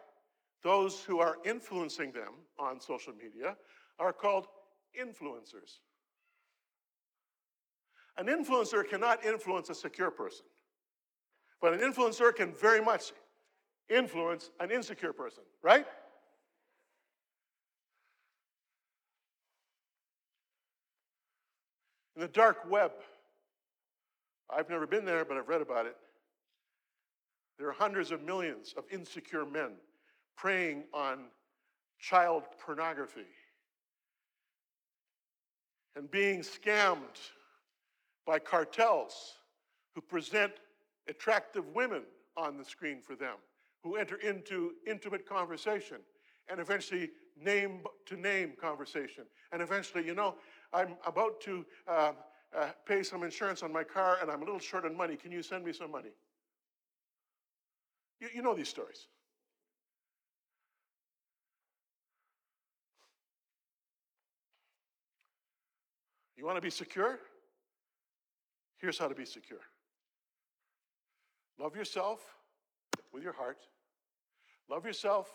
those 0.63 1.03
who 1.03 1.19
are 1.21 1.37
influencing 1.45 2.13
them 2.13 2.35
on 2.59 2.81
social 2.81 3.13
media 3.13 3.57
are 3.99 4.13
called 4.13 4.47
influencers. 4.99 5.81
An 8.17 8.27
influencer 8.27 8.89
cannot 8.89 9.25
influence 9.25 9.71
a 9.71 9.75
secure 9.75 10.11
person, 10.11 10.47
but 11.61 11.73
an 11.73 11.81
influencer 11.81 12.35
can 12.35 12.53
very 12.53 12.81
much 12.81 13.13
influence 13.89 14.51
an 14.61 14.71
insecure 14.71 15.13
person, 15.13 15.43
right? 15.63 15.87
In 22.17 22.23
the 22.23 22.29
dark 22.29 22.71
web, 22.71 22.93
I've 24.49 24.71
never 24.71 24.87
been 24.87 25.05
there, 25.05 25.25
but 25.25 25.37
I've 25.37 25.49
read 25.49 25.63
about 25.63 25.87
it. 25.87 25.97
There 27.59 27.69
are 27.69 27.73
hundreds 27.73 28.13
of 28.13 28.23
millions 28.23 28.75
of 28.77 28.85
insecure 28.91 29.45
men 29.45 29.73
preying 30.37 30.85
on 30.93 31.27
child 31.99 32.45
pornography 32.65 33.27
and 35.97 36.11
being 36.11 36.41
scammed 36.41 37.31
by 38.27 38.39
cartels 38.39 39.35
who 39.95 40.01
present 40.01 40.53
attractive 41.09 41.65
women 41.75 42.03
on 42.37 42.57
the 42.57 42.65
screen 42.65 43.01
for 43.01 43.15
them, 43.15 43.37
who 43.83 43.97
enter 43.97 44.17
into 44.17 44.73
intimate 44.87 45.29
conversation 45.29 45.99
and 46.49 46.61
eventually 46.61 47.11
name 47.41 47.83
to 48.07 48.17
name 48.17 48.53
conversation. 48.61 49.25
And 49.53 49.63
eventually, 49.63 50.05
you 50.07 50.15
know, 50.15 50.37
I'm 50.73 50.97
about 51.07 51.41
to 51.43 51.65
uh, 51.89 52.13
uh, 52.57 52.69
pay 52.87 53.03
some 53.03 53.23
insurance 53.23 53.63
on 53.63 53.73
my 53.73 53.85
car 53.85 54.19
and 54.21 54.31
I'm 54.31 54.43
a 54.43 54.45
little 54.45 54.61
short 54.61 54.85
on 54.85 54.97
money. 54.97 55.17
Can 55.17 55.33
you 55.33 55.43
send 55.43 55.65
me 55.65 55.73
some 55.73 55.91
money? 55.91 56.11
You, 58.21 58.29
you 58.35 58.43
know 58.43 58.55
these 58.55 58.69
stories. 58.69 59.07
You 66.37 66.45
want 66.45 66.57
to 66.57 66.63
be 66.63 66.71
secure? 66.71 67.21
Here's 68.85 68.99
how 68.99 69.09
to 69.09 69.15
be 69.15 69.25
secure 69.25 69.63
love 71.59 71.75
yourself 71.75 72.21
with 73.15 73.23
your 73.23 73.33
heart, 73.33 73.57
love 74.69 74.85
yourself 74.85 75.27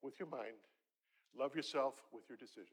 with 0.00 0.18
your 0.18 0.30
mind, 0.30 0.56
love 1.38 1.54
yourself 1.54 1.96
with 2.14 2.22
your 2.30 2.38
decisions. 2.38 2.70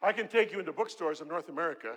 I 0.00 0.12
can 0.12 0.26
take 0.26 0.52
you 0.52 0.58
into 0.58 0.72
bookstores 0.72 1.20
in 1.20 1.28
North 1.28 1.50
America 1.50 1.96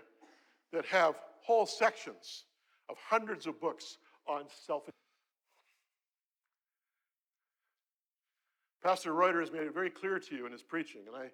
that 0.74 0.86
have 0.88 1.15
whole 1.45 1.65
sections 1.65 2.43
of 2.89 2.97
hundreds 2.97 3.47
of 3.47 3.57
books 3.61 3.99
on 4.28 4.43
self. 4.65 4.84
Pastor 8.88 9.14
Reuter 9.14 9.42
has 9.42 9.52
made 9.52 9.64
it 9.64 9.74
very 9.74 9.90
clear 9.90 10.18
to 10.18 10.34
you 10.34 10.46
in 10.46 10.54
his 10.54 10.64
preaching, 10.64 11.02
and 11.08 11.14
I, 11.14 11.30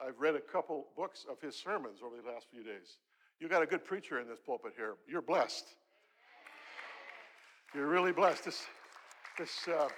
I've 0.00 0.20
read 0.20 0.36
a 0.36 0.40
couple 0.40 0.86
books 0.96 1.26
of 1.28 1.40
his 1.40 1.56
sermons 1.56 1.98
over 2.06 2.14
the 2.14 2.30
last 2.30 2.46
few 2.52 2.62
days. 2.62 2.98
You've 3.40 3.50
got 3.50 3.64
a 3.64 3.66
good 3.66 3.84
preacher 3.84 4.20
in 4.20 4.28
this 4.28 4.38
pulpit 4.38 4.74
here. 4.76 4.94
You're 5.08 5.20
blessed. 5.20 5.64
You're 7.74 7.88
really 7.88 8.12
blessed. 8.12 8.44
This, 8.44 8.62
this, 9.36 9.66
uh, 9.66 9.88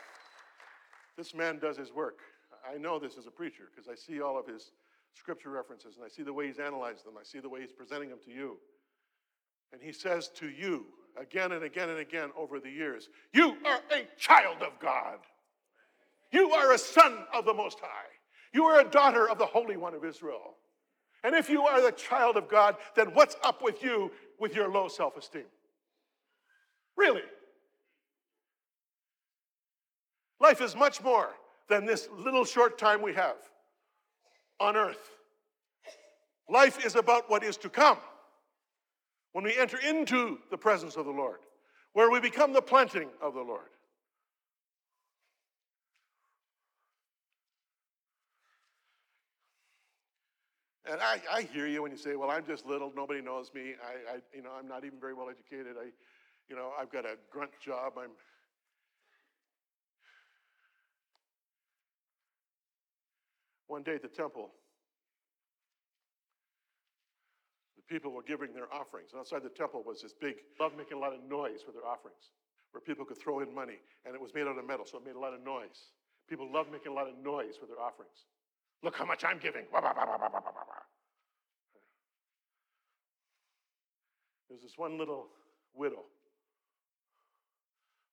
this 1.19 1.35
man 1.35 1.59
does 1.59 1.77
his 1.77 1.93
work. 1.93 2.21
I 2.67 2.79
know 2.79 2.99
this 2.99 3.19
as 3.19 3.27
a 3.27 3.31
preacher 3.31 3.65
because 3.71 3.91
I 3.91 3.95
see 3.95 4.23
all 4.23 4.39
of 4.39 4.47
his 4.47 4.71
scripture 5.13 5.51
references 5.51 5.97
and 5.97 6.05
I 6.07 6.09
see 6.09 6.23
the 6.23 6.33
way 6.33 6.47
he's 6.47 6.59
analyzed 6.59 7.05
them. 7.05 7.17
I 7.21 7.25
see 7.25 7.41
the 7.41 7.49
way 7.51 7.61
he's 7.61 7.73
presenting 7.73 8.09
them 8.09 8.21
to 8.25 8.31
you. 8.31 8.57
And 9.71 9.83
he 9.83 9.93
says 9.93 10.31
to 10.37 10.49
you 10.49 10.87
again 11.21 11.53
and 11.53 11.63
again 11.63 11.91
and 11.91 11.99
again 11.99 12.31
over 12.35 12.59
the 12.59 12.71
years, 12.71 13.11
You 13.35 13.55
are 13.67 13.81
a 13.93 14.09
child 14.17 14.63
of 14.63 14.81
God. 14.81 15.19
You 16.33 16.51
are 16.53 16.73
a 16.73 16.79
son 16.79 17.25
of 17.35 17.45
the 17.45 17.55
Most 17.55 17.79
High. 17.81 18.09
You 18.53 18.65
are 18.65 18.81
a 18.81 18.85
daughter 18.85 19.29
of 19.29 19.39
the 19.39 19.47
Holy 19.47 19.77
One 19.77 19.95
of 19.95 20.05
Israel. 20.05 20.57
And 21.25 21.35
if 21.35 21.51
you 21.51 21.63
are 21.63 21.81
the 21.81 21.93
child 21.93 22.37
of 22.37 22.49
God, 22.49 22.77
then 22.95 23.09
what's 23.09 23.37
up 23.43 23.63
with 23.63 23.83
you 23.83 24.11
with 24.39 24.55
your 24.55 24.69
low 24.71 24.89
self 24.89 25.17
esteem? 25.17 25.45
Really? 26.97 27.23
Life 30.41 30.61
is 30.61 30.77
much 30.77 31.03
more 31.03 31.31
than 31.69 31.85
this 31.85 32.09
little 32.17 32.45
short 32.45 32.79
time 32.79 33.03
we 33.03 33.15
have 33.15 33.37
on 34.61 34.77
earth. 34.77 35.11
Life 36.49 36.85
is 36.85 36.95
about 36.95 37.29
what 37.29 37.43
is 37.43 37.57
to 37.59 37.69
come 37.69 37.99
when 39.33 39.45
we 39.45 39.57
enter 39.59 39.79
into 39.79 40.39
the 40.51 40.57
presence 40.57 40.97
of 40.97 41.05
the 41.05 41.11
Lord, 41.11 41.41
where 41.93 42.11
we 42.11 42.21
become 42.21 42.53
the 42.53 42.63
planting 42.63 43.09
of 43.21 43.35
the 43.35 43.43
Lord. 43.43 43.69
And 50.89 51.01
I, 51.01 51.21
I 51.33 51.43
hear 51.43 51.67
you 51.67 51.83
when 51.83 51.91
you 51.91 51.99
say, 51.99 52.15
well, 52.15 52.31
I'm 52.31 52.47
just 52.47 52.65
little, 52.65 52.93
nobody 52.95 53.21
knows 53.21 53.51
me. 53.53 53.75
I, 53.83 54.15
I, 54.15 54.19
you 54.33 54.43
know, 54.43 54.51
I'm 54.57 54.69
not 54.69 54.85
even 54.85 55.01
very 55.01 55.15
well 55.15 55.29
educated. 55.29 55.75
I, 55.79 55.91
you 56.49 56.55
know, 56.55 56.71
I've 56.79 56.93
got 56.93 57.05
a 57.05 57.17
grunt 57.31 57.51
job. 57.61 57.95
I'm 57.99 58.11
one 63.67 63.83
day 63.83 63.97
at 63.97 64.03
the 64.03 64.09
temple, 64.09 64.51
the 67.75 67.83
people 67.93 68.13
were 68.13 68.23
giving 68.23 68.55
their 68.55 68.73
offerings. 68.73 69.11
And 69.13 69.19
outside 69.19 69.43
the 69.43 69.51
temple 69.51 69.83
was 69.85 70.03
this 70.03 70.15
big, 70.15 70.37
loved 70.61 70.77
making 70.79 70.99
a 70.99 71.01
lot 71.01 71.13
of 71.13 71.21
noise 71.29 71.67
with 71.67 71.75
their 71.75 71.87
offerings, 71.87 72.31
where 72.71 72.81
people 72.81 73.05
could 73.05 73.19
throw 73.19 73.41
in 73.41 73.53
money. 73.53 73.79
And 74.05 74.15
it 74.15 74.21
was 74.21 74.33
made 74.35 74.47
out 74.47 74.57
of 74.57 74.67
metal, 74.67 74.87
so 74.87 74.99
it 74.99 75.05
made 75.05 75.17
a 75.17 75.21
lot 75.21 75.35
of 75.35 75.43
noise. 75.43 75.91
People 76.29 76.51
loved 76.53 76.71
making 76.71 76.93
a 76.93 76.95
lot 76.95 77.09
of 77.09 77.19
noise 77.19 77.59
with 77.61 77.71
their 77.71 77.81
offerings. 77.81 78.27
Look 78.83 78.97
how 78.97 79.05
much 79.05 79.25
I'm 79.25 79.39
giving. 79.39 79.65
There's 84.49 84.63
this 84.63 84.77
one 84.77 84.99
little 84.99 85.27
widow 85.75 86.05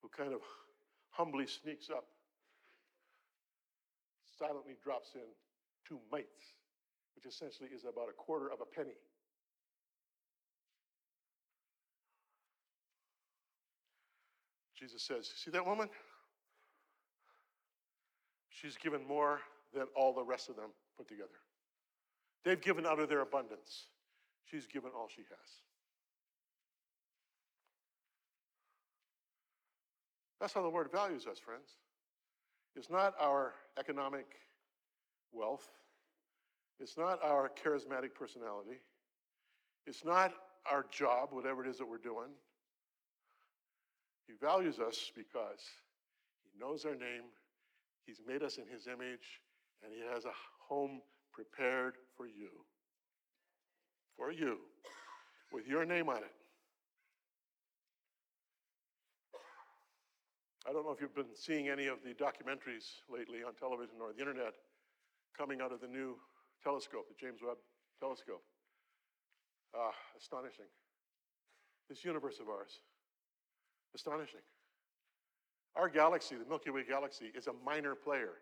who 0.02 0.10
kind 0.10 0.34
of 0.34 0.42
humbly 1.10 1.46
sneaks 1.48 1.90
up, 1.90 2.06
silently 4.38 4.74
drops 4.84 5.12
in 5.16 5.22
two 5.88 6.00
mites, 6.12 6.28
which 7.16 7.26
essentially 7.26 7.70
is 7.74 7.84
about 7.84 8.10
a 8.10 8.14
quarter 8.14 8.48
of 8.48 8.60
a 8.62 8.66
penny. 8.66 8.96
Jesus 14.78 15.04
says, 15.04 15.32
See 15.36 15.52
that 15.52 15.66
woman? 15.66 15.88
She's 18.50 18.76
given 18.76 19.08
more 19.08 19.40
than 19.74 19.86
all 19.96 20.14
the 20.14 20.24
rest 20.24 20.50
of 20.50 20.56
them 20.56 20.70
put 20.98 21.08
together. 21.08 21.30
They've 22.46 22.62
given 22.62 22.86
out 22.86 23.00
of 23.00 23.10
their 23.10 23.22
abundance. 23.22 23.88
She's 24.46 24.68
given 24.68 24.92
all 24.96 25.08
she 25.14 25.22
has. 25.22 25.50
That's 30.40 30.54
how 30.54 30.62
the 30.62 30.68
Lord 30.68 30.92
values 30.92 31.26
us, 31.26 31.40
friends. 31.40 31.78
It's 32.76 32.90
not 32.90 33.14
our 33.20 33.54
economic 33.80 34.26
wealth. 35.32 35.70
It's 36.80 36.98
not 36.98 37.24
our 37.24 37.50
charismatic 37.64 38.14
personality. 38.14 38.82
It's 39.86 40.04
not 40.04 40.34
our 40.70 40.86
job, 40.92 41.30
whatever 41.32 41.64
it 41.64 41.70
is 41.70 41.78
that 41.78 41.88
we're 41.88 41.98
doing. 41.98 42.30
He 44.28 44.34
values 44.34 44.80
us 44.80 45.12
because 45.16 45.62
He 46.44 46.60
knows 46.60 46.86
our 46.86 46.96
name, 46.96 47.24
He's 48.06 48.22
made 48.26 48.44
us 48.44 48.58
in 48.58 48.66
His 48.68 48.88
image, 48.88 49.42
and 49.84 49.94
He 49.94 50.02
has 50.14 50.26
a 50.26 50.34
home 50.68 51.02
prepared 51.32 51.96
for 52.16 52.26
you. 52.26 52.50
For 54.18 54.32
you, 54.32 54.60
with 55.52 55.68
your 55.68 55.86
name 55.86 56.08
on 56.08 56.18
it. 56.18 56.36
I 60.68 60.72
don't 60.72 60.86
know 60.86 60.92
if 60.92 61.02
you've 61.02 61.16
been 61.16 61.36
seeing 61.36 61.68
any 61.68 61.88
of 61.88 61.98
the 62.06 62.14
documentaries 62.14 63.04
lately 63.10 63.44
on 63.46 63.54
television 63.56 63.96
or 64.00 64.14
the 64.14 64.20
internet 64.20 64.54
coming 65.38 65.62
out 65.62 65.74
of 65.74 65.82
the 65.82 65.88
new 65.88 66.16
telescope, 66.64 67.06
the 67.10 67.16
James 67.20 67.40
Webb 67.46 67.58
telescope. 68.00 68.44
Ah, 69.76 69.92
astonishing. 70.18 70.70
This 71.90 72.06
universe 72.06 72.40
of 72.40 72.48
ours. 72.48 72.80
Astonishing. 73.94 74.46
Our 75.76 75.90
galaxy, 75.90 76.36
the 76.36 76.46
Milky 76.48 76.70
Way 76.70 76.84
galaxy, 76.88 77.32
is 77.36 77.48
a 77.48 77.54
minor 77.66 77.96
player 77.96 78.40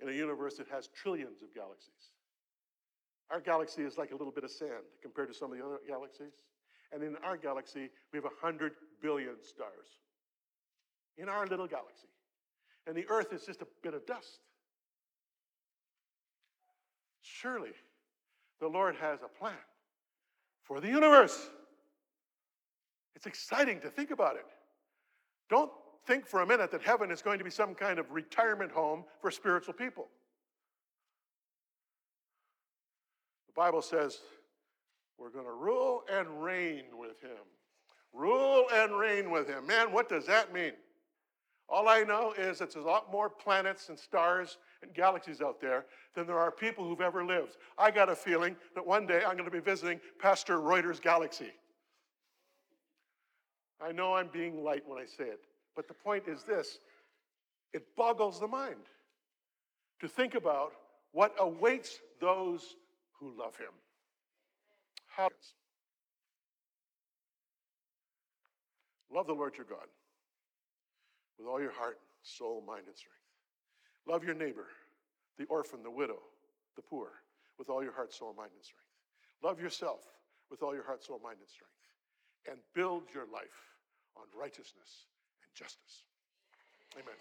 in 0.00 0.08
a 0.08 0.12
universe 0.12 0.56
that 0.56 0.68
has 0.68 0.88
trillions 0.88 1.42
of 1.42 1.54
galaxies. 1.54 2.12
Our 3.30 3.40
galaxy 3.40 3.82
is 3.82 3.98
like 3.98 4.10
a 4.10 4.16
little 4.16 4.32
bit 4.32 4.44
of 4.44 4.50
sand 4.50 4.86
compared 5.02 5.28
to 5.28 5.34
some 5.34 5.52
of 5.52 5.58
the 5.58 5.64
other 5.64 5.78
galaxies. 5.86 6.44
And 6.92 7.02
in 7.02 7.16
our 7.22 7.36
galaxy, 7.36 7.90
we 8.12 8.16
have 8.16 8.24
100 8.24 8.72
billion 9.02 9.34
stars. 9.42 10.00
In 11.18 11.28
our 11.28 11.46
little 11.46 11.66
galaxy. 11.66 12.08
And 12.86 12.96
the 12.96 13.04
Earth 13.08 13.32
is 13.32 13.44
just 13.44 13.60
a 13.60 13.66
bit 13.82 13.92
of 13.92 14.06
dust. 14.06 14.38
Surely 17.22 17.72
the 18.60 18.68
Lord 18.68 18.96
has 18.96 19.20
a 19.22 19.28
plan 19.28 19.52
for 20.62 20.80
the 20.80 20.88
universe. 20.88 21.50
It's 23.14 23.26
exciting 23.26 23.80
to 23.80 23.90
think 23.90 24.10
about 24.10 24.36
it. 24.36 24.46
Don't 25.50 25.70
think 26.06 26.26
for 26.26 26.40
a 26.40 26.46
minute 26.46 26.70
that 26.70 26.82
heaven 26.82 27.10
is 27.10 27.22
going 27.22 27.38
to 27.38 27.44
be 27.44 27.50
some 27.50 27.74
kind 27.74 27.98
of 27.98 28.10
retirement 28.10 28.72
home 28.72 29.04
for 29.20 29.30
spiritual 29.30 29.74
people. 29.74 30.08
The 33.46 33.52
Bible 33.54 33.82
says 33.82 34.18
we're 35.18 35.30
going 35.30 35.46
to 35.46 35.52
rule 35.52 36.04
and 36.10 36.42
reign 36.42 36.84
with 36.96 37.20
him. 37.20 37.44
Rule 38.12 38.66
and 38.72 38.96
reign 38.96 39.30
with 39.30 39.48
him. 39.48 39.66
Man, 39.66 39.92
what 39.92 40.08
does 40.08 40.26
that 40.26 40.52
mean? 40.52 40.72
All 41.68 41.88
I 41.88 42.00
know 42.00 42.32
is 42.32 42.58
that 42.58 42.72
there's 42.72 42.84
a 42.84 42.88
lot 42.88 43.12
more 43.12 43.28
planets 43.28 43.90
and 43.90 43.98
stars 43.98 44.56
and 44.82 44.94
galaxies 44.94 45.42
out 45.42 45.60
there 45.60 45.84
than 46.14 46.26
there 46.26 46.38
are 46.38 46.50
people 46.50 46.88
who've 46.88 47.02
ever 47.02 47.24
lived. 47.24 47.56
I 47.76 47.90
got 47.90 48.08
a 48.08 48.16
feeling 48.16 48.56
that 48.74 48.86
one 48.86 49.06
day 49.06 49.18
I'm 49.18 49.36
going 49.36 49.44
to 49.44 49.50
be 49.50 49.60
visiting 49.60 50.00
Pastor 50.18 50.60
Reuter's 50.60 50.98
galaxy. 50.98 51.52
I 53.80 53.92
know 53.92 54.14
I'm 54.14 54.28
being 54.28 54.64
light 54.64 54.82
when 54.86 54.98
I 54.98 55.04
say 55.04 55.24
it, 55.24 55.40
But 55.78 55.86
the 55.86 55.94
point 55.94 56.24
is 56.26 56.42
this 56.42 56.80
it 57.72 57.84
boggles 57.96 58.40
the 58.40 58.48
mind 58.48 58.90
to 60.00 60.08
think 60.08 60.34
about 60.34 60.72
what 61.12 61.32
awaits 61.38 62.00
those 62.20 62.74
who 63.20 63.32
love 63.38 63.54
him. 63.56 63.70
How? 65.06 65.28
Love 69.14 69.28
the 69.28 69.32
Lord 69.32 69.56
your 69.56 69.66
God 69.66 69.86
with 71.38 71.46
all 71.46 71.60
your 71.60 71.70
heart, 71.70 72.00
soul, 72.24 72.60
mind, 72.66 72.82
and 72.88 72.96
strength. 72.96 73.14
Love 74.04 74.24
your 74.24 74.34
neighbor, 74.34 74.66
the 75.38 75.44
orphan, 75.44 75.84
the 75.84 75.90
widow, 75.92 76.18
the 76.74 76.82
poor, 76.82 77.10
with 77.56 77.70
all 77.70 77.84
your 77.84 77.92
heart, 77.92 78.12
soul, 78.12 78.34
mind, 78.36 78.50
and 78.52 78.64
strength. 78.64 78.82
Love 79.44 79.60
yourself 79.60 80.00
with 80.50 80.60
all 80.60 80.74
your 80.74 80.84
heart, 80.84 81.04
soul, 81.04 81.20
mind, 81.22 81.36
and 81.38 81.48
strength. 81.48 81.70
And 82.50 82.58
build 82.74 83.04
your 83.14 83.26
life 83.32 83.62
on 84.16 84.24
righteousness 84.36 85.06
justice. 85.58 86.04
Amen. 86.94 87.18